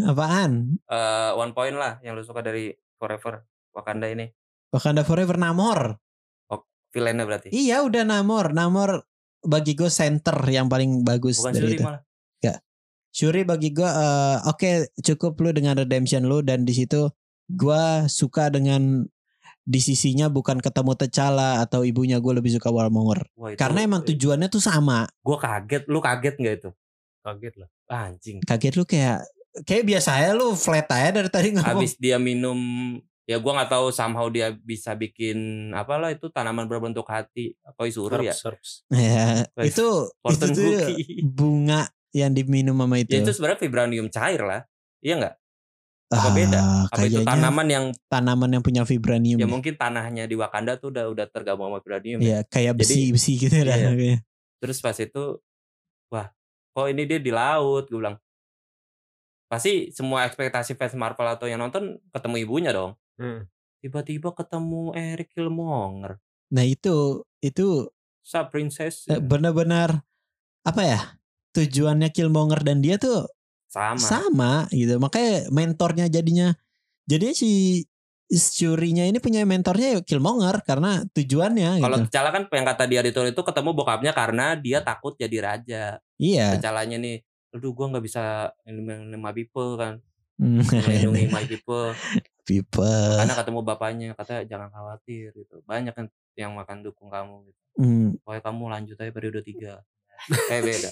apaan 0.00 0.80
eh 0.88 1.30
one 1.36 1.52
point 1.52 1.76
lah 1.76 2.00
yang 2.00 2.16
lu 2.16 2.24
suka 2.24 2.40
dari 2.40 2.72
Forever 2.96 3.44
Wakanda 3.72 4.08
ini. 4.08 4.28
Wakanda 4.72 5.02
Forever 5.02 5.36
Namor 5.40 5.96
Villainnya 6.92 7.24
berarti. 7.24 7.48
iya 7.48 7.80
udah 7.80 8.04
Namor 8.04 8.52
Namor 8.52 9.08
bagi 9.40 9.72
gue 9.72 9.88
center 9.88 10.36
yang 10.52 10.68
paling 10.68 11.00
bagus 11.08 11.40
Bukan 11.40 11.56
dari 11.56 11.64
Shuri 11.64 11.76
itu 11.80 11.84
malah. 11.84 12.02
Shuri 13.12 13.44
bagi 13.44 13.76
gue 13.76 13.84
eh, 13.84 14.36
oke 14.48 14.96
cukup 15.04 15.36
lu 15.44 15.52
dengan 15.52 15.76
redemption 15.76 16.24
lu 16.24 16.40
dan 16.40 16.64
di 16.64 16.72
situ 16.72 17.12
gue 17.44 17.84
suka 18.08 18.48
dengan 18.48 19.04
di 19.62 19.80
sisinya 19.84 20.32
bukan 20.32 20.58
ketemu 20.58 20.96
T'Challa 20.96 21.60
atau 21.60 21.84
ibunya 21.84 22.18
gue 22.24 22.32
lebih 22.40 22.56
suka 22.56 22.72
Warmonger 22.72 23.28
Wah, 23.36 23.52
itu- 23.52 23.60
karena 23.60 23.84
emang 23.84 24.02
tujuannya 24.08 24.48
tuh 24.48 24.64
sama 24.64 25.04
Gue 25.20 25.36
kaget, 25.36 25.86
lu 25.92 26.00
kaget 26.00 26.34
nggak 26.40 26.54
itu? 26.64 26.70
Kaget 27.22 27.54
lah. 27.60 27.68
Anjing. 27.92 28.40
kaget 28.48 28.74
lu 28.80 28.84
kayak 28.88 29.20
kayak 29.62 29.84
biasa 29.86 30.10
ya 30.18 30.30
lu 30.32 30.52
flat 30.52 30.88
aja 30.88 31.10
dari 31.14 31.28
tadi 31.28 31.48
ngomong 31.52 31.68
Habis 31.78 31.94
dia 31.96 32.16
minum, 32.16 32.56
ya 33.22 33.36
gua 33.36 33.60
nggak 33.60 33.70
tahu 33.70 33.86
somehow 33.88 34.26
dia 34.26 34.50
bisa 34.50 34.92
bikin 34.92 35.36
apalah 35.72 36.08
itu 36.08 36.26
tanaman 36.26 36.64
berbentuk 36.64 37.04
hati 37.04 37.52
atau 37.60 37.84
isuru 37.84 38.16
ya. 38.18 38.32
Serbs. 38.32 38.88
ya, 38.88 39.44
Wes, 39.54 39.72
itu 39.72 39.86
itu 40.26 40.44
tuh 40.48 40.72
cookie. 40.88 41.20
bunga 41.22 41.86
yang 42.10 42.32
diminum 42.32 42.76
sama 42.76 42.96
itu 42.96 43.08
Ya 43.10 43.20
itu 43.20 43.32
sebenarnya 43.32 43.60
vibranium 43.60 44.08
cair 44.08 44.40
lah. 44.40 44.64
Iya 45.00 45.14
nggak? 45.18 45.34
apa 46.12 46.28
Ah, 46.28 46.34
beda? 46.36 46.60
Apa 46.92 47.02
itu 47.08 47.24
tanaman 47.24 47.66
yang 47.66 47.84
tanaman 48.04 48.50
yang 48.52 48.60
punya 48.60 48.84
vibranium 48.84 49.40
ya 49.40 49.44
ya, 49.44 49.48
mungkin 49.48 49.80
tanahnya 49.80 50.28
di 50.28 50.36
Wakanda 50.36 50.76
tuh 50.76 50.92
udah 50.92 51.08
udah 51.08 51.24
tergabung 51.28 51.72
sama 51.72 51.80
vibranium. 51.80 52.20
ya. 52.20 52.36
ya 52.36 52.38
kayak 52.44 52.76
besi 52.76 53.08
besi 53.10 53.40
gitu 53.40 53.56
dah 53.58 53.72
Iya. 53.72 53.88
kayaknya. 53.92 54.18
Terus 54.60 54.78
pas 54.78 54.92
itu 54.94 55.40
wah, 56.08 56.28
kok 56.70 56.86
ini 56.86 57.08
dia 57.08 57.16
di 57.16 57.32
laut 57.32 57.88
gue 57.88 57.96
bilang. 57.96 58.20
Pasti 59.52 59.92
semua 59.92 60.24
ekspektasi 60.24 60.80
fans 60.80 60.96
Marvel 60.96 61.28
atau 61.28 61.44
yang 61.44 61.60
nonton 61.60 62.00
ketemu 62.08 62.36
ibunya 62.40 62.72
dong. 62.72 62.96
Hmm. 63.20 63.44
Tiba-tiba 63.84 64.32
ketemu 64.32 64.96
Eric 64.96 65.36
Killmonger. 65.36 66.16
nah 66.52 66.64
itu 66.64 67.24
itu 67.40 67.88
Sa 68.20 68.44
princess 68.48 69.08
eh, 69.08 69.16
benar-benar 69.20 70.04
apa 70.62 70.82
ya 70.84 71.00
tujuannya 71.56 72.12
Killmonger 72.12 72.60
dan 72.60 72.84
dia 72.84 73.00
tuh 73.00 73.24
sama. 73.72 73.96
sama 73.98 74.52
gitu 74.68 75.00
makanya 75.00 75.48
mentornya 75.48 76.06
jadinya 76.12 76.52
jadi 77.08 77.32
si 77.32 77.82
Shuri-nya 78.32 79.04
ini 79.04 79.20
punya 79.20 79.44
mentornya 79.44 79.96
ya 79.96 80.00
Killmonger 80.00 80.64
karena 80.64 81.04
tujuannya 81.12 81.84
Kalau 81.84 81.96
gitu 82.00 82.08
T'Challa 82.08 82.30
kan 82.32 82.48
yang 82.48 82.64
kata 82.64 82.84
dia 82.88 83.00
itu 83.04 83.42
ketemu 83.44 83.70
bokapnya 83.76 84.12
karena 84.16 84.56
dia 84.56 84.80
takut 84.80 85.12
jadi 85.20 85.36
raja. 85.44 85.84
iya 86.16 86.56
T'Challanya 86.56 86.96
nih, 86.96 87.20
aduh 87.52 87.70
gua 87.70 87.86
nggak 87.88 88.04
bisa 88.04 88.22
melindungi 88.64 89.14
my 89.14 89.32
people 89.32 89.76
kan, 89.76 90.00
Hmm, 90.36 90.58
melindungi 90.88 91.28
my 91.28 91.44
people. 91.44 91.92
people 92.42 93.14
Karena 93.20 93.36
ketemu 93.36 93.60
bapaknya, 93.62 94.08
kata 94.12 94.42
jangan 94.44 94.68
khawatir 94.68 95.30
gitu. 95.32 95.62
Banyak 95.62 95.92
kan 95.92 96.06
yang 96.34 96.56
makan 96.56 96.82
dukung 96.82 97.06
kamu 97.06 97.46
gitu. 97.46 97.60
Hmm, 97.78 98.08
Pokoknya 98.20 98.42
kamu 98.42 98.62
lanjut 98.68 98.96
aja 98.96 99.12
periode 99.12 99.40
3 99.40 99.78
Kayak 100.44 100.62
beda. 100.64 100.90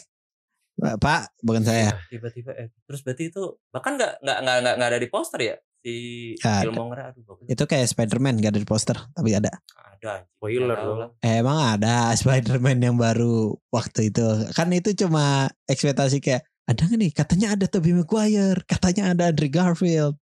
Pak 0.97 1.37
bukan 1.41 1.61
saya 1.61 1.93
Tiba-tiba 2.09 2.57
eh 2.57 2.73
terus 2.85 3.05
berarti 3.05 3.29
itu 3.29 3.43
bahkan 3.69 4.01
nggak 4.01 4.25
nggak 4.25 4.39
nggak 4.41 4.75
nggak 4.81 4.89
ada 4.89 4.99
di 4.99 5.09
poster 5.11 5.41
ya 5.43 5.57
si 5.77 5.95
ada. 6.41 6.65
Killmonger 6.65 6.99
aduh 7.13 7.25
bagus. 7.25 7.45
itu 7.49 7.65
kayak 7.65 7.87
Spider-Man 7.89 8.37
gak 8.39 8.53
ada 8.53 8.61
di 8.61 8.69
poster 8.69 8.97
tapi 9.13 9.33
ada 9.33 9.49
Ada. 9.97 10.25
Spoiler 10.33 10.77
lah. 10.77 11.09
Eh, 11.21 11.45
emang 11.45 11.57
ada 11.61 12.13
Spider-Man 12.17 12.81
yang 12.81 12.97
baru 12.97 13.53
waktu 13.69 14.09
itu 14.09 14.25
kan 14.53 14.73
itu 14.73 14.97
cuma 14.97 15.49
ekspektasi 15.65 16.21
kayak 16.21 16.49
ada 16.71 16.87
nggak 16.87 16.99
nih 17.03 17.11
katanya 17.11 17.47
ada 17.59 17.67
Tobey 17.67 17.91
Maguire 17.91 18.63
katanya 18.63 19.11
ada 19.11 19.35
Andrew 19.35 19.51
Garfield 19.51 20.15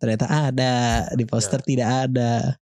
ternyata 0.00 0.26
ada 0.32 0.72
di 1.12 1.28
poster 1.28 1.60
tidak 1.60 2.08
ada 2.08 2.56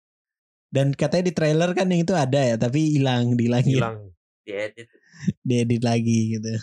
dan 0.73 0.89
katanya 0.97 1.29
di 1.29 1.33
trailer 1.37 1.69
kan 1.77 1.85
yang 1.85 2.01
itu 2.01 2.17
ada 2.17 2.41
ya 2.41 2.55
tapi 2.57 2.97
hilang 2.97 3.37
dihilangin 3.37 3.77
Hilang. 3.77 3.97
Diedit. 4.41 4.87
diedit 5.45 5.83
lagi 5.85 6.39
gitu 6.39 6.57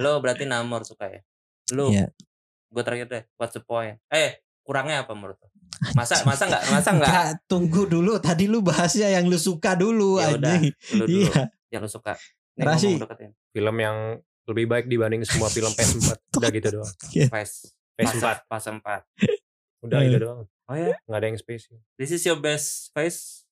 Lo 0.00 0.16
berarti 0.24 0.48
Namor 0.48 0.80
suka 0.88 1.12
ya? 1.12 1.20
Lo 1.76 1.92
Iya. 1.92 2.08
gue 2.72 2.82
terakhir 2.82 3.06
deh, 3.06 3.22
what's 3.36 3.52
the 3.52 3.60
point? 3.60 4.00
Eh, 4.08 4.40
kurangnya 4.64 5.04
apa 5.04 5.12
menurut 5.12 5.36
lo? 5.38 5.52
Masa 5.92 6.24
masa 6.24 6.48
nggak 6.48 6.64
masa 6.72 6.90
nggak 6.96 7.24
tunggu 7.44 7.84
dulu 7.84 8.16
tadi 8.16 8.48
lu 8.48 8.64
bahasnya 8.64 9.12
yang 9.12 9.28
lu 9.28 9.36
suka 9.36 9.76
dulu 9.76 10.16
Ya 10.24 10.34
udah, 10.40 10.56
anjing 10.56 10.72
lu 10.96 11.04
dulu 11.04 11.20
iya 11.28 11.42
yang 11.68 11.82
lo 11.84 11.90
suka. 11.92 12.16
Rasi. 12.56 12.96
Film 13.52 13.76
yang 13.76 14.18
lebih 14.46 14.64
baik 14.66 14.86
dibanding 14.86 15.22
semua 15.22 15.48
film 15.48 15.70
PS4. 15.76 16.16
Udah 16.34 16.50
gitu 16.50 16.68
doang. 16.72 16.92
Phase 17.28 17.72
PS4. 17.94 18.44
Pas 18.44 18.62
4. 18.62 18.80
Udah 19.80 19.98
Eh. 19.98 20.06
itu 20.06 20.18
doang. 20.18 20.44
Oh 20.64 20.72
ya, 20.74 20.96
Nggak 21.04 21.18
ada 21.18 21.26
yang 21.26 21.36
spesial. 21.36 21.76
this 21.94 22.08
is 22.08 22.22
your 22.22 22.36
best 22.36 22.88
phase. 22.90 23.44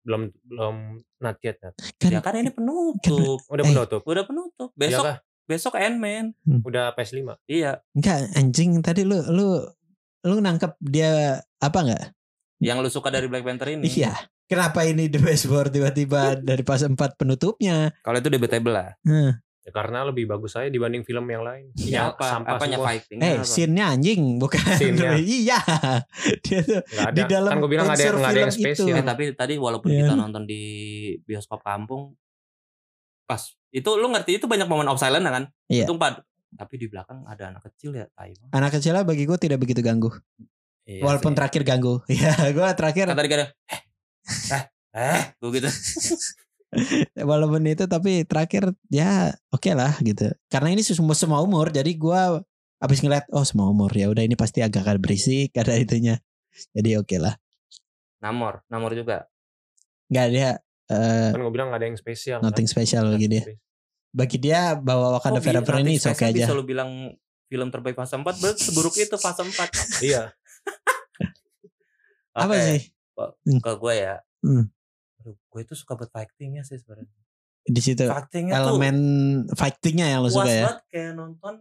Belum 0.00 0.32
belum 0.42 0.76
not 1.18 1.36
yet. 1.40 1.60
Nat. 1.60 1.76
kan 1.94 2.08
Ya 2.10 2.20
kan 2.20 2.32
ini 2.34 2.48
penutup. 2.48 3.44
Udah 3.46 3.60
Eh. 3.60 3.68
penutup. 3.68 4.00
Udah 4.02 4.24
penutup. 4.24 4.70
Besok 4.72 5.04
kah? 5.04 5.18
besok 5.44 5.74
Ant-Man. 5.74 6.32
Udah 6.62 6.94
PS5. 6.94 7.36
Iya. 7.44 7.82
enggak 7.92 8.18
anjing 8.32 8.80
tadi 8.80 9.02
lu 9.02 9.18
lu 9.26 9.60
lu 10.22 10.36
nangkep 10.38 10.78
dia 10.80 11.42
apa 11.58 11.78
enggak 11.80 12.04
Yang 12.58 12.76
lu 12.78 12.88
suka 12.90 13.08
dari 13.08 13.26
Black 13.26 13.42
Panther 13.42 13.68
ini. 13.70 13.84
iya 13.84 14.14
kenapa 14.50 14.82
ini 14.82 15.06
the 15.06 15.16
best 15.16 15.46
war 15.46 15.70
tiba-tiba 15.70 16.34
dari 16.36 16.60
pas 16.60 16.82
4 16.82 16.90
penutupnya 17.14 17.94
Kalau 18.02 18.18
itu 18.18 18.26
debatable 18.26 18.74
lah. 18.74 18.90
Hmm. 19.00 19.38
Ya, 19.60 19.70
karena 19.70 20.02
lebih 20.02 20.24
bagus 20.24 20.56
saya 20.56 20.66
dibanding 20.66 21.04
film 21.04 21.28
yang 21.28 21.44
lain. 21.44 21.68
Ya, 21.76 22.10
apa? 22.10 22.24
sampah 22.24 22.56
Apanya 22.56 22.80
semua. 22.80 22.88
fighting? 22.90 23.18
Eh, 23.20 23.44
scene-nya 23.44 23.92
anjing, 23.92 24.40
bukan. 24.40 24.56
Scene-nya. 24.72 25.20
iya. 25.44 25.60
Dia 26.40 26.60
tuh 26.64 26.80
ada. 26.96 27.12
di 27.12 27.22
dalam 27.28 27.50
kan 27.50 27.56
gue 27.60 27.70
bilang 27.70 27.84
nggak 27.86 27.98
ada, 28.00 28.08
nggak 28.10 28.24
ada 28.26 28.40
yang 28.40 28.50
film 28.50 28.64
itu. 28.66 28.82
spesial. 28.82 28.96
Eh 28.96 29.04
tapi 29.04 29.22
tadi 29.36 29.54
walaupun 29.54 29.88
Iya. 29.92 29.98
kita 30.02 30.14
nonton 30.16 30.42
di 30.44 30.62
bioskop 31.22 31.60
kampung 31.60 32.16
pas 33.22 33.38
itu 33.70 33.90
lu 33.94 34.10
ngerti 34.10 34.40
itu 34.40 34.48
banyak 34.48 34.66
momen 34.66 34.88
of 34.88 34.96
silence 34.96 35.22
kan? 35.22 35.44
Iya. 35.68 35.84
Itu 35.84 35.92
empat. 35.94 36.24
Tapi 36.50 36.74
di 36.74 36.86
belakang 36.88 37.22
ada 37.28 37.52
anak 37.52 37.62
kecil 37.70 37.94
ya, 37.94 38.08
tai 38.10 38.32
banget. 38.34 38.50
Anak 38.50 38.70
kecilnya 38.74 39.04
bagi 39.04 39.22
gue 39.22 39.38
tidak 39.38 39.60
begitu 39.60 39.84
ganggu. 39.84 40.10
Iya 40.82 41.04
Walaupun 41.04 41.30
sih. 41.30 41.38
terakhir 41.38 41.62
ganggu. 41.62 42.00
Iya, 42.10 42.32
gue 42.50 42.66
terakhir 42.74 43.06
Kan 43.06 43.14
tadi 43.14 43.28
kan 43.28 43.38
eh 43.44 43.80
eh 44.50 44.62
eh 44.92 45.22
gue 45.36 45.50
gitu. 45.52 45.68
walaupun 47.20 47.62
itu 47.64 47.84
tapi 47.84 48.22
terakhir 48.22 48.70
ya 48.88 49.30
oke 49.48 49.70
lah 49.70 49.98
gitu. 50.00 50.30
Karena 50.46 50.70
ini 50.70 50.82
semua 50.82 51.12
semua 51.12 51.38
umur, 51.40 51.68
jadi 51.68 51.88
gue 51.88 52.20
abis 52.78 52.98
ngeliat 52.98 53.26
oh 53.28 53.42
semua 53.42 53.68
umur 53.68 53.90
ya 53.90 54.06
udah 54.06 54.20
ini 54.20 54.32
pasti 54.32 54.60
agak 54.60 54.82
agak 54.82 54.98
berisik 54.98 55.50
ada 55.60 55.74
itunya. 55.74 56.18
Jadi 56.70 56.96
oke 56.96 57.16
lah. 57.16 57.34
Namor, 58.18 58.62
Namor 58.66 58.92
juga. 58.92 59.26
Nggak 60.06 60.24
ada 60.26 60.50
eh 60.86 61.30
Kan 61.30 61.40
gue 61.40 61.50
bilang 61.50 61.68
nggak 61.70 61.80
ada 61.80 61.88
yang 61.88 61.96
spesial. 61.96 62.38
nothing 62.40 62.64
kan? 62.64 62.72
special 62.72 63.04
Nggak 63.04 63.14
bagi 63.14 63.28
dia. 63.28 63.42
spesial. 63.42 63.62
bagi 64.10 64.38
dia 64.38 64.60
bahwa 64.74 65.06
Wakanda 65.14 65.38
bi- 65.38 65.46
Forever 65.46 65.74
ini 65.78 65.94
oke 65.94 66.02
Space-nya 66.04 66.28
aja. 66.28 66.38
bisa 66.42 66.52
lu 66.52 66.64
bilang 66.64 66.90
film 67.46 67.68
terbaik 67.68 67.94
fase 67.94 68.14
4 68.14 68.26
berarti 68.26 68.58
seburuk 68.60 68.94
itu 68.96 69.14
fase 69.16 69.42
4 69.42 69.70
Iya. 70.02 70.34
Apa 72.32 72.50
Oke, 72.52 72.90
sih? 73.12 73.58
ke 73.58 73.72
gue 73.74 73.94
ya 73.96 74.16
Hmm. 74.40 74.72
Aduh, 75.18 75.36
gue 75.36 75.60
itu 75.60 75.74
suka 75.74 75.92
buat 75.94 76.08
fightingnya 76.08 76.62
sih 76.62 76.76
sebenarnya 76.76 77.12
Di 77.62 77.78
situ 77.78 78.04
fightingnya 78.04 78.56
elemen 78.56 78.96
fightingnya 79.50 80.06
yang 80.08 80.20
lo 80.20 80.28
tuh 80.28 80.38
suka 80.38 80.48
ya. 80.48 80.64
banget 80.66 80.80
kayak 80.88 81.12
nonton 81.12 81.54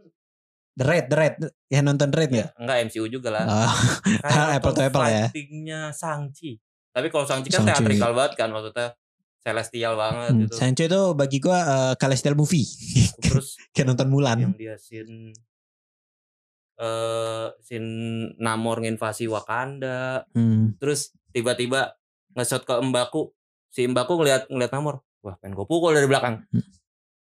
The 0.72 0.86
Raid, 0.86 1.06
The 1.06 1.18
Raid. 1.18 1.34
Ya 1.68 1.80
nonton 1.82 2.08
The 2.08 2.18
Raid 2.18 2.32
ya, 2.32 2.36
nggak? 2.40 2.50
enggak 2.58 2.78
MCU 2.88 3.06
juga 3.10 3.30
lah 3.30 3.44
Oh, 3.44 3.74
Kayak 4.24 4.48
apple 4.56 4.74
to 4.74 4.82
apple 4.82 5.04
ya. 5.04 5.28
fightingnya 5.28 5.82
Shang-Chi 5.92 6.52
tapi 6.90 7.08
kalau 7.08 7.24
Shang-Chi 7.24 7.50
kan 7.50 7.62
Shang-Chi. 7.62 7.76
teatrikal 7.76 8.12
banget 8.14 8.34
kan 8.36 8.50
maksudnya 8.50 8.88
celestial 9.40 9.94
banget 9.94 10.30
hmm. 10.30 10.40
gitu 10.42 10.54
Sancho 10.54 10.84
itu 10.86 11.02
bagi 11.14 11.38
gua 11.38 11.60
uh, 11.60 11.94
Celestial 11.94 12.34
movie. 12.34 12.64
terus 13.20 13.60
Kayak 13.72 13.88
nonton 13.90 14.08
Mulan. 14.08 14.38
yang 14.40 14.54
dia 14.54 14.76
scene 14.76 15.36
eh 16.78 17.48
scene 17.60 17.92
Namor 18.38 18.80
nginvasi 18.80 19.28
Wakanda 19.28 20.24
Hmm. 20.32 20.80
terus 20.80 21.12
tiba-tiba 21.32 21.96
nge-shot 22.32 22.64
ke 22.64 22.74
Mbaku 22.76 23.32
si 23.68 23.86
Mbaku 23.86 24.14
ngeliat 24.16 24.48
ngeliat 24.48 24.72
Namor 24.72 25.02
wah 25.20 25.36
pengen 25.38 25.54
gue 25.54 25.66
pukul 25.66 25.92
dari 25.92 26.06
belakang 26.06 26.46
Hmm. 26.50 26.66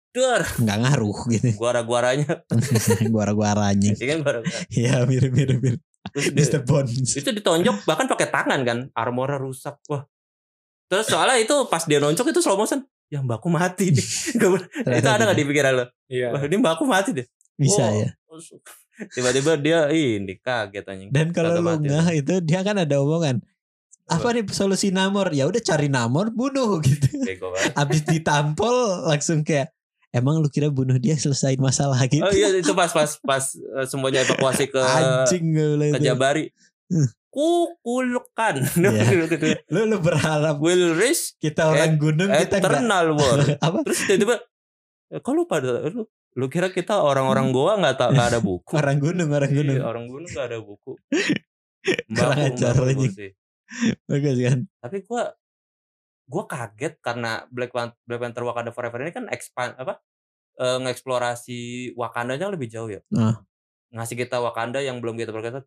Dar, 0.10 0.42
Nggak 0.58 0.78
ngaruh 0.82 1.20
gitu. 1.30 1.48
guara-guaranya 1.56 2.42
Guara-guara 3.14 3.70
anjing. 3.70 3.94
Iya 3.94 4.06
kan 4.08 4.20
guara-guara. 4.20 4.58
Iya 4.68 4.94
mirip-mirip. 5.06 5.58
mirip. 5.60 5.82
Mr. 6.34 6.64
Bones. 6.64 7.14
itu 7.14 7.30
ditonjok 7.30 7.84
bahkan 7.84 8.08
pakai 8.08 8.26
tangan 8.28 8.60
kan 8.64 8.78
armornya 8.92 9.38
rusak 9.38 9.78
wah 9.86 10.08
terus 10.88 11.06
soalnya 11.06 11.38
itu 11.38 11.54
pas 11.68 11.84
dia 11.84 12.00
nonjok 12.00 12.32
itu 12.32 12.40
slow 12.40 12.56
motion 12.56 12.82
ya 13.06 13.20
Mbaku 13.20 13.46
mati 13.48 13.92
nih 13.92 14.06
Gak 14.40 14.50
bener. 14.50 14.68
itu 14.96 15.06
ada 15.06 15.22
nggak 15.22 15.28
tidak. 15.28 15.38
di 15.38 15.44
pikiran 15.46 15.74
lo 15.76 15.86
Iya. 16.08 16.28
wah 16.32 16.42
ini 16.42 16.56
Mbaku 16.58 16.84
mati 16.84 17.10
deh 17.14 17.28
Bisa 17.54 17.84
Wah, 17.84 17.92
ya. 17.94 18.10
tiba-tiba 19.10 19.52
dia 19.56 19.80
ini 19.90 20.34
kaget 20.38 20.86
anjing 20.88 21.10
Dan 21.12 21.30
kalau 21.30 21.54
lu 21.54 21.62
mati. 21.62 21.86
ngeh 21.86 22.08
itu 22.18 22.34
dia 22.40 22.62
kan 22.62 22.74
ada 22.76 22.96
omongan. 22.98 23.44
Apa 24.08 24.32
nih 24.32 24.48
solusi 24.56 24.88
Namor? 24.90 25.36
Ya 25.36 25.44
udah 25.52 25.60
cari 25.60 25.92
Namor 25.92 26.32
bunuh 26.32 26.80
gitu. 26.88 27.12
bego 27.28 27.52
banget 27.52 27.76
Abis 27.76 28.02
ditampol 28.08 29.04
langsung 29.04 29.44
kayak 29.44 29.76
emang 30.16 30.40
lu 30.40 30.48
kira 30.48 30.72
bunuh 30.72 30.96
dia 30.96 31.20
selesai 31.20 31.60
masalah 31.60 32.00
gitu. 32.08 32.24
Oh 32.24 32.32
iya 32.32 32.56
itu 32.56 32.72
pas 32.72 32.88
pas 32.88 33.20
pas 33.20 33.44
eh, 33.52 33.86
semuanya 33.86 34.24
evakuasi 34.24 34.72
ke 34.72 34.80
Anjing 34.80 35.46
ke. 35.52 36.00
Jabari. 36.00 36.48
Hmm. 36.88 37.12
Kukulkan. 37.28 38.64
Iya. 38.64 39.28
gitu. 39.36 39.46
Lu 39.76 39.92
lu 39.92 39.98
berharap 40.00 40.56
Will 40.64 40.96
reach 40.96 41.36
kita 41.44 41.68
orang 41.68 42.00
gunung 42.00 42.32
kita 42.32 42.64
enggak 42.64 42.80
eternal 42.80 43.06
war. 43.12 43.40
apa 43.68 43.78
Terus 43.84 44.00
tiba-tiba 44.08 44.36
eh, 45.12 45.20
kok 45.20 45.34
lu 45.36 45.44
pada 45.44 45.84
lu 45.92 46.08
lu 46.38 46.46
kira 46.48 46.70
kita 46.72 47.02
orang-orang 47.02 47.50
goa 47.50 47.76
nggak 47.82 47.96
tak 47.98 48.10
nggak 48.14 48.28
ada 48.30 48.40
buku? 48.40 48.78
orang 48.78 49.02
gunung 49.02 49.30
orang 49.34 49.52
gunung. 49.52 49.78
Iya, 49.82 49.84
orang 49.90 50.06
gunung 50.06 50.30
nggak 50.30 50.48
ada 50.54 50.60
buku. 50.62 50.94
Kurang 52.14 52.40
ajar, 52.46 52.74
sih. 53.10 53.32
Bagus 54.10 54.38
kan. 54.40 54.60
Tapi 54.82 54.98
gua 55.06 55.36
gua 56.28 56.44
kaget 56.48 57.00
karena 57.00 57.48
Black 57.52 57.72
Panther, 57.72 57.98
Black 58.04 58.22
Panther 58.22 58.44
Wakanda 58.44 58.72
Forever 58.76 59.00
ini 59.04 59.12
kan 59.16 59.26
expand 59.32 59.76
apa? 59.80 60.00
eh, 60.58 60.78
ngeksplorasi 60.82 61.94
Wakandanya 61.94 62.50
lebih 62.50 62.66
jauh 62.66 62.90
ya. 62.90 63.02
Ah. 63.14 63.46
Ngasih 63.94 64.18
kita 64.18 64.42
Wakanda 64.42 64.82
yang 64.82 65.00
belum 65.00 65.16
kita 65.16 65.30
perkata. 65.30 65.64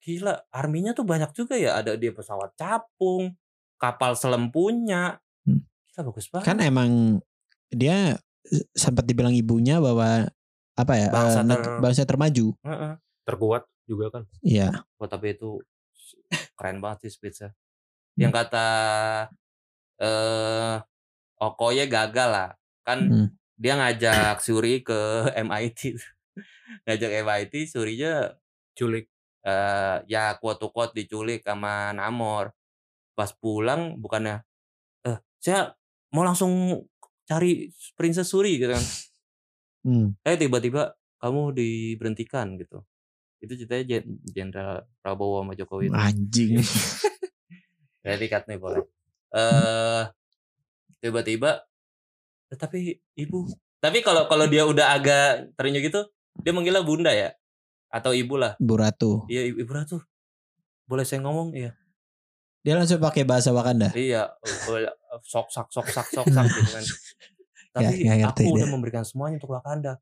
Gila, 0.00 0.48
arminya 0.52 0.96
tuh 0.96 1.04
banyak 1.04 1.30
juga 1.36 1.56
ya. 1.60 1.76
Ada 1.76 1.96
dia 2.00 2.12
pesawat 2.12 2.56
capung, 2.56 3.36
kapal 3.76 4.16
selam 4.16 4.48
punya. 4.48 5.20
Hmm. 5.44 5.60
Gila 5.92 6.00
bagus 6.08 6.26
banget. 6.32 6.46
Kan 6.48 6.58
emang 6.64 7.20
dia 7.68 8.16
sempat 8.76 9.04
dibilang 9.08 9.32
ibunya 9.32 9.80
bahwa 9.80 10.28
apa 10.74 10.92
ya 10.98 11.08
Bangsa 11.08 11.40
eh, 11.40 11.46
neg- 11.46 11.64
ter- 11.64 11.80
bangsa 11.80 12.08
termaju. 12.08 12.46
Heeh. 12.64 12.92
Terkuat 13.24 13.62
juga 13.88 14.06
kan. 14.08 14.22
Iya. 14.40 14.84
Oh, 15.00 15.08
tapi 15.08 15.36
itu 15.36 15.60
keren 16.58 16.78
banget 16.82 17.08
sih 17.08 17.12
speechnya. 17.18 17.50
Hmm. 17.52 18.20
Yang 18.28 18.32
kata 18.42 18.66
eh 20.00 20.76
Okoye 21.42 21.84
gagal 21.90 22.28
lah. 22.30 22.50
Kan 22.86 22.98
Hmm. 23.10 23.28
dia 23.58 23.74
ngajak 23.78 24.38
Suri 24.42 24.82
ke 24.86 24.98
MIT. 25.46 25.98
ngajak 26.88 27.10
MIT, 27.24 27.54
Surinya 27.70 28.32
Culik. 28.76 29.08
eh 29.44 30.00
ya 30.08 30.34
to 30.40 30.72
quote 30.72 30.96
diculik 30.96 31.44
sama 31.44 31.92
Namor. 31.92 32.52
Pas 33.14 33.30
pulang 33.36 34.00
bukannya 34.00 34.42
eh 35.06 35.18
saya 35.42 35.74
mau 36.14 36.24
langsung 36.24 36.84
cari 37.28 37.68
Princess 37.98 38.30
Suri 38.32 38.56
gitu 38.60 38.72
kan. 38.72 38.84
Hmm. 39.84 40.08
Eh 40.24 40.36
tiba-tiba 40.40 40.96
kamu 41.20 41.52
diberhentikan 41.56 42.56
gitu. 42.60 42.84
Itu 43.44 43.52
ceritanya 43.54 43.84
Jen- 43.86 44.20
Jenderal 44.26 44.88
Prabowo 44.98 45.44
sama 45.44 45.52
Jokowi. 45.52 45.86
itu. 45.86 45.94
Anjing. 45.94 46.52
Jadi 48.04 48.24
cut 48.26 48.44
nih 48.46 48.56
boleh. 48.56 48.80
Eh 49.30 50.02
tiba-tiba 50.98 51.60
"Eh, 52.48 52.56
tapi 52.56 52.78
ibu. 53.14 53.48
Tapi 53.78 54.00
kalau 54.00 54.24
kalau 54.24 54.48
dia 54.48 54.64
udah 54.64 54.96
agak 54.96 55.52
terenyuh 55.54 55.82
gitu, 55.82 56.00
dia 56.40 56.52
manggilnya 56.52 56.80
bunda 56.80 57.12
ya 57.12 57.36
atau 57.88 58.10
ibu 58.10 58.34
lah. 58.34 58.56
Bu 58.56 58.74
Ratu. 58.74 59.28
Iya 59.28 59.46
ibu, 59.46 59.60
ibu 59.60 59.70
ratu. 59.70 60.00
Boleh 60.84 61.04
saya 61.04 61.20
ngomong? 61.20 61.52
Iya. 61.52 61.76
Dia 62.60 62.74
langsung 62.74 62.96
pakai 62.96 63.28
bahasa 63.28 63.52
Wakanda. 63.52 63.92
Iya, 63.92 64.32
boleh 64.64 64.88
sok 65.20 65.52
sak 65.52 65.68
sok 65.68 65.84
sak 65.86 66.08
sok 66.08 66.26
sak 66.26 66.44
gitu 66.48 66.70
kan. 66.70 66.84
Tapi 67.74 67.94
ngerti 68.02 68.42
aku 68.46 68.56
udah 68.56 68.66
dia. 68.66 68.72
memberikan 68.72 69.04
semuanya 69.04 69.36
untuk 69.36 69.52
Wakanda. 69.52 70.00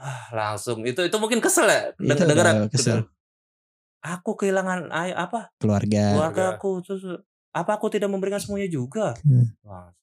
Ah, 0.00 0.24
langsung 0.32 0.80
itu 0.82 0.96
itu 0.98 1.16
mungkin 1.16 1.38
kesel 1.38 1.68
ya 1.68 1.92
dengar 2.00 2.24
udah 2.56 2.68
kesel. 2.68 3.04
Aku 4.00 4.32
kehilangan 4.32 4.88
ay 4.88 5.12
apa 5.12 5.52
Keluarga. 5.56 6.16
keluarga 6.16 6.42
aku 6.56 6.80
terus 6.80 7.04
apa 7.50 7.76
aku 7.76 7.86
tidak 7.88 8.08
memberikan 8.08 8.40
semuanya 8.40 8.66
juga 8.66 9.12
Hmm. 9.20 9.52
Langsung. 9.60 9.98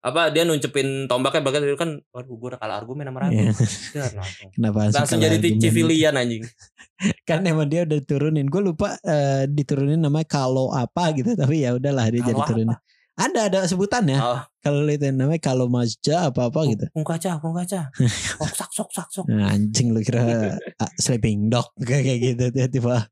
apa 0.00 0.32
dia 0.32 0.42
nuncepin 0.42 1.04
tombaknya 1.04 1.44
bagian 1.44 1.62
itu 1.62 1.76
kan 1.76 2.00
waduh 2.10 2.32
gue 2.32 2.48
udah 2.50 2.58
kalah 2.58 2.80
argumen 2.80 3.04
sama 3.04 3.20
Ratu 3.20 3.36
Iya. 3.36 3.52
Dar, 3.92 4.10
langsung 4.16 4.48
Kenapa 4.50 4.78
langsung 4.90 5.20
kalah 5.20 5.28
jadi 5.30 5.48
civilian 5.54 6.14
anjing 6.16 6.42
Kan 7.28 7.44
emang 7.44 7.68
dia 7.68 7.84
udah 7.84 8.00
turunin. 8.00 8.44
Gue 8.44 8.62
lupa 8.62 8.96
eh, 8.98 9.44
diturunin 9.46 9.96
namanya 9.96 10.26
kalau 10.26 10.68
apa 10.68 11.12
gitu. 11.14 11.32
Tapi 11.32 11.62
ya 11.62 11.72
udahlah 11.72 12.08
dia 12.08 12.20
jadi 12.22 12.32
Kalau 12.34 12.44
turunin. 12.44 12.68
Ada 13.14 13.40
ada 13.46 13.60
sebutannya. 13.64 14.16
oh 14.16 14.40
Kalau 14.58 14.84
itu 14.86 15.08
namanya 15.08 15.40
kalau 15.40 15.66
Mazda 15.66 16.28
apa 16.28 16.46
apa 16.46 16.60
gitu. 16.66 16.84
kung 16.90 17.02
kaca 17.02 17.36
kung 17.38 17.52
kaca 17.52 17.88
sok 18.38 18.52
sak 18.54 18.70
sok 18.70 18.90
sak 18.90 19.08
sok 19.10 19.26
Nah, 19.26 19.50
anjing 19.50 19.90
lu 19.90 20.00
kira 20.00 20.56
ah, 20.76 20.92
sleeping 20.94 21.48
dog 21.48 21.68
kayak 21.80 22.04
gitu 22.18 22.44
tiba-tiba. 22.48 23.08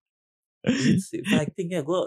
Si 0.99 1.23
fightingnya 1.23 1.81
gue 1.81 2.01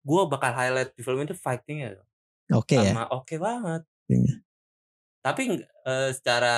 gue 0.00 0.22
bakal 0.26 0.52
highlight 0.52 0.92
di 0.92 1.00
film 1.00 1.20
itu 1.20 1.32
fightingnya 1.32 2.00
Oke 2.48 2.74
ya. 2.74 2.90
sama 2.90 3.04
oke 3.10 3.36
banget 3.36 3.84
Iya. 4.06 4.40
tapi 5.20 5.42
eh, 5.60 6.10
secara 6.10 6.56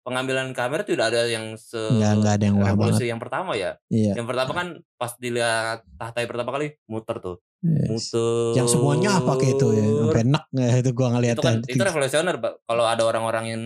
pengambilan 0.00 0.50
kamera 0.50 0.80
tidak 0.80 1.10
ada 1.10 1.26
yang 1.26 1.52
se 1.54 1.76
Nggak- 1.76 2.16
nggak 2.16 2.34
ada 2.34 2.44
yang 2.44 2.56
wah 2.56 2.70
revolusi 2.70 3.04
yang 3.04 3.18
pertama 3.18 3.52
ya 3.52 3.76
Iya. 3.86 4.16
yang 4.16 4.24
pertama 4.24 4.52
kan 4.52 4.68
pas 4.94 5.12
dilihat 5.16 5.84
tahta 5.96 6.18
yang 6.18 6.30
pertama 6.30 6.50
kali 6.50 6.66
muter 6.86 7.16
tuh. 7.18 7.36
Muter 7.66 8.52
Yang 8.54 8.68
semuanya 8.70 9.10
apa 9.16 9.32
kayak 9.34 9.54
itu 9.54 9.66
ya. 9.72 9.86
Sampai 10.00 10.22
enak 10.22 10.44
nggak 10.48 10.68
itu 10.76 10.90
gua 10.90 11.06
itu 11.06 11.12
ngeliatnya. 11.12 11.42
kan 11.42 11.56
itu 11.64 11.82
revolusioner 11.82 12.34
Pak. 12.36 12.52
kalau 12.62 12.84
ada 12.84 13.02
orang-orang 13.02 13.44
yang 13.48 13.62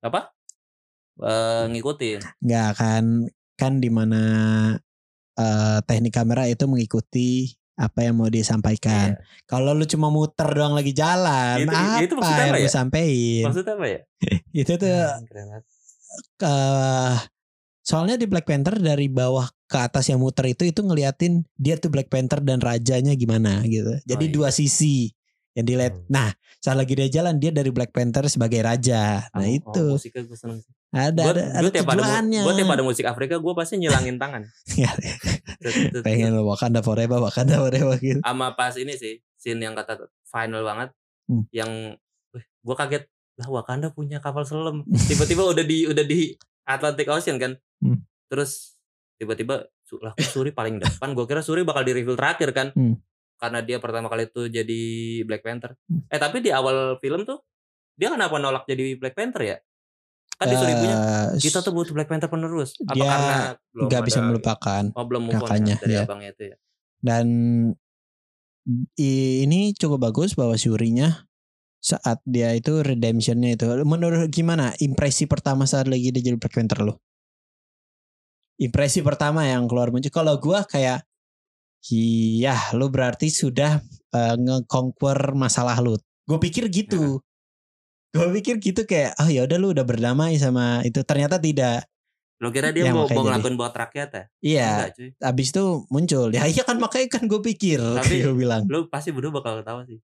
apa 0.00 0.30
eh, 1.18 1.64
ngikutin 1.68 2.20
Nggak 2.40 2.70
kan 2.74 3.04
kan 3.54 3.72
di 3.76 3.88
mana 3.88 4.22
eh, 5.34 5.78
teknik 5.82 6.12
kamera 6.12 6.46
itu 6.46 6.64
mengikuti 6.64 7.52
apa 7.74 8.02
yang 8.02 8.14
mau 8.16 8.26
disampaikan. 8.26 9.14
Iya. 9.14 9.22
Kalau 9.44 9.70
lu 9.70 9.84
cuma 9.84 10.08
muter 10.08 10.46
doang 10.48 10.74
lagi 10.74 10.90
jalan, 10.90 11.62
Itu- 11.62 11.70
apa 11.70 12.02
itu 12.02 12.14
maksudnya 12.16 12.38
yang 12.40 12.50
apa 12.50 12.58
lu 12.58 12.60
ya? 12.60 12.70
sampein? 12.72 13.42
maksudnya 13.44 13.72
apa 13.72 13.86
ya 13.86 14.00
Itu 14.60 14.72
tuh 14.74 14.90
Hmm, 14.90 15.26
banget. 15.28 15.62
eh 16.40 17.16
soalnya 17.80 18.16
di 18.16 18.26
Black 18.26 18.44
Panther 18.44 18.76
dari 18.76 19.06
bawah 19.08 19.46
ke 19.68 19.78
atas 19.78 20.08
yang 20.08 20.16
muter 20.16 20.48
itu 20.48 20.64
itu 20.64 20.80
ngeliatin 20.80 21.44
dia 21.54 21.76
tuh 21.76 21.88
Black 21.88 22.08
Panther 22.08 22.40
dan 22.40 22.58
rajanya 22.58 23.12
gimana 23.12 23.60
gitu. 23.62 23.92
Jadi 24.02 24.24
iya. 24.24 24.32
dua 24.32 24.48
sisi 24.48 25.12
yang 25.52 25.64
dilihat. 25.64 25.94
Hmm. 25.94 26.08
Nah, 26.08 26.28
saat 26.56 26.74
lagi 26.74 26.92
dia 26.92 27.06
jalan 27.06 27.36
dia 27.36 27.50
dari 27.50 27.68
Black 27.68 27.90
Panther 27.90 28.24
sebagai 28.26 28.58
raja. 28.58 29.28
Nah, 29.28 29.38
Oh, 29.38 29.46
itu 29.46 29.82
oh, 29.84 29.94
musiknya 29.94 30.24
gue 30.24 30.34
seneng 30.34 30.58
sih 30.58 30.72
ada 30.88 31.20
gue 31.20 31.32
ada, 31.34 31.44
ada 31.52 31.68
tiap 31.68 31.84
ada 31.84 31.92
mu- 31.92 32.00
tujuannya. 32.00 32.40
gua 32.40 32.54
tiap 32.56 32.70
ada 32.70 32.80
musik 32.82 33.04
Afrika 33.04 33.36
gue 33.36 33.52
pasti 33.52 33.76
nyilangin 33.76 34.16
tangan 34.16 34.48
Ya, 34.80 34.88
Pengen 36.00 36.32
lo 36.32 36.46
Wakanda 36.46 36.80
forever, 36.80 37.20
Wakanda 37.20 37.60
forever 37.60 37.96
gitu. 37.98 38.20
sama 38.20 38.54
pas 38.54 38.72
ini 38.74 38.94
sih 38.94 39.20
scene 39.34 39.60
yang 39.60 39.74
kata 39.74 40.00
final 40.24 40.64
banget 40.64 40.90
Hmm. 41.28 41.44
yang 41.50 41.68
gue 42.64 42.72
kaget 42.74 43.04
lah 43.36 43.52
Wakanda 43.52 43.92
punya 43.92 44.16
kapal 44.16 44.42
selam 44.42 44.80
tiba-tiba 45.04 45.44
udah 45.44 45.60
di 45.60 45.84
udah 45.84 46.00
di 46.00 46.32
Atlantic 46.64 47.04
Ocean 47.06 47.36
kan 47.36 47.52
Hmm. 47.78 48.00
terus 48.26 48.77
tiba-tiba 49.18 49.66
lah 49.98 50.14
Suri 50.16 50.50
paling 50.50 50.78
depan 50.78 51.12
gue 51.12 51.26
kira 51.26 51.42
Suri 51.42 51.66
bakal 51.66 51.82
di 51.82 51.92
reveal 51.92 52.14
terakhir 52.14 52.54
kan 52.54 52.70
Hmm. 52.72 52.96
karena 53.36 53.58
dia 53.60 53.78
pertama 53.78 54.06
kali 54.06 54.26
itu 54.26 54.46
jadi 54.46 54.80
Black 55.22 55.42
Panther 55.42 55.74
Hmm. 55.84 56.06
eh 56.06 56.16
tapi 56.16 56.38
di 56.38 56.48
awal 56.48 56.96
film 56.98 57.22
tuh 57.22 57.42
dia 57.94 58.08
kenapa 58.08 58.38
nolak 58.38 58.62
jadi 58.64 58.94
Black 58.94 59.12
Panther 59.12 59.42
ya? 59.44 59.56
Kan 60.38 60.46
disuruh 60.46 60.70
ibunya 60.70 60.96
Eh, 61.34 61.42
kita 61.42 61.58
tuh 61.60 61.74
butuh 61.74 61.90
Black 61.90 62.06
Panther 62.06 62.30
penerus. 62.30 62.78
Apa 62.78 62.94
Dia 62.94 63.10
karena 63.10 63.36
belum 63.74 63.86
nggak 63.90 64.02
bisa 64.06 64.18
melupakan 64.22 64.82
Oh 64.94 65.02
belum 65.02 65.22
kakaknya, 65.28 65.74
ya, 65.74 65.82
dari 65.82 65.94
ya. 65.94 66.02
abangnya 66.06 66.30
itu 66.30 66.42
ya. 66.46 66.56
dan 66.98 67.26
ini 68.98 69.72
cukup 69.74 70.10
bagus 70.10 70.36
bahwa 70.36 70.54
Shuri-nya 70.54 71.24
saat 71.78 72.18
dia 72.22 72.52
itu 72.52 72.82
redemptionnya 72.82 73.54
itu 73.54 73.64
menurut 73.82 74.28
gimana 74.28 74.74
impresi 74.78 75.24
pertama 75.24 75.62
saat 75.64 75.86
lagi 75.86 76.10
dia 76.10 76.20
jadi 76.20 76.36
Black 76.36 76.52
Panther 76.52 76.82
lo 76.82 76.98
impresi 78.58 79.00
pertama 79.00 79.42
yang 79.42 79.64
keluar 79.64 79.88
muncul 79.88 80.10
kalau 80.10 80.34
gua 80.36 80.62
kayak 80.64 81.06
iya 81.88 82.74
lu 82.74 82.88
berarti 82.88 83.28
sudah 83.28 83.78
uh, 84.10 84.34
nge-conquer 84.36 85.32
masalah 85.32 85.78
lu 85.78 85.94
gue 86.26 86.38
pikir 86.40 86.66
gitu 86.68 87.22
gue 88.08 88.28
pikir 88.34 88.58
gitu 88.58 88.82
kayak 88.82 89.14
oh 89.16 89.28
ya 89.28 89.44
udah 89.44 89.56
lu 89.56 89.70
udah 89.70 89.84
berdamai 89.84 90.34
sama 90.36 90.82
itu 90.82 91.00
ternyata 91.02 91.38
tidak 91.38 91.86
Lo 92.38 92.54
kira 92.54 92.70
dia 92.70 92.86
Ya, 92.86 92.94
mau, 92.94 93.02
mau 93.04 93.26
ngelakuin 93.26 93.58
buat 93.58 93.74
rakyat 93.74 94.08
ya? 94.10 94.24
iya 94.40 94.68
Enggak 94.94 95.18
abis 95.26 95.48
itu 95.50 95.64
muncul 95.88 96.30
ya 96.30 96.46
iya 96.46 96.62
kan 96.62 96.78
makanya 96.78 97.08
kan 97.10 97.26
gue 97.26 97.40
pikir 97.44 97.82
Tapi- 97.98 98.22
gue 98.22 98.30
bilang 98.32 98.62
Lo 98.66 98.86
pasti 98.86 99.10
berdua 99.10 99.34
bakal 99.34 99.58
ketawa 99.58 99.82
sih. 99.84 99.98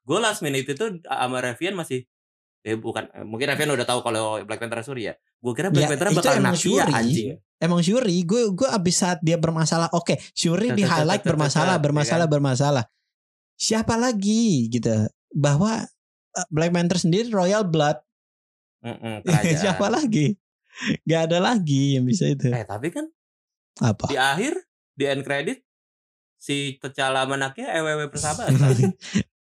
Gue 0.00 0.18
last 0.18 0.40
minute 0.40 0.64
itu 0.64 0.84
sama 1.02 1.38
Revian 1.40 1.74
masih 1.74 2.06
eh 2.62 2.76
bukan 2.76 3.10
eh, 3.10 3.26
mungkin 3.26 3.46
Revian 3.48 3.70
udah 3.70 3.82
tahu 3.84 4.00
kalau 4.02 4.38
Black 4.42 4.58
Panther 4.58 4.80
Suri 4.80 5.10
ya. 5.10 5.14
Gue 5.36 5.50
kira 5.50 5.68
Black 5.68 5.82
Ya, 5.82 5.90
Panther 5.90 6.08
bakal 6.14 6.34
Nakia 6.38 6.56
Shuri. 6.56 6.92
anjing. 6.92 7.28
Emang 7.60 7.84
Shuri, 7.84 8.24
gue 8.24 8.56
gue 8.56 8.68
abis 8.72 9.04
saat 9.04 9.20
dia 9.20 9.36
bermasalah, 9.36 9.92
oke, 9.92 10.16
Shuri 10.32 10.72
Tet, 10.72 10.80
di 10.80 10.84
highlight 10.88 11.20
bermasalah, 11.20 11.76
bermasalah, 11.84 12.24
ya 12.24 12.32
bermasalah. 12.32 12.84
Siapa 13.60 14.00
lagi 14.00 14.72
gitu? 14.72 14.88
Bahwa 15.36 15.84
uh, 15.84 16.46
Black 16.48 16.72
Panther 16.72 16.96
sendiri 16.96 17.28
Royal 17.28 17.68
Blood, 17.68 18.00
kerajaan. 19.28 19.60
siapa 19.60 19.92
lagi? 19.92 20.40
Gak 21.04 21.28
ada 21.28 21.38
lagi 21.52 22.00
yang 22.00 22.08
bisa 22.08 22.32
itu. 22.32 22.48
Eh 22.48 22.64
tapi 22.64 22.88
kan 22.88 23.04
Apa? 23.84 24.08
di 24.08 24.16
akhir 24.16 24.56
di 24.96 25.04
end 25.04 25.24
credit 25.28 25.60
si 26.40 26.80
T'Challa 26.80 27.28
anaknya 27.28 27.76
EWW 27.76 28.08
persahabatan. 28.08 28.56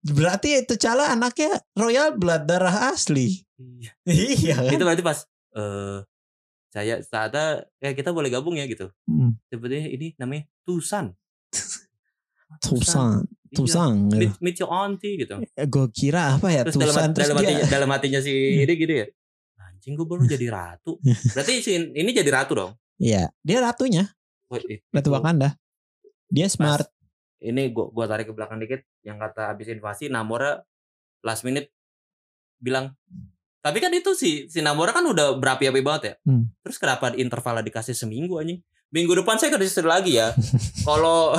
Berarti 0.06 0.62
itu 0.62 0.78
cala 0.78 1.10
anaknya 1.10 1.58
Royal 1.74 2.14
Blood 2.14 2.46
darah 2.46 2.94
asli. 2.94 3.42
Iya. 3.58 3.92
iya 4.06 4.56
kan? 4.62 4.78
itu 4.78 4.84
berarti 4.86 5.02
pas 5.02 5.26
eh 5.58 6.06
saya 6.76 7.00
saatnya 7.00 7.64
ya 7.80 7.96
kita 7.96 8.12
boleh 8.12 8.28
gabung 8.28 8.60
ya 8.60 8.68
gitu. 8.68 8.92
Hmm. 9.08 9.40
Sebetulnya 9.48 9.88
ini 9.88 10.12
namanya 10.20 10.44
Tusan. 10.68 11.16
Tusan, 12.64 13.24
Iya. 13.24 13.58
Tusan. 13.58 13.92
Meet, 14.12 14.36
meet 14.44 14.58
your 14.60 14.68
auntie 14.68 15.16
gitu. 15.16 15.40
Gue 15.72 15.88
kira 15.96 16.36
apa 16.36 16.52
ya 16.52 16.68
Terus 16.68 16.76
dalam, 16.76 16.92
Tusan 16.92 17.10
terus 17.16 17.28
dalam 17.32 17.40
dia 17.40 17.48
hatinya 17.48 17.66
dalam 17.72 17.90
hatinya 17.96 18.20
si 18.20 18.34
ini 18.68 18.74
gitu 18.76 18.94
ya. 19.00 19.08
Anjing 19.72 19.96
gue 19.96 20.08
baru 20.08 20.28
jadi 20.28 20.48
ratu. 20.52 21.00
Berarti 21.36 21.64
si 21.64 21.72
ini 21.80 22.12
jadi 22.12 22.28
ratu 22.28 22.54
dong. 22.60 22.72
Iya, 22.96 23.28
dia 23.44 23.60
ratunya, 23.60 24.08
Ratu 24.96 25.12
Wakanda. 25.12 25.60
Dia 26.32 26.48
smart. 26.48 26.88
Ini 27.44 27.76
gua 27.76 27.92
gua 27.92 28.08
tarik 28.08 28.32
ke 28.32 28.34
belakang 28.34 28.56
dikit 28.64 28.88
yang 29.04 29.20
kata 29.20 29.52
habis 29.52 29.68
invasi 29.68 30.08
Namora 30.08 30.64
last 31.20 31.44
minute 31.44 31.76
bilang 32.56 32.96
tapi 33.66 33.82
kan 33.82 33.90
itu 33.90 34.14
si 34.14 34.46
si 34.46 34.62
Namora 34.62 34.94
kan 34.94 35.02
udah 35.02 35.42
berapi-api 35.42 35.82
banget 35.82 36.02
ya. 36.06 36.14
Hmm. 36.30 36.54
Terus 36.62 36.78
kenapa 36.78 37.10
intervalnya 37.18 37.66
dikasih 37.66 37.98
seminggu 37.98 38.38
anjing? 38.38 38.62
Minggu 38.94 39.18
depan 39.18 39.42
saya 39.42 39.50
kasih 39.58 39.82
lagi 39.82 40.22
ya. 40.22 40.38
Kalau 40.88 41.34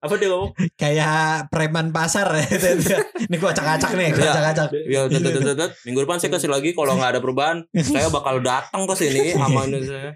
apa 0.00 0.16
dia 0.16 0.32
ngomong? 0.32 0.50
kayak 0.74 1.52
preman 1.52 1.94
pasar 1.94 2.26
ya. 2.32 2.48
Ini 3.30 3.36
gua 3.38 3.54
acak-acak 3.54 3.92
nih, 3.94 4.10
gua 4.16 4.24
Iya. 4.26 4.32
acak-acak. 4.34 4.68
Ya, 4.88 5.00
minggu 5.86 6.00
depan 6.02 6.18
saya 6.18 6.34
kasih 6.34 6.50
lagi 6.50 6.74
kalau 6.74 6.98
nggak 6.98 7.14
ada 7.14 7.20
perubahan, 7.22 7.62
saya 7.94 8.10
bakal 8.10 8.42
datang 8.42 8.88
ke 8.90 8.94
sini 8.98 9.36
sama 9.36 9.68
ini 9.70 9.84
saya. 9.86 10.10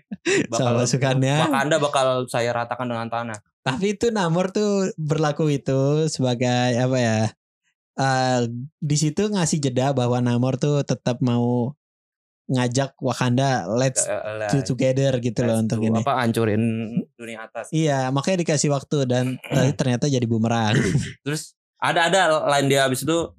Sama 0.50 0.82
pasukannya. 0.82 1.36
Wakanda 1.46 1.76
bakal 1.78 2.26
saya 2.26 2.50
ratakan 2.50 2.90
dengan 2.90 3.06
tanah. 3.06 3.38
Tapi 3.62 3.94
itu 3.94 4.10
Namor 4.10 4.50
tuh 4.50 4.90
berlaku 4.98 5.52
itu 5.54 6.08
sebagai 6.10 6.74
apa 6.74 6.96
ya? 6.98 7.18
Eh 7.94 8.40
di 8.78 8.96
situ 8.96 9.26
ngasih 9.26 9.58
jeda 9.60 9.90
bahwa 9.90 10.18
Namor 10.18 10.56
tuh 10.56 10.82
tetap 10.82 11.18
mau 11.18 11.72
ngajak 12.44 12.92
Wakanda 12.98 13.64
let's 13.70 14.04
Eh, 14.04 14.50
do 14.50 14.60
together 14.60 15.16
gitu 15.16 15.40
loh 15.40 15.56
let's 15.56 15.64
untuk 15.64 15.78
do- 15.80 15.88
ini. 15.88 15.98
apa 15.98 16.12
hancurin 16.20 16.62
dunia 17.14 17.38
atas. 17.42 17.70
Iya, 17.70 18.10
makanya 18.10 18.44
dikasih 18.44 18.68
waktu 18.68 18.98
dan 19.04 19.24
eh, 19.50 19.72
ternyata 19.72 20.06
jadi 20.06 20.24
bumerang. 20.24 20.76
Terus 21.24 21.56
ada 21.78 22.06
ada 22.06 22.20
lain 22.46 22.66
dia 22.66 22.84
habis 22.84 23.00
itu 23.00 23.32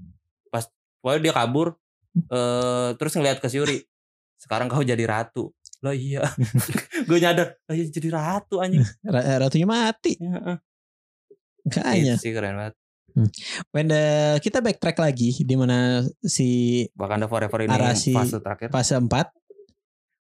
pas 0.47 0.65
pokoknya 0.99 1.21
dia 1.21 1.33
kabur 1.33 1.67
eh 2.15 2.89
terus 2.95 3.13
ngeliat 3.13 3.37
ke 3.37 3.45
Syuri. 3.45 3.83
Sekarang 4.35 4.65
kau 4.65 4.81
jadi 4.81 5.03
ratu. 5.03 5.51
Lah 5.83 5.91
iya. 5.91 6.23
Gue 7.07 7.19
nyadar, 7.19 7.59
lah 7.61 7.75
iya 7.75 7.85
jadi 7.85 8.09
ratu 8.09 8.57
anjing. 8.57 8.81
Ra- 9.05 9.37
Ratunya 9.37 9.67
mati. 9.67 10.17
Ya, 10.17 10.33
eh. 10.47 10.57
Kayaknya. 11.67 12.15
Sih 12.17 12.31
keren 12.31 12.55
banget. 12.55 12.73
When 13.71 13.87
the- 13.87 14.37
kita 14.37 14.59
backtrack 14.59 14.97
lagi 14.97 15.31
di 15.37 15.55
mana 15.55 16.03
si 16.19 16.83
Wakanda 16.93 17.25
Forever 17.25 17.59
ini 17.61 17.71
Arasi- 17.71 18.11
fase 18.11 18.37
terakhir. 18.37 18.67
fase 18.69 18.93
4. 18.93 19.31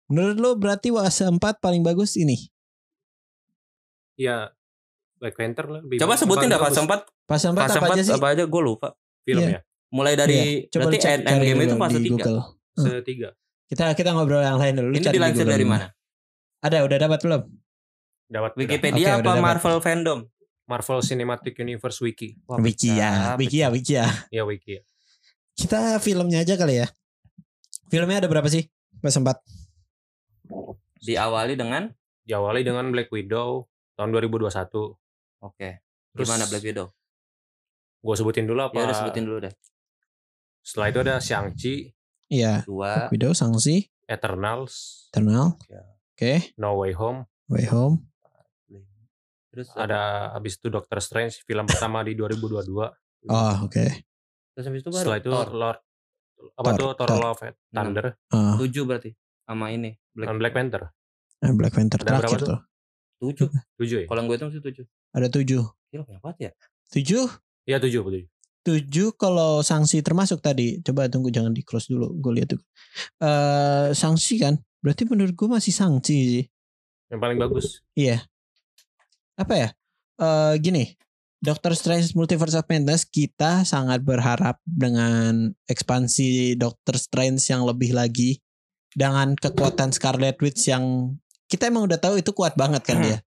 Menurut 0.07 0.36
lo 0.36 0.51
berarti 0.55 0.88
fase 0.90 1.24
4 1.24 1.40
paling 1.59 1.80
bagus 1.80 2.14
ini? 2.14 2.36
Iya. 4.14 4.53
Black 5.16 5.34
Panther 5.34 5.66
lah. 5.68 5.80
lebih 5.80 5.97
Coba 5.97 6.14
sebutin 6.14 6.47
dah 6.47 6.59
fase 6.59 6.76
bagus 6.76 7.01
4. 7.01 7.01
Fase 7.24 7.47
4 7.49 7.62
Fase 7.62 7.78
apa 7.78 7.86
4 7.86 7.95
aja 7.95 8.03
sih? 8.03 8.12
apa 8.12 8.26
aja 8.28 8.45
gue 8.45 8.62
lupa. 8.62 8.88
filmnya. 9.22 9.62
Mulai 9.88 10.18
dari 10.18 10.34
Iya, 10.34 10.68
Coba 10.68 10.80
berarti 10.82 10.99
cek 10.99 11.09
end, 11.09 11.22
Endgame 11.24 11.53
dulu 11.55 11.62
itu 11.62 11.76
fase 11.78 11.93
di 11.95 12.03
3. 12.03 12.11
Google. 12.11 12.38
Setiga. 12.74 13.28
Kita 13.64 13.84
kita 13.93 14.11
ngobrol 14.11 14.43
yang 14.43 14.59
lain 14.59 14.74
dulu. 14.74 14.88
Lu 14.88 14.97
Ini 14.97 15.01
cari 15.01 15.09
di 15.09 15.16
dilansir 15.16 15.38
Google 15.38 15.55
dari 15.55 15.64
mana? 15.64 15.86
Ada 16.59 16.76
udah 16.82 16.99
dapat 16.99 17.18
belum? 17.22 17.43
Dapat 18.26 18.51
udah. 18.51 18.59
Wikipedia 18.59 19.09
udah 19.16 19.32
apa. 19.32 19.40
Marvel 19.40 19.78
fandom? 19.78 20.18
Marvel 20.72 21.04
Cinematic 21.04 21.52
Universe 21.60 22.00
Wiki. 22.00 22.40
Wah, 22.48 22.56
Wiki 22.56 22.96
ya, 22.96 23.36
Wiki 23.36 23.60
ya, 23.60 23.68
Wiki 23.68 23.92
ya. 24.00 24.08
Ya 24.32 24.42
Wiki. 24.48 24.80
ya. 24.80 24.82
Kita 25.52 26.00
filmnya 26.00 26.40
aja 26.40 26.56
kali 26.56 26.80
ya. 26.80 26.88
Filmnya 27.92 28.24
ada 28.24 28.28
berapa 28.32 28.48
sih? 28.48 28.64
Fase 29.04 29.20
4. 29.20 29.36
Diawali 31.04 31.60
dengan 31.60 31.92
Diawali 32.24 32.64
dengan 32.64 32.88
Black 32.88 33.12
Widow 33.12 33.68
tahun 33.98 34.08
2021. 34.16 34.96
Oke. 35.42 35.84
Terus 36.14 36.24
Gimana 36.24 36.48
Black 36.48 36.64
Widow? 36.64 36.88
Gue 38.00 38.14
sebutin 38.16 38.46
dulu 38.48 38.62
apa? 38.64 38.78
Ya 38.78 38.88
udah 38.88 38.96
sebutin 38.96 39.24
dulu 39.28 39.38
deh. 39.44 39.54
Setelah 40.62 40.86
itu 40.88 40.98
ada 41.02 41.14
Shang-Chi, 41.18 41.74
Iya. 42.32 42.64
Dua. 42.64 43.12
Widow, 43.12 43.36
Sangsi, 43.36 43.92
Eternals, 44.08 45.04
Eternal. 45.12 45.60
Ya. 45.68 45.82
Oke, 46.16 46.32
No 46.56 46.80
Way 46.80 46.96
Home. 46.96 47.28
Way 47.52 47.68
Home. 47.68 48.08
Terus 49.53 49.68
Ada 49.76 50.32
abis 50.32 50.57
itu 50.57 50.66
Doctor 50.66 50.98
Strange 50.98 51.44
film 51.44 51.68
pertama 51.68 52.00
di 52.00 52.16
2022. 52.16 52.72
Oh, 53.28 53.55
oke. 53.62 53.84
Terus 54.53 54.64
habis 54.66 54.80
itu 54.80 54.88
baru 54.88 55.05
Setelah 55.05 55.18
itu 55.20 55.30
Thor. 55.30 55.48
Lord 55.53 55.78
apa 56.53 56.68
Thor, 56.68 56.74
tuh 56.74 56.88
Thor, 56.96 57.09
Thor. 57.09 57.18
Love 57.22 57.40
and 57.44 57.57
Thunder 57.70 58.07
Ah, 58.28 58.57
tujuh 58.59 58.82
berarti 58.82 59.11
sama 59.42 59.70
ini 59.70 59.94
Black 60.11 60.26
dan 60.26 60.36
Black 60.40 60.55
Panther. 60.57 60.82
eh, 61.38 61.53
Black 61.53 61.72
Panther 61.72 61.98
Ada 62.00 62.09
terakhir 62.18 62.40
tuh? 62.40 62.61
tujuh. 63.20 63.48
Tujuh 63.78 63.96
ya? 64.03 64.07
Kalau 64.09 64.22
gue 64.26 64.34
hitung 64.34 64.50
sih 64.50 64.59
tujuh. 64.59 64.82
Ada 65.14 65.30
tujuh. 65.30 65.62
Gila 65.92 66.03
banyak 66.03 66.22
banget 66.24 66.38
ya. 66.40 66.50
Tujuh? 66.90 67.24
Iya 67.62 67.78
tujuh, 67.78 68.03
tujuh. 68.03 68.28
Tujuh 68.62 69.09
kalau 69.14 69.61
sanksi 69.61 70.03
termasuk 70.03 70.42
tadi. 70.42 70.82
Coba 70.82 71.07
tunggu 71.07 71.30
jangan 71.30 71.55
di 71.55 71.62
cross 71.62 71.86
dulu. 71.86 72.11
Gue 72.18 72.42
lihat 72.42 72.59
tuh. 72.59 72.61
Eh 73.22 73.94
sanksi 73.94 74.42
kan? 74.42 74.59
Berarti 74.82 75.07
menurut 75.07 75.34
gue 75.34 75.46
masih 75.46 75.70
sanksi 75.70 76.16
sih. 76.38 76.44
Yang 77.14 77.20
paling 77.22 77.38
bagus. 77.38 77.66
Iya. 77.94 78.26
Apa 79.43 79.55
ya? 79.59 79.68
Eh 80.22 80.55
gini. 80.62 80.95
Doctor 81.43 81.74
Strange 81.74 82.14
Multiverse 82.14 82.55
of 82.55 82.70
Madness 82.70 83.03
kita 83.03 83.66
sangat 83.66 84.07
berharap 84.07 84.62
dengan 84.62 85.51
ekspansi 85.66 86.55
Doctor 86.55 86.95
Strange 86.95 87.43
yang 87.51 87.66
lebih 87.66 87.90
lagi 87.90 88.38
dengan 88.95 89.34
kekuatan 89.34 89.90
Scarlet 89.90 90.38
Witch 90.38 90.70
yang 90.70 91.18
kita 91.51 91.66
emang 91.66 91.90
udah 91.90 91.99
tahu 91.99 92.22
itu 92.22 92.30
kuat 92.30 92.55
banget 92.55 92.86
kan 92.86 93.03
dia. 93.03 93.18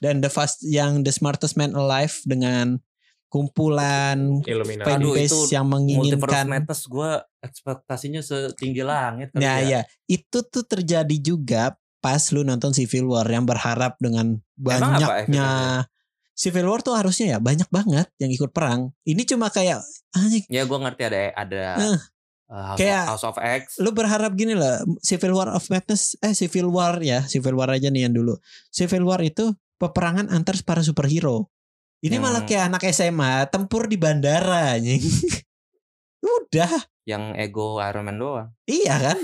Dan 0.00 0.24
the 0.24 0.32
fast 0.32 0.64
yang 0.64 1.04
the 1.04 1.12
smartest 1.12 1.60
man 1.60 1.76
alive 1.76 2.16
dengan 2.24 2.80
kumpulan 3.28 4.40
Illuminati. 4.48 4.88
fan 4.88 5.00
Aduh, 5.04 5.12
base 5.12 5.28
itu 5.28 5.38
yang 5.52 5.68
Multiverse 5.68 6.08
menginginkan 6.08 6.46
Madness 6.48 6.82
gue 6.88 7.10
ekspektasinya 7.44 8.20
setinggi 8.24 8.80
langit 8.80 9.28
Nah 9.36 9.60
ya. 9.60 9.68
ya 9.68 9.80
itu 10.08 10.38
tuh 10.48 10.64
terjadi 10.64 11.16
juga 11.20 11.76
pas 11.98 12.22
lu 12.30 12.42
nonton 12.42 12.70
Civil 12.70 13.06
War 13.06 13.26
yang 13.26 13.42
berharap 13.42 13.98
dengan 13.98 14.38
banyaknya 14.54 15.84
Civil 16.32 16.70
War 16.70 16.78
tuh 16.80 16.94
harusnya 16.94 17.34
ya 17.34 17.38
banyak 17.42 17.66
banget 17.68 18.06
yang 18.16 18.30
ikut 18.30 18.54
perang. 18.54 18.94
Ini 19.02 19.26
cuma 19.26 19.50
kayak 19.50 19.82
anjing 20.14 20.46
Ya 20.46 20.62
gue 20.62 20.78
ngerti 20.78 21.02
ada 21.02 21.18
ada 21.34 21.62
uh, 21.74 21.98
House, 22.46 22.78
kayak- 22.78 23.04
of, 23.04 23.10
House 23.18 23.26
of 23.26 23.36
X. 23.42 23.62
lu 23.82 23.90
berharap 23.90 24.32
gini 24.38 24.54
lah 24.54 24.78
Civil 25.02 25.34
War 25.34 25.50
of 25.50 25.66
Madness 25.66 26.14
eh 26.22 26.32
Civil 26.32 26.70
War 26.70 27.02
ya 27.02 27.26
Civil 27.26 27.58
War 27.58 27.74
aja 27.74 27.90
nih 27.90 28.06
yang 28.06 28.14
dulu. 28.14 28.38
Civil 28.70 29.02
War 29.02 29.18
itu 29.20 29.50
peperangan 29.82 30.30
antar 30.30 30.54
para 30.62 30.80
superhero. 30.80 31.50
Ini 31.98 32.16
Yang- 32.16 32.22
malah 32.22 32.42
kayak 32.46 32.64
anak 32.70 32.82
SMA 32.88 33.50
tempur 33.50 33.90
di 33.90 33.98
bandara 33.98 34.78
anjing. 34.78 35.02
Udah 36.22 36.70
yang 37.02 37.34
ego 37.34 37.80
Iron 37.80 38.06
Man 38.06 38.22
doang. 38.22 38.48
Iya 38.62 38.94
kan? 39.00 39.18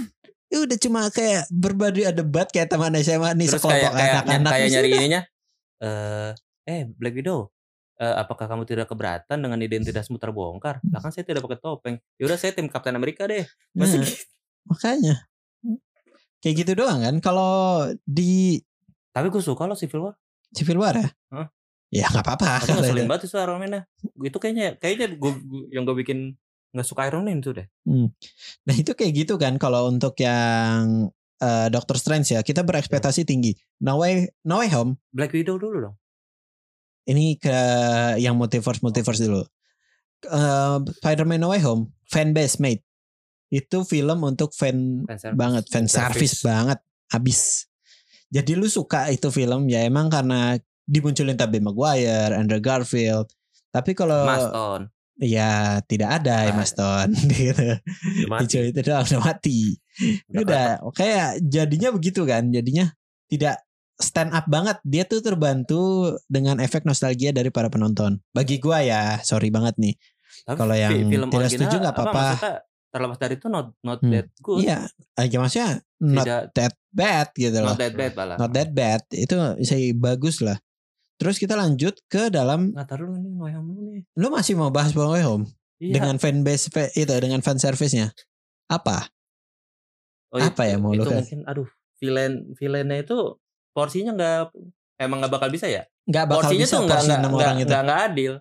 Ya 0.54 0.58
udah 0.62 0.78
cuma 0.78 1.00
kayak 1.10 1.50
berbadu 1.50 1.98
debat 2.14 2.46
kayak 2.46 2.70
teman 2.70 2.94
SMA 2.96 3.34
nih 3.34 3.50
Terus 3.50 3.58
sekelompok 3.58 3.90
kayak 3.90 3.98
kayak 3.98 4.14
anak-anak 4.22 4.50
kayak 4.54 4.62
di 4.62 4.70
nyari 4.70 4.88
ininya 5.02 5.20
eh 5.82 6.30
eh 6.64 6.80
Black 6.86 7.14
Widow 7.18 7.50
eh, 7.98 8.14
apakah 8.14 8.46
kamu 8.46 8.62
tidak 8.62 8.86
keberatan 8.86 9.38
dengan 9.38 9.58
identitasmu 9.58 10.14
terbongkar? 10.16 10.78
Lah 10.88 10.98
kan 10.98 11.10
saya 11.10 11.22
tidak 11.22 11.42
pakai 11.42 11.58
topeng. 11.58 11.96
Yaudah 12.18 12.38
saya 12.38 12.54
tim 12.54 12.66
Kapten 12.66 12.94
Amerika 12.94 13.26
deh. 13.26 13.42
Masih 13.74 13.98
Nah, 13.98 14.06
gitu. 14.06 14.22
makanya 14.64 15.14
kayak 16.38 16.54
gitu 16.60 16.72
doang 16.76 17.00
kan 17.02 17.16
kalau 17.18 17.54
di 18.04 18.60
Tapi 19.10 19.30
gue 19.30 19.38
suka 19.38 19.64
loh 19.64 19.74
Civil 19.74 20.06
War. 20.06 20.14
Civil 20.50 20.78
War 20.78 20.94
ya 20.94 21.08
Hah? 21.30 21.48
ya 21.88 22.06
nggak 22.10 22.24
apa-apa 22.26 22.46
Aku 22.60 22.74
ngeselin 22.74 23.06
banget 23.06 23.30
itu 23.30 23.36
Iron 23.38 23.58
Man-nya. 23.58 23.82
Itu 24.20 24.38
kayaknya 24.38 24.74
kayaknya 24.76 25.14
gua, 25.14 25.30
gua- 25.38 25.68
yang 25.70 25.82
gue 25.86 25.96
bikin 25.98 26.34
nggak 26.74 26.84
suka 26.84 27.06
Iron 27.06 27.22
Man 27.22 27.38
itu 27.38 27.54
deh. 27.54 27.66
nah 28.66 28.74
itu 28.74 28.92
kayak 28.92 29.12
gitu 29.14 29.38
kan 29.38 29.54
kalau 29.56 29.86
untuk 29.86 30.18
yang 30.18 31.08
eh, 31.38 31.68
Doctor 31.70 31.94
Strange 31.94 32.34
ya 32.34 32.42
kita 32.42 32.66
berekspektasi 32.66 33.22
tinggi. 33.22 33.54
No 33.78 34.02
Way 34.02 34.26
No 34.42 34.58
Way 34.58 34.74
Home. 34.74 34.98
Black 35.14 35.30
Widow 35.32 35.56
dulu 35.56 35.78
dong. 35.90 35.96
ini 37.04 37.36
ke 37.36 37.52
yang 38.16 38.32
multiverse 38.34 38.80
multiverse 38.80 39.22
dulu. 39.22 39.44
Eh, 40.24 40.76
Spider-Man 40.98 41.40
No 41.40 41.54
Way 41.54 41.60
Home 41.62 41.92
fanbase 42.08 42.58
made 42.58 42.82
itu 43.52 43.84
film 43.84 44.18
untuk 44.24 44.50
fan 44.50 45.04
Fan 45.06 45.20
service. 45.20 45.38
banget 45.38 45.64
fan 45.70 45.86
service 45.86 46.36
banget 46.42 46.80
abis. 47.12 47.70
Jadi 48.32 48.56
lu 48.58 48.66
suka 48.66 49.12
itu 49.14 49.30
film 49.30 49.68
ya 49.70 49.84
emang 49.86 50.10
karena 50.10 50.58
dimunculin 50.88 51.38
Tobey 51.38 51.62
Maguire 51.62 52.34
Andrew 52.34 52.58
Garfield. 52.58 53.30
Tapi 53.70 53.92
kalau 53.92 54.24
Maston. 54.26 54.90
Ya 55.16 55.50
tidak 55.82 56.20
ada 56.20 56.44
Emma 56.44 56.60
Ah. 56.60 56.66
Stone 56.66 57.12
gitu 57.32 57.54
Udah 57.54 58.28
mati. 58.28 58.42
Hijau 58.44 58.62
itu 58.64 58.80
doang 58.80 59.04
udah 59.04 59.20
mati 59.22 59.58
Udah 60.26 60.40
udah 60.40 60.66
kayak 60.90 61.28
jadinya 61.40 61.88
begitu 61.90 62.22
kan 62.22 62.48
jadinya 62.48 62.90
tidak 63.26 63.62
stand 63.94 64.30
up 64.30 64.44
banget 64.44 64.82
dia 64.82 65.04
tuh 65.04 65.20
terbantu 65.20 65.82
dengan 66.26 66.58
efek 66.58 66.82
nostalgia 66.82 67.30
dari 67.30 67.48
para 67.48 67.66
penonton 67.66 68.18
bagi 68.28 68.58
gua 68.58 68.80
ya 68.80 69.02
sorry 69.20 69.48
banget 69.48 69.78
nih 69.78 69.94
Kalau 70.44 70.74
yang 70.74 70.90
fi- 70.90 71.06
film 71.08 71.28
tidak 71.28 71.40
original, 71.40 71.54
setuju 71.62 71.76
nggak 71.78 71.94
apa-apa. 71.94 72.26
terlepas 72.90 73.18
dari 73.18 73.34
itu 73.34 73.46
not 73.48 73.66
not 73.80 73.98
Hmm. 73.98 74.12
that 74.12 74.26
good. 74.36 74.58
iya 74.60 74.86
aja 75.14 75.36
maksudnya 75.36 75.68
not 75.96 76.22
Tidak 76.22 76.42
that 76.52 76.74
bad 76.90 77.26
gitu 77.32 77.54
loh 77.56 77.70
not 77.70 77.80
that 77.80 77.94
bad 77.94 78.12
malah. 78.12 78.36
not 78.36 78.50
that 78.50 78.70
bad 78.70 79.02
itu 79.10 79.34
saya 79.60 79.82
bagus 79.92 80.38
lah 80.38 80.58
terus 81.16 81.36
kita 81.36 81.54
lanjut 81.54 81.94
ke 82.04 82.26
dalam 82.28 82.70
Nggak 82.70 82.86
taruh 82.86 83.06
nih 83.08 83.30
No 83.30 83.42
Way 83.42 83.54
Home 83.54 83.68
dulu 83.70 83.88
nih. 83.90 84.02
lu 84.12 84.26
masih 84.28 84.54
mau 84.54 84.68
bahas 84.68 84.92
No 84.92 85.08
Way 85.08 85.22
Home 85.22 85.46
Iya. 85.76 85.90
dengan 85.92 86.16
fanbase 86.16 86.68
fa- 86.68 86.92
itu 86.92 87.10
dengan 87.12 87.40
fan 87.40 87.56
service-nya 87.56 88.14
apa 88.66 89.10
Oh, 90.30 90.38
apa 90.38 90.62
itu- 90.62 90.70
ya 90.70 90.76
mau 90.76 90.90
lu 90.90 91.00
itu 91.00 91.08
kasih? 91.08 91.18
mungkin 91.20 91.40
aduh 91.44 91.68
villain 91.96 92.32
villainnya 92.52 92.98
itu 93.00 93.18
porsinya 93.70 94.12
nggak 94.12 94.54
emang 94.96 95.18
nggak 95.20 95.32
bakal 95.32 95.48
bisa 95.48 95.66
ya 95.66 95.82
nggak 96.04 96.24
bakal 96.26 96.40
porsinya 96.46 96.64
bisa 96.64 96.74
tuh 96.76 96.84
nggak 96.84 97.00
nggak 97.02 97.52
nggak 97.60 97.82
nggak 97.84 98.00
adil 98.04 98.32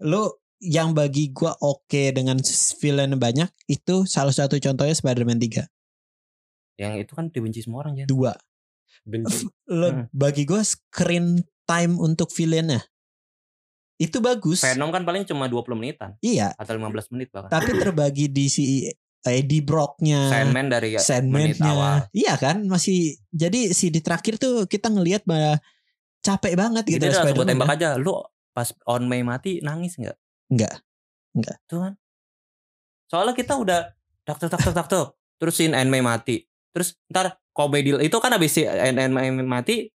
lu 0.00 0.22
yang 0.58 0.90
bagi 0.90 1.30
gua 1.30 1.54
oke 1.56 2.02
dengan 2.10 2.38
s- 2.38 2.74
villain 2.76 3.14
banyak 3.14 3.46
itu 3.66 4.02
salah 4.04 4.30
satu 4.30 4.58
contohnya 4.58 4.92
Spider-Man 4.92 5.38
3 5.38 5.62
yang 6.76 6.94
itu 6.96 7.12
kan 7.12 7.26
dibenci 7.28 7.60
semua 7.60 7.82
orang 7.82 7.98
ya 7.98 8.06
dua 8.06 8.34
Benci. 9.00 9.46
Lu- 9.68 9.94
Hmm. 9.94 10.04
bagi 10.10 10.42
gua 10.42 10.60
screen 10.60 11.38
time 11.68 12.00
untuk 12.00 12.32
villainnya. 12.32 12.80
Itu 14.00 14.24
bagus. 14.24 14.64
Venom 14.64 14.88
kan 14.88 15.04
paling 15.04 15.28
cuma 15.28 15.50
20 15.50 15.76
menitan. 15.76 16.16
Iya. 16.24 16.56
Atau 16.56 16.80
15 16.80 17.12
menit 17.12 17.28
bahkan. 17.28 17.52
Tapi 17.52 17.76
terbagi 17.76 18.32
di 18.32 18.46
si 18.48 18.88
Eddie 19.26 19.60
Brocknya 19.60 20.30
Sandman 20.30 20.70
dari 20.70 20.94
menit 20.94 21.58
awal. 21.60 22.06
Sandman-nya 22.06 22.14
iya 22.14 22.34
kan? 22.38 22.64
Masih 22.64 23.18
jadi 23.34 23.74
si 23.74 23.90
di 23.90 23.98
terakhir 23.98 24.38
tuh 24.38 24.64
kita 24.70 24.88
ngelihat 24.88 25.26
bahwa 25.26 25.58
capek 26.22 26.54
banget 26.54 26.84
gitu 26.86 27.04
Jadi 27.10 27.14
langsung 27.18 27.46
tembak 27.46 27.74
aja 27.74 27.98
lu 27.98 28.14
pas 28.54 28.70
on 28.86 29.06
May 29.10 29.26
mati 29.26 29.58
nangis 29.58 29.98
nggak? 29.98 30.16
Nggak. 30.54 30.76
Nggak. 31.34 31.56
tuh 31.66 31.78
kan. 31.82 31.92
Soalnya 33.10 33.34
kita 33.34 33.58
udah 33.58 33.80
tak 34.22 34.38
tak 34.38 34.48
tak 34.54 34.60
tak 34.62 34.86
tak 34.86 35.06
terus 35.42 35.54
si 35.58 35.66
May 35.66 36.00
mati. 36.00 36.46
Terus 36.70 36.94
ntar 37.10 37.42
komedi 37.50 37.98
itu 37.98 38.16
kan 38.22 38.30
habis 38.30 38.54
si 38.54 38.62
May 39.10 39.34
mati 39.34 39.90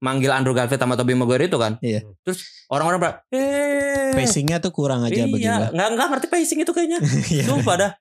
manggil 0.00 0.32
Andrew 0.32 0.52
Garfield 0.52 0.80
sama 0.80 0.96
Tobey 0.96 1.12
Maguire 1.12 1.44
itu 1.44 1.54
kan 1.54 1.76
Iya. 1.78 2.00
terus 2.20 2.40
orang-orang 2.66 2.98
ber 2.98 3.12
eh 3.30 4.10
pacingnya 4.10 4.56
tuh 4.58 4.72
kurang 4.72 5.04
aja 5.04 5.22
bagi 5.22 5.36
gua 5.36 5.38
iya 5.38 5.56
nggak 5.68 5.88
nggak 5.92 6.08
ngerti 6.08 6.26
pacing 6.26 6.58
itu 6.58 6.72
kayaknya 6.72 6.98
Iya. 7.30 7.44
Sumpah 7.46 7.76
dah. 7.76 7.92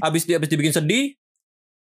Abis 0.00 0.24
dia 0.24 0.36
abis 0.36 0.46
dibikin 0.46 0.70
sedih. 0.70 1.16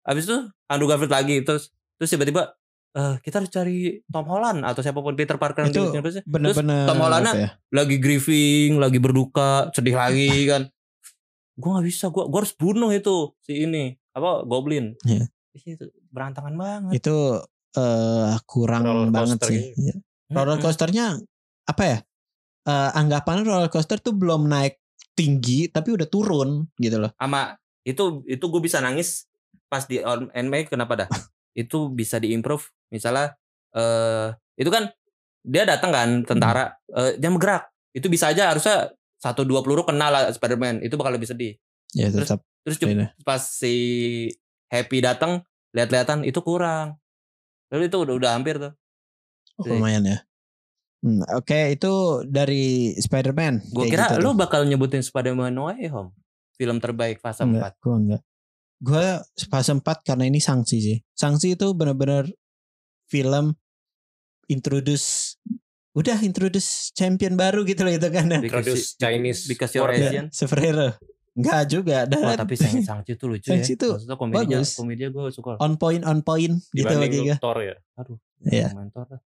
Abis 0.03 0.27
itu 0.27 0.37
Andrew 0.67 0.85
Garfield 0.85 1.11
lagi 1.11 1.41
terus 1.41 1.73
terus 1.95 2.09
tiba-tiba 2.09 2.53
eh 2.93 3.17
kita 3.19 3.39
harus 3.39 3.49
cari 3.49 3.79
Tom 4.07 4.23
Holland 4.25 4.63
atau 4.63 4.79
siapa 4.79 4.99
pun 4.99 5.15
Peter 5.15 5.35
Parker 5.35 5.67
yang 5.67 5.73
Itu 5.73 5.91
bener-bener 6.25 6.85
Tom 6.85 6.99
Holland 6.99 7.25
ya? 7.27 7.51
lagi 7.71 7.97
grieving, 7.97 8.77
lagi 8.77 8.99
berduka, 8.99 9.71
sedih 9.71 9.95
lagi 9.95 10.31
kan. 10.53 10.69
Gua 11.55 11.79
nggak 11.79 11.87
bisa, 11.87 12.07
gua 12.09 12.27
gua 12.27 12.43
harus 12.43 12.53
bunuh 12.53 12.91
itu 12.91 13.33
si 13.41 13.63
ini 13.63 13.95
apa 14.11 14.45
Goblin. 14.45 14.95
Iya. 15.03 15.27
Itu 15.55 15.87
berantakan 16.11 16.55
banget. 16.55 16.99
itu 16.99 17.15
eh 17.75 18.35
kurang 18.47 18.83
Roller 18.87 19.11
banget 19.11 19.39
sih. 19.45 19.75
gitu. 19.75 19.91
Iya. 19.91 19.95
Roller 20.31 20.59
coasternya 20.59 21.19
apa 21.67 21.83
ya? 21.83 21.99
Eh 22.65 22.91
anggapan 22.95 23.45
roller 23.45 23.69
coaster 23.69 23.99
tuh 24.01 24.15
belum 24.15 24.47
naik 24.47 24.79
tinggi 25.15 25.71
tapi 25.71 25.95
udah 25.95 26.07
turun 26.07 26.67
gitu 26.79 26.99
loh. 26.99 27.11
Sama 27.19 27.55
itu 27.85 28.25
itu 28.25 28.45
gue 28.47 28.63
bisa 28.63 28.81
nangis 28.81 29.29
pas 29.69 29.85
di 29.85 30.01
on 30.01 30.31
and 30.33 30.49
May 30.49 30.65
kenapa 30.65 31.05
dah? 31.05 31.09
itu 31.55 31.87
bisa 31.91 32.19
diimprove 32.19 32.67
misalnya 32.91 33.39
eh 33.75 34.35
itu 34.59 34.71
kan 34.71 34.91
dia 35.45 35.63
datang 35.63 35.91
kan 35.95 36.09
tentara 36.27 36.75
eh, 36.91 37.15
dia 37.15 37.31
bergerak 37.31 37.71
itu 37.95 38.11
bisa 38.11 38.35
aja 38.35 38.51
harusnya 38.51 38.91
satu 39.23 39.47
dua 39.47 39.63
peluru 39.63 39.87
kena 39.87 40.11
lah 40.11 40.23
Spiderman 40.35 40.83
itu 40.83 40.99
bakal 40.99 41.15
lebih 41.15 41.31
sedih 41.31 41.55
Ya 41.95 42.11
Terus- 42.11 42.27
tetap 42.27 42.41
terus 42.65 42.81
pas 43.23 43.39
si 43.39 43.75
Happy 44.73 44.99
datang 44.99 45.45
lihat-lihatan 45.77 46.27
itu 46.27 46.41
kurang 46.41 46.97
lalu 47.71 47.89
itu 47.89 47.97
udah 48.01 48.15
udah 48.17 48.31
hampir 48.35 48.57
tuh 48.59 48.73
Oh, 49.55 49.71
lumayan 49.71 50.03
ya. 50.03 50.19
Hmm, 50.99 51.23
Oke 51.39 51.71
itu 51.71 51.93
dari 52.27 52.91
Spider-Man. 52.99 53.71
gue 53.71 53.87
kira 53.87 54.11
gitu 54.11 54.19
lu 54.19 54.35
tuh. 54.35 54.43
bakal 54.43 54.67
nyebutin 54.67 54.99
Spider-Man 54.99 55.55
No 55.55 55.71
Way 55.71 55.87
Home 55.95 56.11
film 56.59 56.83
terbaik 56.83 57.23
fase 57.23 57.47
enggak, 57.47 57.79
4 57.79 57.85
Gue 57.87 57.95
enggak. 57.95 58.23
Gue 58.83 59.07
fase 59.47 59.71
4 59.79 59.85
karena 60.03 60.25
ini 60.27 60.43
sanksi 60.43 60.77
sih. 60.83 60.99
Sanksi 61.15 61.55
itu 61.55 61.71
benar-benar 61.71 62.27
film 63.07 63.55
introduce 64.51 65.39
udah 65.95 66.19
introduce 66.27 66.91
champion 66.91 67.39
baru 67.39 67.63
gitu 67.63 67.87
loh 67.87 67.95
itu 67.95 68.09
kan. 68.11 68.27
Introduce 68.43 68.99
Chinese 68.99 69.47
because 69.47 69.71
you're 69.71 69.87
sport. 69.87 70.11
Asian 70.11 70.27
Superhero. 70.35 70.99
Enggak 71.35 71.63
juga. 71.67 71.99
Dan 72.07 72.23
Wah 72.23 72.35
tapi 72.35 72.55
Sang 72.55 72.79
Sangchi 72.79 73.15
itu 73.15 73.27
lucu 73.27 73.51
Shang-Chi 73.51 73.75
ya. 73.75 73.81
tuh 73.81 73.93
Maksudnya 73.99 74.17
komedinya, 74.17 74.59
bagus. 74.63 74.71
komedinya 74.75 75.11
gue 75.11 75.25
suka. 75.31 75.51
on 75.59 75.75
point 75.75 76.03
on 76.03 76.23
point 76.23 76.55
gitu 76.71 76.87
lu 76.89 77.05
gue. 77.05 77.37
Thor 77.37 77.59
ya. 77.59 77.75
Aduh, 77.97 78.19
Iya. 78.45 78.71
mentor 78.73 79.07
lah. 79.09 79.21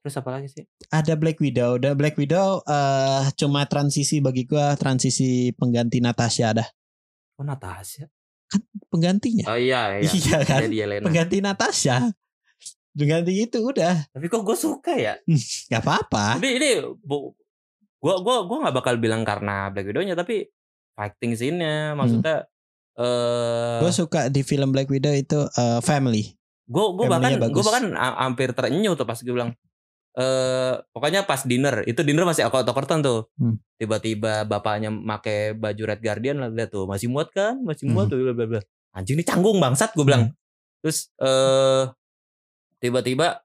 Terus 0.00 0.16
apa 0.16 0.30
lagi 0.32 0.48
sih? 0.48 0.64
Ada 0.86 1.12
Black 1.14 1.36
Widow. 1.38 1.76
Ada 1.76 1.92
Black 1.92 2.16
Widow 2.16 2.60
eh 2.62 3.24
cuma 3.34 3.64
transisi 3.64 4.18
bagi 4.18 4.44
gua 4.44 4.72
transisi 4.72 5.52
pengganti 5.52 6.00
Natasha 6.00 6.52
dah. 6.52 6.68
Oh 7.36 7.44
Natasha. 7.44 8.08
Penggantinya. 8.88 9.48
Oh 9.48 9.56
iya 9.56 9.96
iya. 9.96 10.08
Iya 10.18 10.38
kan? 10.42 10.60
Jadi 10.64 10.76
Elena. 10.78 11.04
Pengganti 11.04 11.38
Natasha. 11.38 11.96
Pengganti 12.90 13.32
itu 13.38 13.60
udah 13.62 14.08
Tapi 14.08 14.26
kok 14.26 14.42
gue 14.42 14.56
suka 14.56 14.92
ya. 14.92 15.14
nggak 15.68 15.80
apa-apa. 15.80 16.36
Ini 16.36 16.48
ini 16.56 16.70
bu, 16.98 17.32
gua 17.96 18.20
gua 18.20 18.44
gua 18.44 18.56
nggak 18.64 18.76
bakal 18.76 18.94
bilang 18.96 19.22
karena 19.22 19.68
Black 19.68 19.84
Widow-nya 19.86 20.16
tapi 20.16 20.48
fighting 21.00 21.32
scene-nya 21.32 21.96
maksudnya 21.96 22.44
eh 22.94 23.80
Gue 23.80 23.88
suka 23.90 24.28
di 24.28 24.44
film 24.44 24.68
Black 24.68 24.86
Widow 24.86 25.10
itu 25.10 25.48
eh, 25.48 25.80
family. 25.80 26.36
gue 26.68 26.84
gue 26.92 27.06
bahkan 27.08 27.32
gue 27.40 27.64
bahkan 27.64 27.84
ha- 27.92 28.20
hampir 28.22 28.52
terenyuh 28.52 28.92
tuh 28.92 29.02
pas 29.02 29.16
gue 29.16 29.32
bilang 29.32 29.56
eh 30.12 30.74
pokoknya 30.90 31.24
pas 31.24 31.40
dinner 31.40 31.80
itu 31.82 32.02
dinner 32.02 32.22
masih 32.22 32.44
aku 32.44 32.60
curtain 32.68 33.00
tuh. 33.00 33.26
Hmm. 33.34 33.56
tiba-tiba 33.74 34.44
bapaknya 34.44 34.92
make 34.92 35.56
baju 35.56 35.82
Red 35.86 35.98
Guardian 35.98 36.36
lah 36.36 36.48
lihat 36.48 36.68
tuh 36.68 36.84
masih 36.84 37.08
muat 37.08 37.32
kan? 37.32 37.56
Masih 37.58 37.88
muat 37.88 38.06
Hmm. 38.06 38.12
tuh 38.12 38.18
bla 38.20 38.34
bla 38.34 38.46
bla. 38.46 38.60
Anjing 38.92 39.16
ini 39.16 39.24
canggung 39.24 39.56
bangsat 39.56 39.94
gue 39.94 40.04
bilang. 40.04 40.28
Terus 40.78 41.08
eh 41.16 41.88
tiba-tiba 42.78 43.40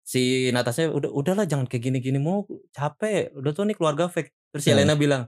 si 0.00 0.48
Natasha 0.50 0.86
udah 0.86 1.10
udahlah 1.10 1.44
jangan 1.44 1.66
kayak 1.66 1.82
gini-gini 1.84 2.16
mau 2.16 2.46
capek. 2.70 3.34
Udah 3.34 3.50
tuh 3.50 3.66
nih 3.66 3.74
keluarga 3.74 4.06
fake. 4.06 4.30
Terus. 4.54 4.70
Elena 4.70 4.94
bilang 4.94 5.26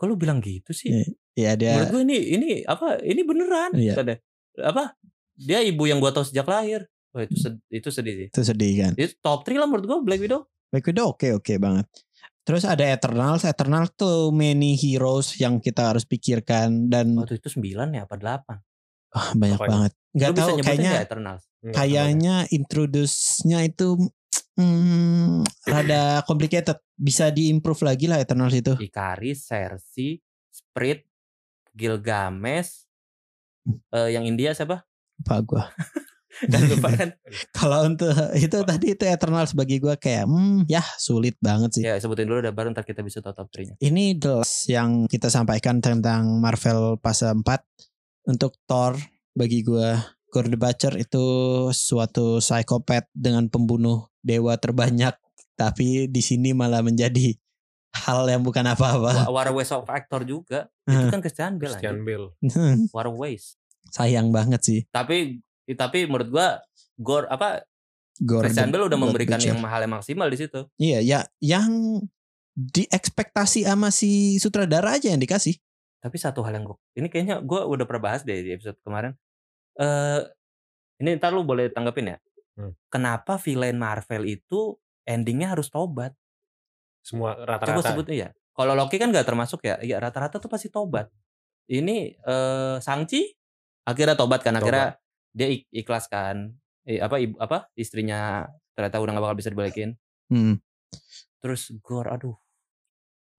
kok 0.00 0.08
lu 0.08 0.16
bilang 0.16 0.40
gitu 0.40 0.72
sih 0.72 0.88
Iya. 0.88 1.04
Ya 1.36 1.52
dia 1.54 1.72
menurut 1.76 1.92
gue 1.92 2.02
ini 2.02 2.18
ini 2.32 2.48
apa 2.64 2.96
ini 3.00 3.20
beneran 3.20 3.76
Iya. 3.76 4.00
Dia. 4.00 4.16
apa 4.62 4.96
dia 5.36 5.60
ibu 5.60 5.84
yang 5.84 6.00
gua 6.00 6.10
tahu 6.10 6.24
sejak 6.24 6.44
lahir 6.44 6.88
Wah, 7.10 7.22
itu 7.22 7.36
sedih, 7.36 7.60
itu 7.70 7.88
sedih 7.90 8.14
sih 8.16 8.26
itu 8.28 8.40
sedih 8.42 8.72
kan. 8.80 8.92
itu 8.94 9.12
top 9.20 9.42
3 9.42 9.56
lah 9.56 9.68
menurut 9.68 9.84
gua 9.84 9.98
Black 10.00 10.18
Widow 10.18 10.48
Black 10.68 10.86
Widow 10.86 11.12
oke 11.12 11.28
oke 11.34 11.52
banget. 11.56 11.84
Terus 12.40 12.62
ada 12.62 12.82
Eternals. 12.82 13.42
Eternals 13.42 13.90
tuh 13.94 14.30
many 14.30 14.72
heroes 14.72 15.36
yang 15.36 15.58
kita 15.58 15.90
harus 15.90 16.02
pikirkan 16.02 16.86
dan 16.86 17.12
Waktu 17.14 17.36
itu 17.36 17.52
9 17.52 17.90
ya 17.90 18.06
apa 18.06 18.16
8? 18.16 18.54
ah, 19.10 19.28
banyak 19.34 19.58
Apanya? 19.58 19.70
banget. 19.70 19.92
Bisa 20.10 20.30
tahu 20.32 20.56
kayaknya 20.58 20.92
Eternals? 21.00 21.42
Kayaknya 21.60 22.34
introduce-nya 22.48 23.58
itu 23.62 23.98
hmm, 24.54 25.42
rada 25.64 26.22
complicated. 26.24 26.78
Bisa 27.00 27.32
diimprove 27.32 27.80
lagi 27.88 28.04
lah 28.04 28.20
Eternals 28.20 28.52
itu. 28.52 28.76
Ikaris, 28.76 29.48
Cersei, 29.48 30.20
Sprit, 30.52 31.08
Gilgamesh, 31.72 32.84
eh, 33.96 34.12
yang 34.12 34.28
India 34.28 34.52
siapa? 34.52 34.84
Pak 35.24 35.40
gua. 35.48 35.64
Dan 36.52 36.70
lupa 36.70 36.94
kan? 36.94 37.10
Kalau 37.56 37.88
untuk 37.90 38.14
itu 38.38 38.58
tadi 38.62 38.86
itu 38.94 39.04
Eternals 39.08 39.52
bagi 39.52 39.82
gua 39.82 39.98
kayak 39.98 40.30
hmm 40.30 40.70
ya 40.70 40.80
sulit 40.96 41.34
banget 41.42 41.70
sih. 41.74 41.82
ya 41.82 41.98
sebutin 41.98 42.30
dulu 42.30 42.38
udah 42.40 42.54
baru 42.54 42.70
ntar 42.70 42.86
kita 42.86 43.02
bisa 43.02 43.18
top 43.18 43.50
3 43.50 43.66
nya 43.66 43.74
Ini 43.82 44.16
the 44.16 44.40
last 44.40 44.70
yang 44.70 45.10
kita 45.10 45.26
sampaikan 45.26 45.82
tentang 45.82 46.38
Marvel 46.38 46.96
fase 47.02 47.28
4 47.28 47.42
untuk 48.30 48.54
Thor 48.68 48.94
bagi 49.34 49.66
gua 49.66 49.98
the 50.30 50.54
Butcher 50.54 50.94
itu 50.94 51.24
suatu 51.74 52.38
psikopat 52.38 53.10
dengan 53.10 53.50
pembunuh 53.50 54.06
dewa 54.22 54.54
terbanyak 54.54 55.18
tapi 55.60 56.08
di 56.08 56.22
sini 56.24 56.56
malah 56.56 56.80
menjadi 56.80 57.36
hal 57.92 58.24
yang 58.24 58.40
bukan 58.40 58.64
apa-apa. 58.64 59.28
War 59.28 59.52
Ways 59.52 59.68
of 59.76 59.84
Actor 59.84 60.24
juga. 60.24 60.72
Itu 60.88 61.12
kan 61.12 61.20
Christian 61.20 61.60
Bale 61.60 61.76
aja. 61.76 61.92
Christian 61.92 61.98
Bale. 62.08 62.32
War 62.96 63.08
Ways. 63.12 63.60
Sayang 63.90 64.30
banget 64.30 64.60
sih 64.62 64.80
Tapi 64.92 65.42
tapi 65.74 66.06
menurut 66.06 66.30
gua 66.30 66.48
Gore 66.94 67.26
apa 67.26 67.66
Gore 68.20 68.48
Christian 68.48 68.70
Bale 68.72 68.86
udah 68.86 68.98
memberikan 69.00 69.36
Butcher. 69.36 69.50
yang 69.52 69.60
mahal 69.60 69.84
yang 69.84 69.92
maksimal 69.92 70.28
di 70.30 70.38
situ. 70.38 70.60
Iya, 70.80 70.98
ya 71.04 71.20
yang 71.42 72.00
diekspektasi 72.54 73.64
sama 73.64 73.88
si 73.92 74.36
sutradara 74.40 74.96
aja 74.96 75.12
yang 75.12 75.20
dikasih. 75.20 75.56
Tapi 76.00 76.16
satu 76.16 76.40
hal 76.46 76.56
yang 76.56 76.64
gua 76.64 76.78
ini 76.96 77.12
kayaknya 77.12 77.44
gua 77.44 77.68
udah 77.68 77.84
pernah 77.84 78.12
bahas 78.12 78.24
deh 78.24 78.40
di 78.40 78.50
episode 78.54 78.78
kemarin. 78.80 79.12
Eh 79.76 80.20
ini 81.00 81.16
ntar 81.16 81.32
lu 81.32 81.42
boleh 81.42 81.72
tanggepin 81.72 82.14
ya. 82.14 82.18
Hmm. 82.60 82.76
Kenapa 82.92 83.40
villain 83.40 83.78
Marvel 83.80 84.28
itu 84.28 84.76
endingnya 85.10 85.50
harus 85.50 85.66
tobat? 85.66 86.14
Semua 87.02 87.34
Coba 87.34 87.58
rata-rata. 87.58 87.90
sebut 87.90 88.06
ya. 88.14 88.30
Kalau 88.54 88.78
Loki 88.78 88.96
kan 89.00 89.10
gak 89.10 89.26
termasuk 89.26 89.66
ya. 89.66 89.82
Ya 89.82 89.98
rata-rata 89.98 90.38
tuh 90.38 90.46
pasti 90.46 90.70
tobat. 90.70 91.10
Ini 91.66 92.14
eh 92.14 92.76
Sangchi 92.78 93.26
akhirnya 93.82 94.14
tobat 94.14 94.46
kan 94.46 94.54
akhirnya 94.54 94.94
dia 95.34 95.48
ik- 95.50 95.66
ikhlas 95.74 96.06
kan. 96.06 96.54
Eh, 96.86 97.02
apa 97.02 97.18
ibu 97.18 97.34
apa 97.42 97.66
istrinya 97.74 98.46
ternyata 98.78 99.02
udah 99.02 99.12
gak 99.18 99.24
bakal 99.26 99.38
bisa 99.38 99.50
dibalikin. 99.50 99.98
Hmm. 100.30 100.62
Terus 101.42 101.74
Gor 101.82 102.06
aduh. 102.06 102.36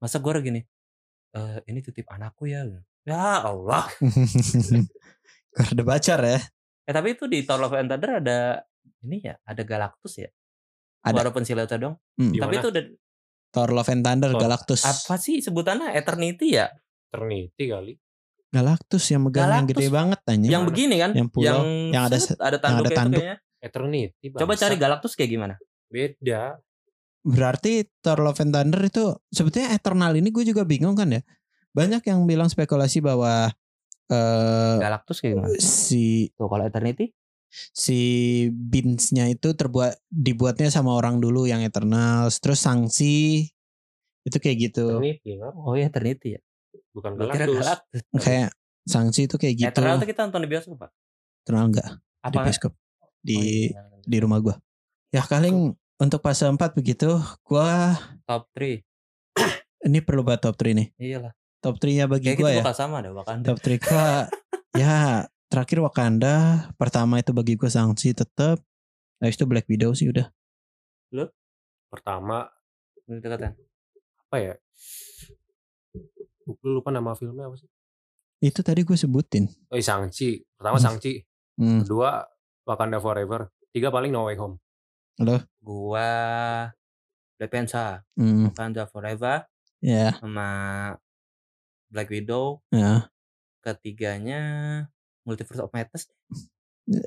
Masa 0.02 0.20
Gor 0.20 0.42
gini? 0.42 0.60
Eh 1.32 1.58
ini 1.70 1.80
titip 1.80 2.10
anakku 2.10 2.50
ya. 2.50 2.66
Ya 3.06 3.46
Allah. 3.46 3.86
Gore 5.52 5.74
the 5.76 5.84
Butcher 5.86 6.20
ya. 6.20 6.40
Eh 6.82 6.94
tapi 6.94 7.14
itu 7.14 7.30
di 7.30 7.46
Thor 7.46 7.62
Love 7.62 7.78
and 7.78 7.90
Thunder 7.94 8.12
ada 8.18 8.40
ini 9.02 9.22
ya, 9.22 9.38
ada 9.46 9.62
Galactus 9.62 10.18
ya. 10.18 10.30
Ada. 11.02 11.16
Walaupun 11.18 11.44
silhouette 11.44 11.78
dong. 11.78 11.98
Hmm. 12.18 12.34
Tapi 12.34 12.54
itu 12.56 12.68
udah 12.70 12.84
Thor 13.52 13.70
Love 13.74 13.90
and 13.92 14.02
Thunder 14.02 14.32
Thor. 14.32 14.42
Galactus. 14.42 14.82
apa 14.86 15.16
sih 15.18 15.42
sebutannya 15.42 15.92
Eternity 15.92 16.56
ya? 16.56 16.70
Trinity 17.12 17.66
kali. 17.68 17.94
Galactus 18.52 19.04
yang 19.10 19.24
megang 19.24 19.48
yang 19.48 19.52
Galactus. 19.64 19.72
gede 19.76 19.88
banget 19.90 20.20
tanya. 20.24 20.48
Yang 20.52 20.64
begini 20.68 20.96
kan? 21.00 21.12
Yang 21.16 21.30
pulau, 21.32 21.60
yang 21.90 22.04
ada 22.06 22.18
set, 22.20 22.36
se- 22.36 22.40
ada 22.40 22.58
tanduk 22.60 22.86
ada 22.88 22.96
tanduk. 22.96 23.20
kayaknya. 23.20 23.38
Eternity. 23.62 24.26
Coba 24.32 24.46
bangsa. 24.56 24.62
cari 24.68 24.76
Galactus 24.76 25.14
kayak 25.16 25.30
gimana? 25.30 25.56
Beda. 25.88 26.56
Berarti 27.22 27.86
Thor 28.02 28.20
Love 28.20 28.42
and 28.42 28.52
Thunder 28.52 28.82
itu 28.82 29.04
sebetulnya 29.30 29.72
Eternal 29.72 30.12
ini 30.18 30.30
gue 30.32 30.44
juga 30.44 30.66
bingung 30.66 30.98
kan 30.98 31.12
ya. 31.12 31.22
Banyak 31.72 32.02
yang 32.04 32.26
bilang 32.26 32.50
spekulasi 32.50 33.00
bahwa 33.00 33.52
eh 34.12 34.76
Galactus 34.82 35.22
kayak 35.22 35.40
gimana? 35.40 35.48
si 35.60 36.28
Tuh 36.36 36.48
kalau 36.48 36.66
Eternity 36.66 37.12
si 37.72 38.00
Beans-nya 38.50 39.28
itu 39.28 39.52
terbuat 39.52 40.00
dibuatnya 40.08 40.72
sama 40.72 40.96
orang 40.96 41.20
dulu 41.20 41.46
yang 41.46 41.62
Eternals, 41.62 42.40
terus 42.40 42.64
Sangsi 42.64 43.48
itu 44.22 44.38
kayak 44.38 44.58
gitu. 44.72 44.98
Eternity 44.98 45.32
kan? 45.38 45.54
Oh 45.56 45.76
ya 45.76 45.88
Eternity 45.88 46.28
ya. 46.36 46.42
Bukan 46.92 47.12
Galactus. 47.16 47.58
Galactus. 47.60 48.02
Kayak 48.20 48.50
Sangsi 48.82 49.22
itu 49.30 49.36
kayak 49.38 49.56
gitu. 49.60 49.72
Eternal 49.72 49.96
tuh 49.98 50.08
kita 50.10 50.20
nonton 50.26 50.42
di 50.42 50.50
bioskop, 50.50 50.78
Pak. 50.80 50.92
Eternal 51.44 51.66
enggak 51.70 51.90
di 52.22 52.38
Apa? 52.38 52.46
bioskop 52.46 52.74
di 53.22 53.38
Oh, 53.38 53.44
iya. 53.44 53.82
di 54.02 54.18
rumah 54.18 54.40
gua. 54.40 54.56
Ya 55.12 55.22
paling 55.22 55.74
untuk 55.98 56.20
fase 56.20 56.50
4 56.50 56.58
begitu, 56.74 57.18
gua 57.44 57.94
top 58.26 58.50
3. 58.56 58.82
ini 59.88 60.00
perlu 60.02 60.22
buat 60.22 60.42
top 60.42 60.56
3 60.56 60.74
nih. 60.74 60.88
Iyalah. 60.98 61.34
Top 61.62 61.78
3-nya 61.78 62.10
bagi 62.10 62.34
Kayak 62.34 62.40
gua 62.42 62.50
kita 62.50 62.58
ya. 62.58 62.62
bakal 62.66 62.76
sama 62.78 62.98
deh 63.06 63.12
Wakanda. 63.14 63.46
Top 63.46 63.60
3 63.62 63.78
gua 63.78 64.06
ya 64.74 64.96
terakhir 65.52 65.84
Wakanda, 65.84 66.36
pertama 66.80 67.20
itu 67.20 67.30
bagi 67.30 67.54
gua 67.54 67.68
Sangsi 67.68 68.16
tetap. 68.16 68.64
Habis 69.20 69.36
itu 69.36 69.46
Black 69.46 69.68
Widow 69.68 69.92
sih 69.92 70.08
udah. 70.08 70.32
Pertama 71.92 72.48
Itu 73.04 73.20
kata. 73.22 73.52
apa 74.24 74.38
ya? 74.40 74.56
Gue 76.42 76.72
lupa 76.72 76.88
nama 76.90 77.12
filmnya 77.12 77.46
apa 77.46 77.60
sih? 77.60 77.68
Itu 78.40 78.64
tadi 78.64 78.82
gue 78.82 78.96
sebutin. 78.96 79.46
Oh, 79.68 79.76
iya, 79.76 79.84
Shang-Chi. 79.84 80.40
Pertama 80.56 80.80
Hmm. 80.80 80.86
Shang-Chi. 80.88 81.14
Hmm. 81.60 81.84
Kedua 81.84 82.24
Wakanda 82.64 82.98
Forever. 82.98 83.52
Tiga 83.70 83.92
paling 83.92 84.10
No 84.10 84.26
Way 84.26 84.40
Home. 84.40 84.56
Gua 85.60 86.10
Black 87.36 87.52
Panther, 87.52 88.08
Hmm. 88.16 88.48
Wakanda 88.48 88.88
Forever 88.88 89.46
Ya, 89.84 90.16
sama 90.16 90.48
Black 91.92 92.08
Widow. 92.08 92.64
ya. 92.72 93.12
Ketiganya 93.60 94.42
Multiverse 95.24 95.62
of 95.62 95.72
Madness. 95.72 96.10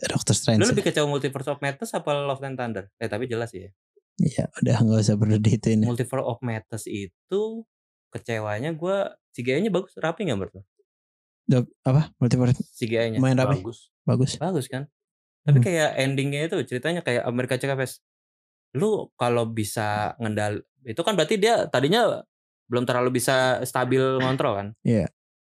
Doctor 0.07 0.33
Strange. 0.33 0.63
Lu 0.63 0.71
lebih 0.71 0.87
kecewa 0.87 1.07
Multiverse 1.07 1.51
of 1.51 1.59
Madness 1.59 1.93
apa 1.93 2.11
Love 2.15 2.43
and 2.43 2.57
Thunder? 2.57 2.85
Eh 2.97 3.07
tapi 3.07 3.27
jelas 3.27 3.51
sih 3.51 3.67
ya. 3.67 3.71
Iya, 4.15 4.45
udah 4.63 4.77
nggak 4.79 5.01
usah 5.03 5.17
perlu 5.19 5.37
diituin. 5.37 5.83
ya. 5.83 5.87
Multiverse 5.91 6.23
of 6.23 6.39
Madness 6.41 6.85
itu 6.87 7.43
kecewanya 8.15 8.71
gua 8.73 9.19
CGI-nya 9.35 9.75
bagus, 9.75 9.99
rapi 9.99 10.23
nggak 10.25 10.39
menurut 10.39 10.55
lu? 10.55 10.63
Dok, 11.45 11.67
apa? 11.83 12.15
Multiverse 12.17 12.63
CGI-nya 12.73 13.19
main 13.19 13.35
rapi. 13.35 13.59
Bagus. 13.61 13.91
Bagus. 14.07 14.31
bagus 14.39 14.67
kan? 14.71 14.87
Tapi 15.45 15.59
Hmm. 15.61 15.67
kayak 15.67 15.91
endingnya 15.99 16.41
itu 16.47 16.57
ceritanya 16.65 17.03
kayak 17.03 17.27
Amerika 17.27 17.59
Chavez. 17.59 17.99
Lu 18.73 19.11
kalau 19.19 19.45
bisa 19.45 20.15
ngendal 20.17 20.63
itu 20.83 21.01
kan 21.03 21.13
berarti 21.13 21.37
dia 21.37 21.67
tadinya 21.69 22.23
belum 22.65 22.89
terlalu 22.89 23.19
bisa 23.19 23.61
stabil 23.63 24.01
ngontrol 24.23 24.55
kan? 24.57 24.69
Iya. 24.81 25.11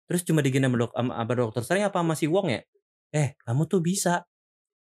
Terus 0.09 0.21
cuma 0.27 0.39
digini 0.43 0.65
sama, 0.67 0.77
dok, 0.77 0.91
sama, 0.95 1.11
sama 1.17 1.33
dokter 1.35 1.61
Strange 1.63 1.85
apa 1.87 1.99
sama 2.01 2.13
si 2.15 2.25
Wong 2.27 2.47
ya? 2.51 2.61
Eh, 3.11 3.35
kamu 3.43 3.67
tuh 3.67 3.79
bisa. 3.83 4.23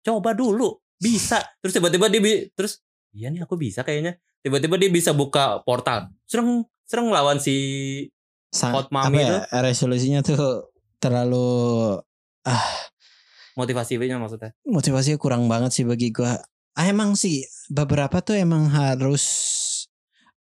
Coba 0.05 0.33
dulu. 0.37 0.79
Bisa. 0.99 1.41
Terus 1.63 1.73
tiba-tiba 1.75 2.11
dia 2.11 2.21
bi- 2.21 2.47
terus 2.53 2.83
iya 3.15 3.29
nih 3.33 3.43
aku 3.45 3.57
bisa 3.57 3.81
kayaknya. 3.81 4.17
Tiba-tiba 4.39 4.79
dia 4.79 4.89
bisa 4.91 5.11
buka 5.15 5.63
portal. 5.63 6.11
Sereng 6.29 6.63
sereng 6.87 7.09
lawan 7.13 7.37
si 7.37 7.55
Sang, 8.49 8.73
Hot 8.73 8.89
apa 8.89 9.09
Mummy 9.09 9.21
ya? 9.21 9.45
Resolusinya 9.61 10.25
tuh 10.25 10.73
terlalu 10.97 11.95
ah 12.49 12.67
motivasi-nya 13.53 14.17
maksudnya. 14.17 14.55
motivasinya 14.65 15.19
kurang 15.19 15.45
banget 15.45 15.75
sih 15.75 15.85
bagi 15.85 16.09
gua. 16.09 16.39
Ah, 16.73 16.87
emang 16.87 17.13
sih 17.13 17.43
beberapa 17.69 18.23
tuh 18.23 18.39
emang 18.39 18.71
harus 18.71 19.25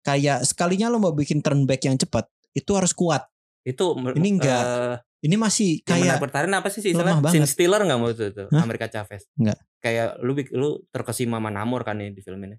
kayak 0.05 0.45
sekalinya 0.45 0.91
lo 0.91 1.01
mau 1.01 1.15
bikin 1.15 1.41
turn 1.41 1.65
back 1.65 1.81
yang 1.87 1.97
cepat 1.97 2.29
itu 2.53 2.71
harus 2.77 2.93
kuat. 2.93 3.25
Itu 3.65 3.97
Ini 3.97 4.29
enggak. 4.31 4.61
eh, 4.61 4.95
Ini 5.25 5.35
masih 5.35 5.81
kayak 5.81 6.21
pertahanan 6.21 6.61
apa 6.61 6.69
sih 6.69 6.79
sih 6.79 6.93
lemah 6.93 7.17
istilah 7.17 7.17
banget. 7.19 7.33
Sin 7.33 7.45
Stealer 7.49 7.81
nggak 7.81 7.97
menurut 7.97 8.13
lu 8.15 8.27
itu 8.29 8.43
Hah? 8.45 8.61
Amerika 8.61 8.85
Chavez 8.85 9.25
Nggak. 9.33 9.57
kayak 9.81 10.07
lu 10.21 10.31
lu 10.53 10.69
terkesima 10.87 11.41
sama 11.41 11.49
Namor 11.49 11.81
kan 11.81 11.97
nih 11.97 12.13
di 12.13 12.21
film 12.21 12.37
ini 12.39 12.53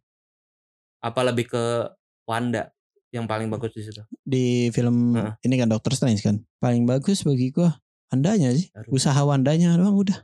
apa 0.98 1.20
lebih 1.22 1.46
ke 1.46 1.64
Wanda 2.26 2.74
yang 3.14 3.24
paling 3.24 3.46
bagus 3.46 3.70
di 3.70 3.86
situ 3.86 4.02
di 4.20 4.66
film 4.68 5.14
Heeh. 5.14 5.38
ini 5.42 5.54
kan 5.56 5.70
Doctor 5.70 5.94
Strange 5.94 6.20
kan. 6.20 6.42
Paling 6.58 6.82
bagus 6.84 7.22
bagi 7.22 7.48
gua 7.48 7.70
Andanya 8.06 8.50
sih. 8.50 8.66
Aduh. 8.72 8.90
Usaha 8.92 9.18
Wandanya 9.20 9.78
doang 9.78 9.94
udah. 9.96 10.18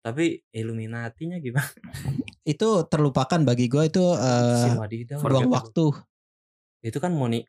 tapi 0.00 0.40
Illuminati-nya 0.50 1.36
gimana 1.38 1.68
Itu 2.42 2.84
terlupakan 2.86 3.40
bagi 3.40 3.68
gua 3.68 3.84
itu 3.84 4.00
si 4.00 4.68
eh 4.68 4.76
buang 5.14 5.20
Forgettable. 5.20 5.52
waktu. 5.52 5.86
itu 6.82 6.98
kan 6.98 7.12
Moni 7.12 7.44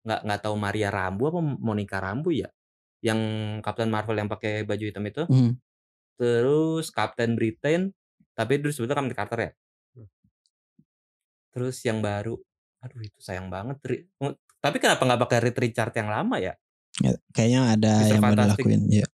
nggak 0.00 0.20
nggak 0.24 0.40
tahu 0.40 0.54
Maria 0.56 0.88
Rambo 0.88 1.28
apa 1.28 1.40
Monica 1.40 1.98
Rambo 1.98 2.30
ya 2.30 2.48
yang 3.00 3.20
Captain 3.60 3.88
Marvel 3.88 4.16
yang 4.16 4.28
pakai 4.28 4.64
baju 4.64 4.84
hitam 4.84 5.04
itu 5.04 5.22
Hmm. 5.24 5.56
terus 6.14 6.88
Captain 6.88 7.32
Britain 7.32 7.92
tapi 8.32 8.56
dulu 8.56 8.70
sebetulnya 8.70 8.98
Captain 8.98 9.16
Carter 9.16 9.38
ya 9.40 9.50
Hmm. 9.94 10.08
terus 11.50 11.76
yang 11.82 12.00
baru 12.00 12.36
aduh 12.80 13.00
itu 13.00 13.18
sayang 13.18 13.48
banget 13.48 13.76
tapi 14.56 14.76
kenapa 14.76 15.02
nggak 15.02 15.20
pakai 15.20 15.38
Reed 15.40 15.58
Richard 15.58 15.92
yang 15.94 16.08
lama 16.08 16.36
ya 16.36 16.54
Ya, 17.00 17.16
kayaknya 17.32 17.60
ada 17.70 17.92
Mr. 17.96 18.08
yang 18.10 18.20
mau 18.20 18.34
dilakuin. 18.34 18.80
Ya. 18.90 19.06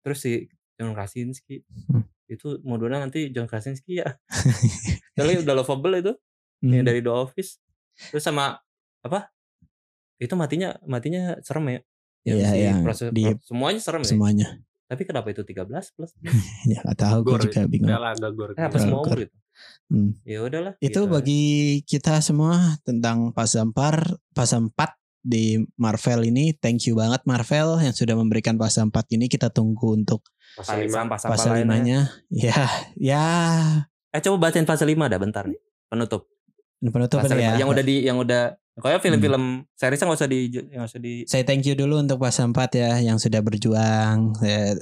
terus 0.00 0.18
si 0.20 0.32
John 0.74 0.92
Krasinski 0.92 1.64
Hmm. 1.86 2.04
itu 2.26 2.60
modalnya 2.62 3.00
nanti 3.02 3.28
John 3.28 3.44
Krasinski 3.44 3.98
ya 3.98 4.08
Soalnya 5.14 5.44
udah 5.44 5.54
lovable 5.54 5.94
itu 5.94 6.12
Hmm. 6.60 6.72
yang 6.74 6.84
dari 6.84 7.00
The 7.00 7.08
Office 7.08 7.56
terus 8.08 8.20
sama 8.20 8.60
apa 9.00 9.32
Itu 10.20 10.36
matinya 10.36 10.76
matinya 10.84 11.40
serem 11.40 11.64
ya. 11.66 11.80
Iya, 12.20 12.46
si 12.46 12.58
yang 12.60 12.80
proses- 12.84 13.08
di- 13.10 13.24
pro- 13.24 13.40
semuanya 13.42 13.80
serem 13.80 14.02
ya. 14.04 14.08
semuanya. 14.08 14.48
Tapi 14.84 15.02
kenapa 15.02 15.30
itu 15.30 15.40
13 15.40 15.64
plus? 15.90 16.12
Ya 16.68 16.84
gak 16.84 16.98
tahu 16.98 17.18
gue 17.24 17.48
juga 17.48 17.62
bingung. 17.64 17.88
Udah 17.88 17.98
lah 17.98 18.10
agak 18.12 18.32
gore. 18.34 18.52
Eh, 18.52 18.60
apa 18.60 18.70
Gore, 18.70 18.82
semua 18.82 18.98
umur 19.00 19.18
itu? 19.20 19.36
Hmm. 19.88 20.10
Ya 20.22 20.38
udahlah. 20.40 20.72
Itu 20.78 21.00
gitu. 21.00 21.08
bagi 21.08 21.42
kita 21.82 22.20
semua 22.20 22.54
tentang 22.82 23.32
fase 23.32 23.56
4, 23.56 23.72
fase 24.30 24.56
4 24.56 24.70
di 25.22 25.44
Marvel 25.74 26.26
ini. 26.26 26.52
Thank 26.52 26.84
you 26.84 26.94
banget 26.94 27.22
Marvel 27.24 27.78
yang 27.78 27.92
sudah 27.92 28.12
memberikan 28.12 28.56
fase 28.56 28.80
4 28.80 28.92
ini. 29.10 29.26
Kita 29.26 29.48
tunggu 29.48 29.94
untuk 29.94 30.26
Fase 30.52 30.74
lima. 30.76 30.90
sampah-sampah 30.98 31.32
fase 31.32 31.48
lainnya. 31.48 31.70
5-nya. 31.70 32.00
Ya, 32.28 32.60
ya 32.98 33.24
Eh 34.10 34.20
coba 34.20 34.48
bacain 34.48 34.64
fase 34.64 34.82
5 34.82 35.06
dah 35.06 35.18
bentar 35.18 35.46
nih. 35.46 35.56
Penutup. 35.86 36.26
penutup 36.82 37.18
ini 37.22 37.38
ya. 37.38 37.54
5. 37.54 37.60
Yang 37.62 37.68
udah 37.70 37.84
di 37.84 37.96
yang 38.02 38.18
udah 38.18 38.42
kayak 38.80 39.00
film-film 39.04 39.64
seriesnya 39.76 40.06
nggak 40.10 40.20
usah 40.20 40.30
di 40.30 40.40
nggak 40.50 40.88
usah 40.90 41.00
di 41.00 41.12
Saya 41.28 41.44
thank 41.44 41.64
you 41.64 41.76
dulu 41.78 42.00
untuk 42.00 42.18
fase 42.20 42.42
4 42.42 42.56
ya 42.76 42.90
yang 43.00 43.16
sudah 43.20 43.40
berjuang. 43.44 44.34
Ya, 44.42 44.74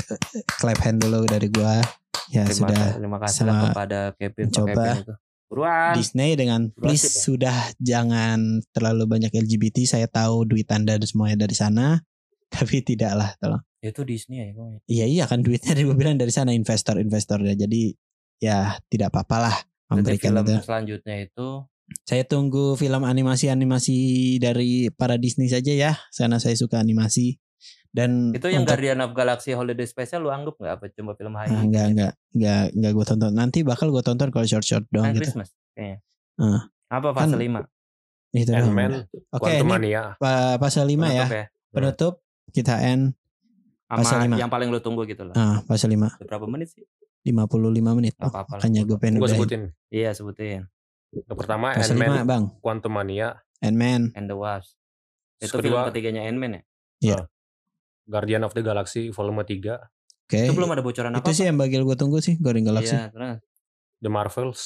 clap 0.58 0.80
hand 0.80 1.02
dulu 1.02 1.26
dari 1.26 1.50
gua. 1.50 1.82
Ya 2.28 2.44
terima, 2.44 2.68
sudah 2.68 2.82
terima 2.96 3.18
kasih 3.20 3.40
sama 3.44 3.72
kepada 3.72 4.00
Kevin 4.16 4.48
itu. 4.48 5.14
Buruan. 5.48 5.96
Disney 5.96 6.36
dengan 6.36 6.68
Buruan 6.68 6.92
please 6.92 7.08
ya. 7.08 7.12
sudah 7.24 7.56
jangan 7.80 8.60
terlalu 8.76 9.08
banyak 9.08 9.32
LGBT. 9.32 9.88
Saya 9.88 10.06
tahu 10.06 10.44
duit 10.44 10.68
Anda 10.68 11.00
dan 11.00 11.08
semuanya 11.08 11.48
dari 11.48 11.56
sana. 11.56 12.04
Tapi 12.52 12.84
tidaklah 12.84 13.32
tolong. 13.40 13.64
Itu 13.80 14.04
Disney 14.04 14.44
ya. 14.44 14.52
Iya 14.88 15.06
iya 15.08 15.24
kan 15.24 15.40
duitnya 15.40 15.72
gue 15.72 15.96
bilang 15.96 16.20
dari 16.20 16.32
sana 16.32 16.52
investor-investor 16.52 17.40
ya. 17.48 17.54
Jadi 17.56 17.96
ya 18.38 18.76
tidak 18.92 19.10
apa-apa 19.10 19.36
lah 19.40 19.56
Berarti 19.56 19.92
memberikan 19.96 20.32
film 20.36 20.44
itu. 20.44 20.54
selanjutnya 20.62 21.16
itu 21.24 21.48
Saya 22.04 22.22
tunggu 22.22 22.74
film 22.74 23.00
animasi-animasi 23.00 23.96
dari 24.38 24.88
para 24.90 25.16
Disney 25.16 25.48
saja 25.48 25.70
ya. 25.70 25.92
Sana 26.08 26.36
saya 26.36 26.54
suka 26.54 26.76
animasi. 26.76 27.36
Dan 27.88 28.30
itu 28.30 28.44
yang 28.46 28.62
untuk- 28.62 28.76
Guardian 28.76 29.00
of 29.00 29.12
Galaxy 29.12 29.52
Holiday 29.52 29.84
Special 29.84 30.20
lu 30.20 30.28
anggap 30.28 30.54
nggak 30.54 30.72
apa 30.74 30.84
cuma 30.90 31.12
film 31.12 31.32
Ah, 31.32 31.42
high 31.42 31.56
enggak 31.58 31.86
enggak 31.88 32.12
enggak 32.30 32.62
enggak 32.70 32.92
gue 32.92 33.04
tonton. 33.06 33.32
Nanti 33.32 33.58
bakal 33.62 33.88
gue 33.88 34.02
tonton 34.02 34.28
kalau 34.28 34.44
short-short 34.44 34.84
doang 34.88 35.08
kan 35.08 35.12
gitu. 35.14 35.24
Christmas 35.24 35.48
kayaknya. 35.72 35.98
Ah. 36.36 36.60
Apa 36.90 37.12
fase 37.12 37.32
Kan- 37.32 37.40
5? 37.40 37.60
Itu. 38.30 38.52
Ant-Man, 38.52 39.08
Oke, 39.32 39.40
Quantum 39.40 39.64
ini 39.64 39.72
Mania. 39.88 40.02
pa- 40.14 40.56
pasal 40.58 40.84
5 40.84 41.08
ya. 41.08 41.24
Penutup 41.24 41.32
ya. 41.32 41.44
Penutup 41.70 42.14
kita 42.50 42.74
end 42.78 43.16
Fase 43.86 44.20
lima. 44.20 44.36
yang 44.36 44.52
paling 44.52 44.68
lu 44.68 44.78
tunggu 44.78 45.04
gitu 45.04 45.24
loh. 45.24 45.32
ah 45.32 45.64
pasal 45.64 45.88
5 45.88 46.12
Berapa 46.20 46.44
menit 46.44 46.68
sih? 46.70 46.84
55 47.24 47.64
menit. 47.94 48.12
Oh, 48.18 48.28
apa-apa 48.28 48.52
lah. 48.54 48.60
makanya 48.60 48.80
gue 48.84 48.96
pengen 48.96 49.16
Gue 49.16 49.28
sebutin. 49.30 49.62
Iya 49.88 50.12
sebutin. 50.12 50.68
Yang 51.14 51.36
pertama 51.38 51.72
5 51.72 51.88
Ant-Man, 51.88 52.12
Bang. 52.28 52.44
Quantum 52.60 52.92
Mania. 52.92 53.40
Ant-Man. 53.64 54.12
And 54.14 54.26
the 54.28 54.36
Wasp. 54.36 54.76
Terus 55.38 55.50
Itu 55.50 55.56
film 55.62 55.74
kedua 55.78 55.88
ketiganya 55.88 56.26
Ant-Man 56.26 56.62
ya? 57.02 57.20
Guardian 58.08 58.42
of 58.44 58.52
the 58.56 58.64
Galaxy 58.64 59.12
volume 59.12 59.44
3. 59.44 59.76
Oke. 60.28 60.40
Itu 60.44 60.52
belum 60.56 60.72
ada 60.72 60.82
bocoran 60.84 61.12
apa? 61.16 61.24
Itu 61.24 61.30
sih 61.32 61.44
yang 61.48 61.56
bagel 61.56 61.84
gue 61.84 61.96
tunggu 61.96 62.20
sih 62.20 62.36
Guardian 62.40 62.68
Galaxy. 62.68 62.96
Iya, 62.96 63.08
terus. 63.12 63.40
The 64.00 64.10
Marvels. 64.12 64.62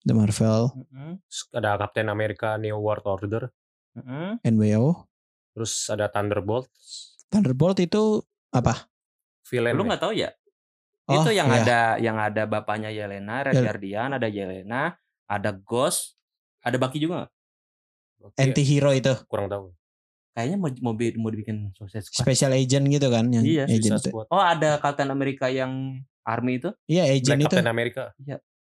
The 0.00 0.16
Marvel, 0.16 0.72
Mm-mm, 0.80 1.20
Terus 1.28 1.40
ada 1.52 1.76
Captain 1.76 2.08
America 2.08 2.56
New 2.56 2.72
World 2.80 3.04
Order. 3.04 3.52
mm-mm. 3.92 4.40
NWO. 4.40 5.04
Terus 5.52 5.92
ada 5.92 6.08
Thunderbolt. 6.08 6.72
Thunderbolt 7.28 7.76
itu 7.84 8.24
apa? 8.48 8.88
Villain. 9.44 9.76
Lu 9.76 9.84
ya. 9.84 9.88
nggak 9.92 10.00
tahu 10.00 10.12
ya? 10.16 10.32
Oh, 11.04 11.20
itu 11.20 11.36
yang 11.36 11.52
iya. 11.52 11.60
ada 11.60 11.80
yang 12.00 12.16
ada 12.16 12.42
bapaknya 12.48 12.88
Yelena, 12.88 13.44
Red 13.44 13.60
Yel- 13.60 13.66
Guardian, 13.66 14.10
ada 14.16 14.28
Yelena, 14.30 14.94
ada 15.30 15.54
Ghost, 15.54 16.18
ada 16.58 16.74
Baki 16.74 16.98
juga 16.98 17.14
nggak? 17.16 17.30
Oke, 18.20 18.36
Anti-hero 18.36 18.90
itu. 18.90 19.14
kurang 19.24 19.46
tahu. 19.46 19.70
Kayaknya 20.30 20.56
mau 20.56 20.70
mau, 20.82 20.92
mau 20.94 21.30
dibikin 21.30 21.70
Suicide 21.72 22.02
Squad. 22.02 22.22
Special 22.22 22.52
agent 22.52 22.84
gitu 22.86 23.08
kan 23.08 23.26
yang 23.28 23.42
Iya, 23.42 23.64
agent 23.66 23.98
itu. 23.98 24.10
Oh 24.26 24.38
ada 24.38 24.78
Captain 24.78 25.08
America 25.08 25.46
yang 25.46 26.02
Army 26.22 26.58
itu? 26.58 26.70
Iya, 26.84 27.06
Black 27.06 27.16
agent 27.16 27.38
itu. 27.40 27.46
Captain 27.48 27.68
America. 27.68 28.02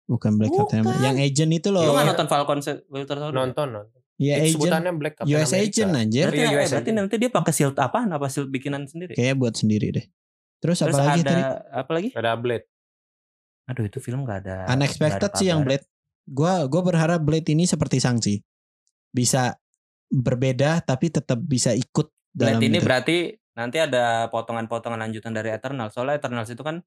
Bukan 0.05 0.31
Black 0.37 0.49
Captain 0.51 0.81
Bukan. 0.81 0.89
America. 0.89 1.05
Yang 1.05 1.17
agent 1.25 1.51
itu 1.53 1.67
loh. 1.69 1.83
Lu 1.83 1.91
nggak 1.91 2.01
iya. 2.01 2.11
nonton 2.13 2.27
Falcon 2.27 2.59
Se- 2.59 2.83
Winter 2.87 3.17
Soldier? 3.19 3.35
Nonton, 3.35 3.67
nonton. 3.69 3.99
Iya, 4.19 4.33
Itu 4.35 4.41
agent. 4.41 4.53
sebutannya 4.55 4.91
Black 4.95 5.13
Captain 5.15 5.31
US 5.31 5.49
America. 5.49 5.63
agent 5.63 5.91
anjir. 5.93 6.25
Berarti, 6.25 6.37
Iya, 6.37 6.45
eh, 6.45 6.49
US 6.49 6.69
berarti 6.69 6.75
agent. 6.81 6.97
nanti 6.97 7.15
dia 7.15 7.29
pakai 7.29 7.53
shield 7.53 7.75
apaan? 7.77 8.09
Apa 8.09 8.27
shield 8.27 8.49
bikinan 8.49 8.81
sendiri? 8.83 9.13
Kayaknya 9.13 9.35
buat 9.35 9.53
sendiri 9.53 9.87
deh. 9.91 10.05
Terus, 10.59 10.77
Terus 10.77 10.91
apa 10.91 10.97
lagi 11.05 11.21
ada 11.21 11.29
tadi? 11.29 11.41
apa 11.71 11.91
lagi? 11.93 12.09
Ada 12.11 12.31
Blade. 12.35 12.65
Aduh 13.67 13.83
itu 13.85 13.99
film 13.99 14.25
gak 14.25 14.39
ada. 14.43 14.65
Unexpected 14.67 15.21
nggak 15.21 15.29
ada 15.29 15.37
sih 15.37 15.47
yang. 15.47 15.61
Blade. 15.61 15.85
Gua 16.29 16.69
gua 16.69 16.81
berharap 16.85 17.25
Blade 17.25 17.49
ini 17.49 17.65
seperti 17.65 17.97
Sangchi. 17.97 18.37
Bisa 19.09 19.57
berbeda 20.09 20.81
tapi 20.85 21.09
tetap 21.09 21.41
bisa 21.41 21.73
ikut 21.73 22.09
dalam 22.29 22.61
Blade 22.61 22.69
ini 22.69 22.77
itu. 22.77 22.85
berarti 22.85 23.17
nanti 23.57 23.77
ada 23.81 24.29
potongan-potongan 24.29 25.01
lanjutan 25.09 25.33
dari 25.33 25.49
Eternal. 25.49 25.89
Soalnya 25.89 26.21
Eternals 26.21 26.49
itu 26.53 26.61
kan 26.61 26.85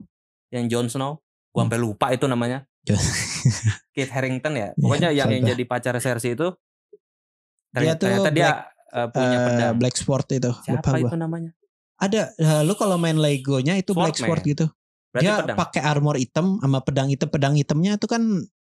yang 0.54 0.70
Jon 0.70 0.86
Snow. 0.86 1.18
Gua 1.50 1.66
sampai 1.66 1.80
lupa 1.82 2.08
itu 2.14 2.24
namanya. 2.30 2.64
Kit 3.94 4.08
Harington 4.10 4.54
ya. 4.56 4.68
Pokoknya 4.74 5.12
yang, 5.12 5.28
yang 5.30 5.44
coba. 5.44 5.50
jadi 5.54 5.62
pacar 5.68 5.94
Cersei 6.00 6.34
itu. 6.34 6.48
Dia 7.72 7.96
Ternyata, 7.96 7.98
tuh 7.98 8.04
ternyata 8.08 8.30
dia 8.32 8.50
eh, 8.92 9.08
punya 9.08 9.36
Eh, 9.36 9.44
pedang. 9.48 9.74
Black 9.78 9.96
Sword 9.96 10.26
itu. 10.32 10.50
Siapa 10.64 10.80
Lupa 10.80 10.90
gua. 10.96 11.08
itu 11.08 11.16
namanya? 11.18 11.50
Ada 12.00 12.22
eh, 12.36 12.62
lu 12.64 12.74
kalau 12.74 12.96
main 12.96 13.16
Legonya 13.16 13.76
itu 13.78 13.92
Black 13.92 14.16
Swordman. 14.16 14.28
Sword 14.28 14.42
gitu. 14.48 14.66
Berarti 15.12 15.28
dia 15.28 15.56
pakai 15.56 15.82
armor 15.84 16.16
hitam 16.16 16.56
sama 16.56 16.80
pedang 16.80 17.08
hitam. 17.12 17.28
Pedang 17.28 17.54
hitamnya 17.54 18.00
itu 18.00 18.06
kan 18.08 18.22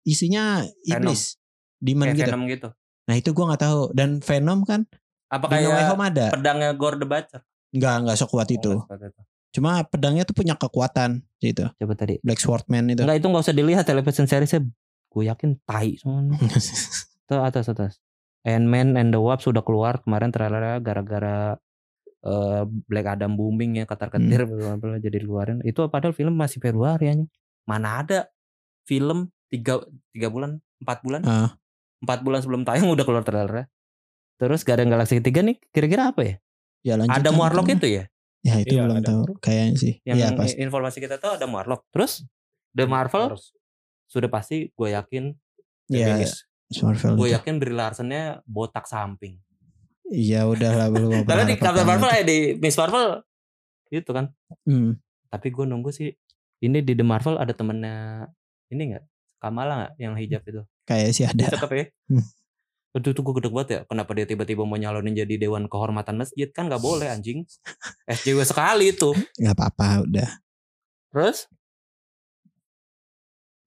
isinya 0.07 0.63
iblis. 0.87 1.35
Demon 1.77 2.09
Kayak 2.09 2.17
gitu. 2.17 2.25
Venom 2.25 2.43
gitu. 2.47 2.69
Nah, 3.07 3.15
itu 3.15 3.29
gua 3.31 3.45
nggak 3.51 3.61
tahu. 3.61 3.81
Dan 3.91 4.09
Venom 4.19 4.59
kan 4.63 4.81
Apa 5.27 5.45
di 5.51 5.59
No 5.61 5.75
kayak 5.75 5.87
Home 5.91 6.03
ada. 6.07 6.25
pedangnya 6.31 6.71
Gore 6.71 6.97
the 6.97 7.05
Butcher? 7.05 7.41
Enggak, 7.69 7.95
enggak 7.99 8.17
sekuat 8.17 8.47
itu. 8.49 8.71
Oh, 8.73 8.81
seperti 8.81 9.11
itu. 9.11 9.21
Cuma 9.53 9.83
pedangnya 9.83 10.23
tuh 10.23 10.33
punya 10.33 10.55
kekuatan 10.55 11.21
gitu. 11.37 11.67
Coba 11.69 11.93
tadi. 11.93 12.15
Black 12.23 12.39
Swordman 12.39 12.87
itu. 12.89 13.03
Enggak 13.03 13.19
itu 13.19 13.27
nggak 13.27 13.43
usah 13.43 13.53
dilihat 13.53 13.83
television 13.83 14.25
seriesnya. 14.25 14.63
Gue 15.07 15.27
yakin 15.27 15.59
tai 15.63 15.99
semua. 15.99 16.23
Tuh 17.27 17.43
atas 17.43 17.67
atas. 17.67 17.99
Ant-Man 18.47 18.95
and 18.95 19.11
the 19.11 19.19
Wasp 19.19 19.43
sudah 19.43 19.59
keluar 19.59 19.99
kemarin 19.99 20.31
trailernya 20.31 20.79
gara-gara 20.79 21.59
eh, 22.23 22.63
Black 22.87 23.07
Adam 23.09 23.35
booming 23.35 23.77
ya 23.77 23.85
katar 23.85 24.07
ketir 24.07 24.47
Hmm. 24.47 24.95
jadi 24.97 25.17
keluarin. 25.19 25.59
Itu 25.61 25.83
padahal 25.87 26.15
film 26.15 26.33
masih 26.33 26.59
Februari 26.59 27.11
anjing. 27.11 27.27
Mana 27.67 27.99
ada 27.99 28.31
film 28.87 29.27
tiga 29.47 29.83
tiga 30.09 30.27
bulan 30.27 30.57
empat 30.79 30.99
bulan 31.01 31.21
Ah. 31.21 31.51
empat 31.99 32.19
bulan 32.21 32.39
sebelum 32.39 32.63
tayang 32.63 32.87
udah 32.87 33.03
keluar 33.03 33.21
trailernya. 33.21 33.67
Terus 34.37 34.61
Guardian 34.61 34.87
Galaxy 34.87 35.17
ketiga 35.17 35.41
nih 35.41 35.59
kira-kira 35.67 36.09
apa 36.09 36.21
ya? 36.23 36.35
ya 36.81 36.93
lanjut. 36.95 37.11
ada 37.11 37.29
Warlock 37.29 37.67
itu 37.69 37.87
ya? 37.91 38.03
Ya 38.39 38.55
itu 38.57 38.69
Iya, 38.71 38.85
belum 38.85 39.01
tahu. 39.01 39.21
Kayaknya 39.39 39.75
sih. 39.75 39.93
Yang 40.01 40.15
Iya 40.15 40.27
pasti. 40.31 40.55
informasi 40.61 40.97
kita 41.01 41.17
tahu 41.17 41.35
ada 41.35 41.45
Warlock. 41.45 41.83
Terus 41.89 42.23
The 42.71 42.85
Marvel 42.85 43.33
Harus 43.33 43.51
sudah 44.05 44.29
pasti 44.29 44.69
gue 44.69 44.89
yakin 44.89 45.35
Iya, 45.89 46.15
feminis. 46.15 46.47
Marvel. 46.79 47.13
gue 47.15 47.27
yakin 47.33 47.53
Brie 47.57 47.73
Larson-nya 47.73 48.39
botak 48.45 48.85
samping. 48.85 49.41
Iya 50.05 50.45
udah 50.45 50.71
lah 50.73 50.87
belum 50.87 51.25
Karena 51.27 51.43
di 51.43 51.55
Captain 51.57 51.83
Marvel 51.83 52.11
eh 52.13 52.23
di 52.23 52.37
Miss 52.55 52.77
Marvel 52.77 53.19
itu 53.89 54.07
kan. 54.07 54.31
Hmm. 54.63 54.95
Tapi 55.27 55.47
gue 55.49 55.65
nunggu 55.65 55.89
sih 55.89 56.13
ini 56.59 56.79
di 56.79 56.93
The 56.93 57.03
Marvel 57.03 57.35
ada 57.35 57.51
temennya 57.51 58.29
ini 58.73 58.81
enggak? 58.93 59.05
Kamala 59.37 59.73
nggak 59.77 59.93
yang 60.01 60.13
hijab 60.17 60.41
itu? 60.47 60.61
Kayak 60.87 61.09
sih 61.13 61.25
ada. 61.27 61.45
cakep 61.53 61.71
ya. 61.73 61.85
Hmm. 62.07 63.03
Itu 63.03 63.13
tuh 63.13 63.21
gue 63.21 63.35
gede 63.37 63.49
banget 63.53 63.69
ya. 63.69 63.79
Kenapa 63.85 64.15
dia 64.17 64.25
tiba-tiba 64.25 64.65
mau 64.65 64.79
nyalonin 64.79 65.13
jadi 65.13 65.37
Dewan 65.37 65.69
Kehormatan 65.69 66.17
Masjid 66.17 66.49
kan 66.49 66.65
nggak 66.65 66.81
boleh 66.81 67.11
anjing. 67.11 67.45
SJW 68.09 68.41
sekali 68.47 68.95
itu. 68.95 69.13
Nggak 69.37 69.53
apa-apa 69.53 70.07
udah. 70.07 70.29
Terus 71.13 71.45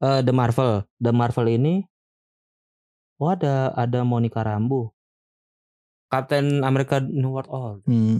eh 0.00 0.20
The 0.24 0.32
Marvel, 0.34 0.88
The 0.98 1.12
Marvel 1.12 1.46
ini 1.52 1.84
oh 3.20 3.30
ada 3.30 3.70
ada 3.76 4.02
Monica 4.02 4.40
Rambeau. 4.42 4.90
Captain 6.10 6.66
America 6.66 6.98
New 6.98 7.30
World 7.30 7.50
Order. 7.52 7.86
Hmm. 7.86 8.18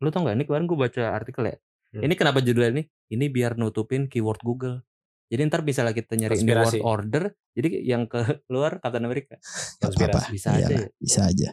Lu 0.00 0.08
tau 0.08 0.24
gak 0.24 0.40
ini 0.40 0.48
kemarin 0.48 0.64
gue 0.64 0.78
baca 0.78 1.02
artikel 1.12 1.52
ya. 1.52 1.56
Hmm. 1.92 2.02
Ini 2.08 2.14
kenapa 2.16 2.40
judulnya 2.40 2.80
ini? 2.80 2.82
Ini 3.12 3.28
biar 3.28 3.60
nutupin 3.60 4.08
keyword 4.08 4.40
Google. 4.40 4.80
Jadi 5.26 5.40
ntar 5.50 5.66
bisa 5.66 5.82
lah 5.82 5.90
kita 5.90 6.14
nyari 6.14 6.38
New 6.38 6.46
Konspirasi. 6.46 6.78
World 6.78 6.86
Order. 6.86 7.24
Jadi 7.52 7.68
yang 7.82 8.06
keluar 8.06 8.78
Captain 8.78 9.02
America. 9.02 9.34
Apa-apa. 9.82 10.30
Bisa 10.30 10.54
aja 10.54 10.70
Iyalah, 10.70 10.78
ya. 10.78 10.88
Bisa 10.96 11.20
aja. 11.26 11.48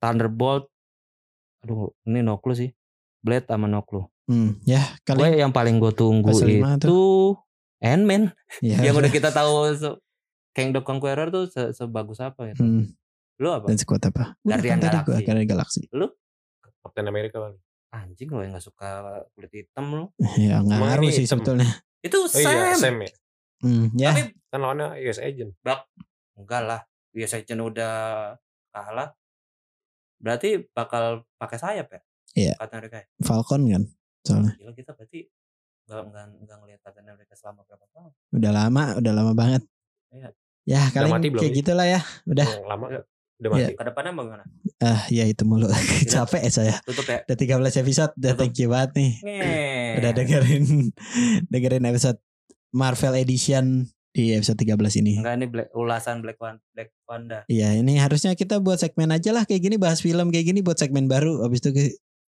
Thunderbolt. 0.00 0.72
Aduh, 1.66 1.92
ini 2.06 2.22
no 2.22 2.40
clue 2.40 2.56
sih. 2.56 2.70
Blade 3.20 3.44
sama 3.44 3.68
no 3.68 3.84
clue. 3.84 4.06
Hmm. 4.28 4.56
Ya 4.64 4.84
kali. 5.02 5.20
Gue 5.20 5.28
yang 5.36 5.52
paling 5.52 5.80
gue 5.80 5.92
tunggu 5.92 6.32
itu 6.32 7.00
Ant-Man. 7.80 8.32
ya, 8.60 8.82
yang 8.84 8.96
udah 8.96 9.06
udah. 9.06 9.12
kita 9.12 9.30
tahu 9.30 9.72
Kang 10.52 10.74
the 10.74 10.82
Conqueror 10.82 11.30
tuh 11.30 11.46
se- 11.46 11.72
sebagus 11.72 12.18
apa 12.18 12.50
gitu. 12.50 12.62
Hmm. 12.64 12.84
Lu 13.38 13.54
apa? 13.54 13.70
Dan 13.70 13.78
sekuat 13.78 14.02
apa? 14.10 14.34
Guardian 14.42 14.82
Galaxy. 14.82 15.22
Guardian 15.24 15.46
Galaxy. 15.46 15.82
Captain 16.82 17.06
America 17.06 17.36
bang. 17.38 17.54
Anjing 17.88 18.28
lo 18.28 18.44
yang 18.44 18.52
gak 18.52 18.66
suka 18.66 18.88
kulit 19.32 19.52
hitam 19.54 19.86
lu. 19.92 20.04
Ya 20.36 20.60
nggak 20.60 20.76
Emang 20.76 20.88
ngaruh 20.92 21.08
sih 21.08 21.24
hitam? 21.24 21.40
sebetulnya. 21.40 21.68
Itu 22.00 22.18
Oh 22.20 22.30
iya, 22.30 22.74
Sam. 22.74 23.02
Ya. 23.02 23.10
Hmm. 23.58 23.86
Ya. 23.92 24.10
Tapi 24.12 24.22
Kan 24.48 24.58
lawannya 24.58 24.96
US 25.02 25.18
agent. 25.18 25.52
enggak 26.34 26.62
lah. 26.62 26.80
Biasa 27.10 27.40
Agent 27.40 27.60
udah 27.60 27.94
kalah. 28.70 29.10
Berarti 30.16 30.66
bakal 30.68 31.26
pakai 31.36 31.58
sayap 31.58 31.86
ya? 31.88 32.00
Iya. 32.34 32.52
Captain 32.56 32.78
America. 32.78 32.96
ya? 32.98 33.06
Falcon 33.20 33.62
kan 33.66 33.82
soalnya 34.20 34.52
Gila 34.54 34.72
kita 34.72 34.92
berarti 34.92 35.24
nggak 35.88 36.02
nggak 36.04 36.24
nggak 36.44 36.56
ngelihat 36.60 36.80
Captain 36.84 37.06
America 37.06 37.32
selama 37.32 37.64
berapa 37.64 37.86
tahun? 37.88 38.10
udah 38.30 38.50
lama 38.52 38.82
udah 39.00 39.12
lama 39.14 39.32
banget 39.32 39.62
Iya. 40.10 40.28
ya 40.66 40.82
kalian 40.92 41.16
belum 41.24 41.40
kayak 41.40 41.48
sih? 41.48 41.56
gitulah 41.56 41.86
ya 41.88 42.00
udah 42.26 42.46
lama 42.62 42.84
Iya. 42.90 43.00
Udah 43.38 43.50
mati. 43.50 43.72
Ke 43.72 43.84
depannya 43.84 44.12
bagaimana? 44.12 44.44
ah 44.78 45.02
ya 45.08 45.24
itu 45.24 45.42
mulu 45.42 45.66
capek 46.12 46.42
ya 46.46 46.50
saya 46.50 46.74
Tutup 46.82 47.02
ya. 47.04 47.22
udah 47.22 47.36
13 47.66 47.82
episode 47.82 48.12
udah 48.14 48.30
Tutup. 48.30 48.38
thank 48.38 48.56
you 48.56 48.68
banget 48.68 48.90
nih 48.94 49.10
Ngeh. 49.20 49.90
udah 49.98 50.10
dengerin 50.12 50.64
dengerin 51.52 51.84
episode 51.84 52.18
Marvel 52.70 53.14
Edition 53.16 53.86
di 54.08 54.30
episode 54.32 54.54
13 54.56 54.78
ini 55.00 55.18
Enggak 55.18 55.34
ini 55.34 55.46
Black, 55.46 55.68
ulasan 55.72 56.20
Black 56.20 56.38
Wan- 56.38 56.62
Black 56.70 56.90
Wanda. 57.04 57.42
Iya 57.46 57.74
ini 57.74 57.96
harusnya 57.96 58.34
kita 58.34 58.58
buat 58.58 58.76
segmen 58.76 59.10
aja 59.10 59.30
lah 59.30 59.42
kayak 59.42 59.62
gini 59.62 59.76
bahas 59.76 59.98
film 59.98 60.28
kayak 60.28 60.46
gini 60.46 60.60
buat 60.60 60.76
segmen 60.76 61.06
baru 61.06 61.42
habis 61.42 61.58
itu 61.58 61.70
ke 61.70 61.84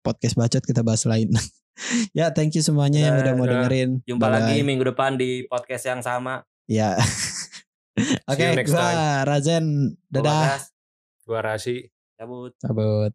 podcast 0.01 0.35
bacot 0.35 0.59
kita 0.61 0.81
bahas 0.81 1.03
lain 1.03 1.31
ya 2.17 2.27
thank 2.29 2.51
you 2.51 2.61
semuanya 2.61 3.07
yang 3.07 3.15
Udah, 3.17 3.33
mau 3.33 3.45
udah. 3.45 3.53
dengerin 3.61 4.03
Jumpa 4.03 4.19
Bye-bye. 4.21 4.35
lagi 4.41 4.55
minggu 4.61 4.83
depan 4.85 5.15
di 5.15 5.47
podcast 5.47 5.83
yang 5.85 6.01
sama. 6.01 6.43
ya 6.65 6.95
oke 8.25 8.43
next 8.53 8.71
gua 8.71 9.23
Razen 9.23 9.95
dadah 10.07 10.59
Bagas, 10.59 10.72
Gua 11.27 11.41
Rasi. 11.41 11.89
Cabut. 12.17 12.53
cabut 12.61 13.13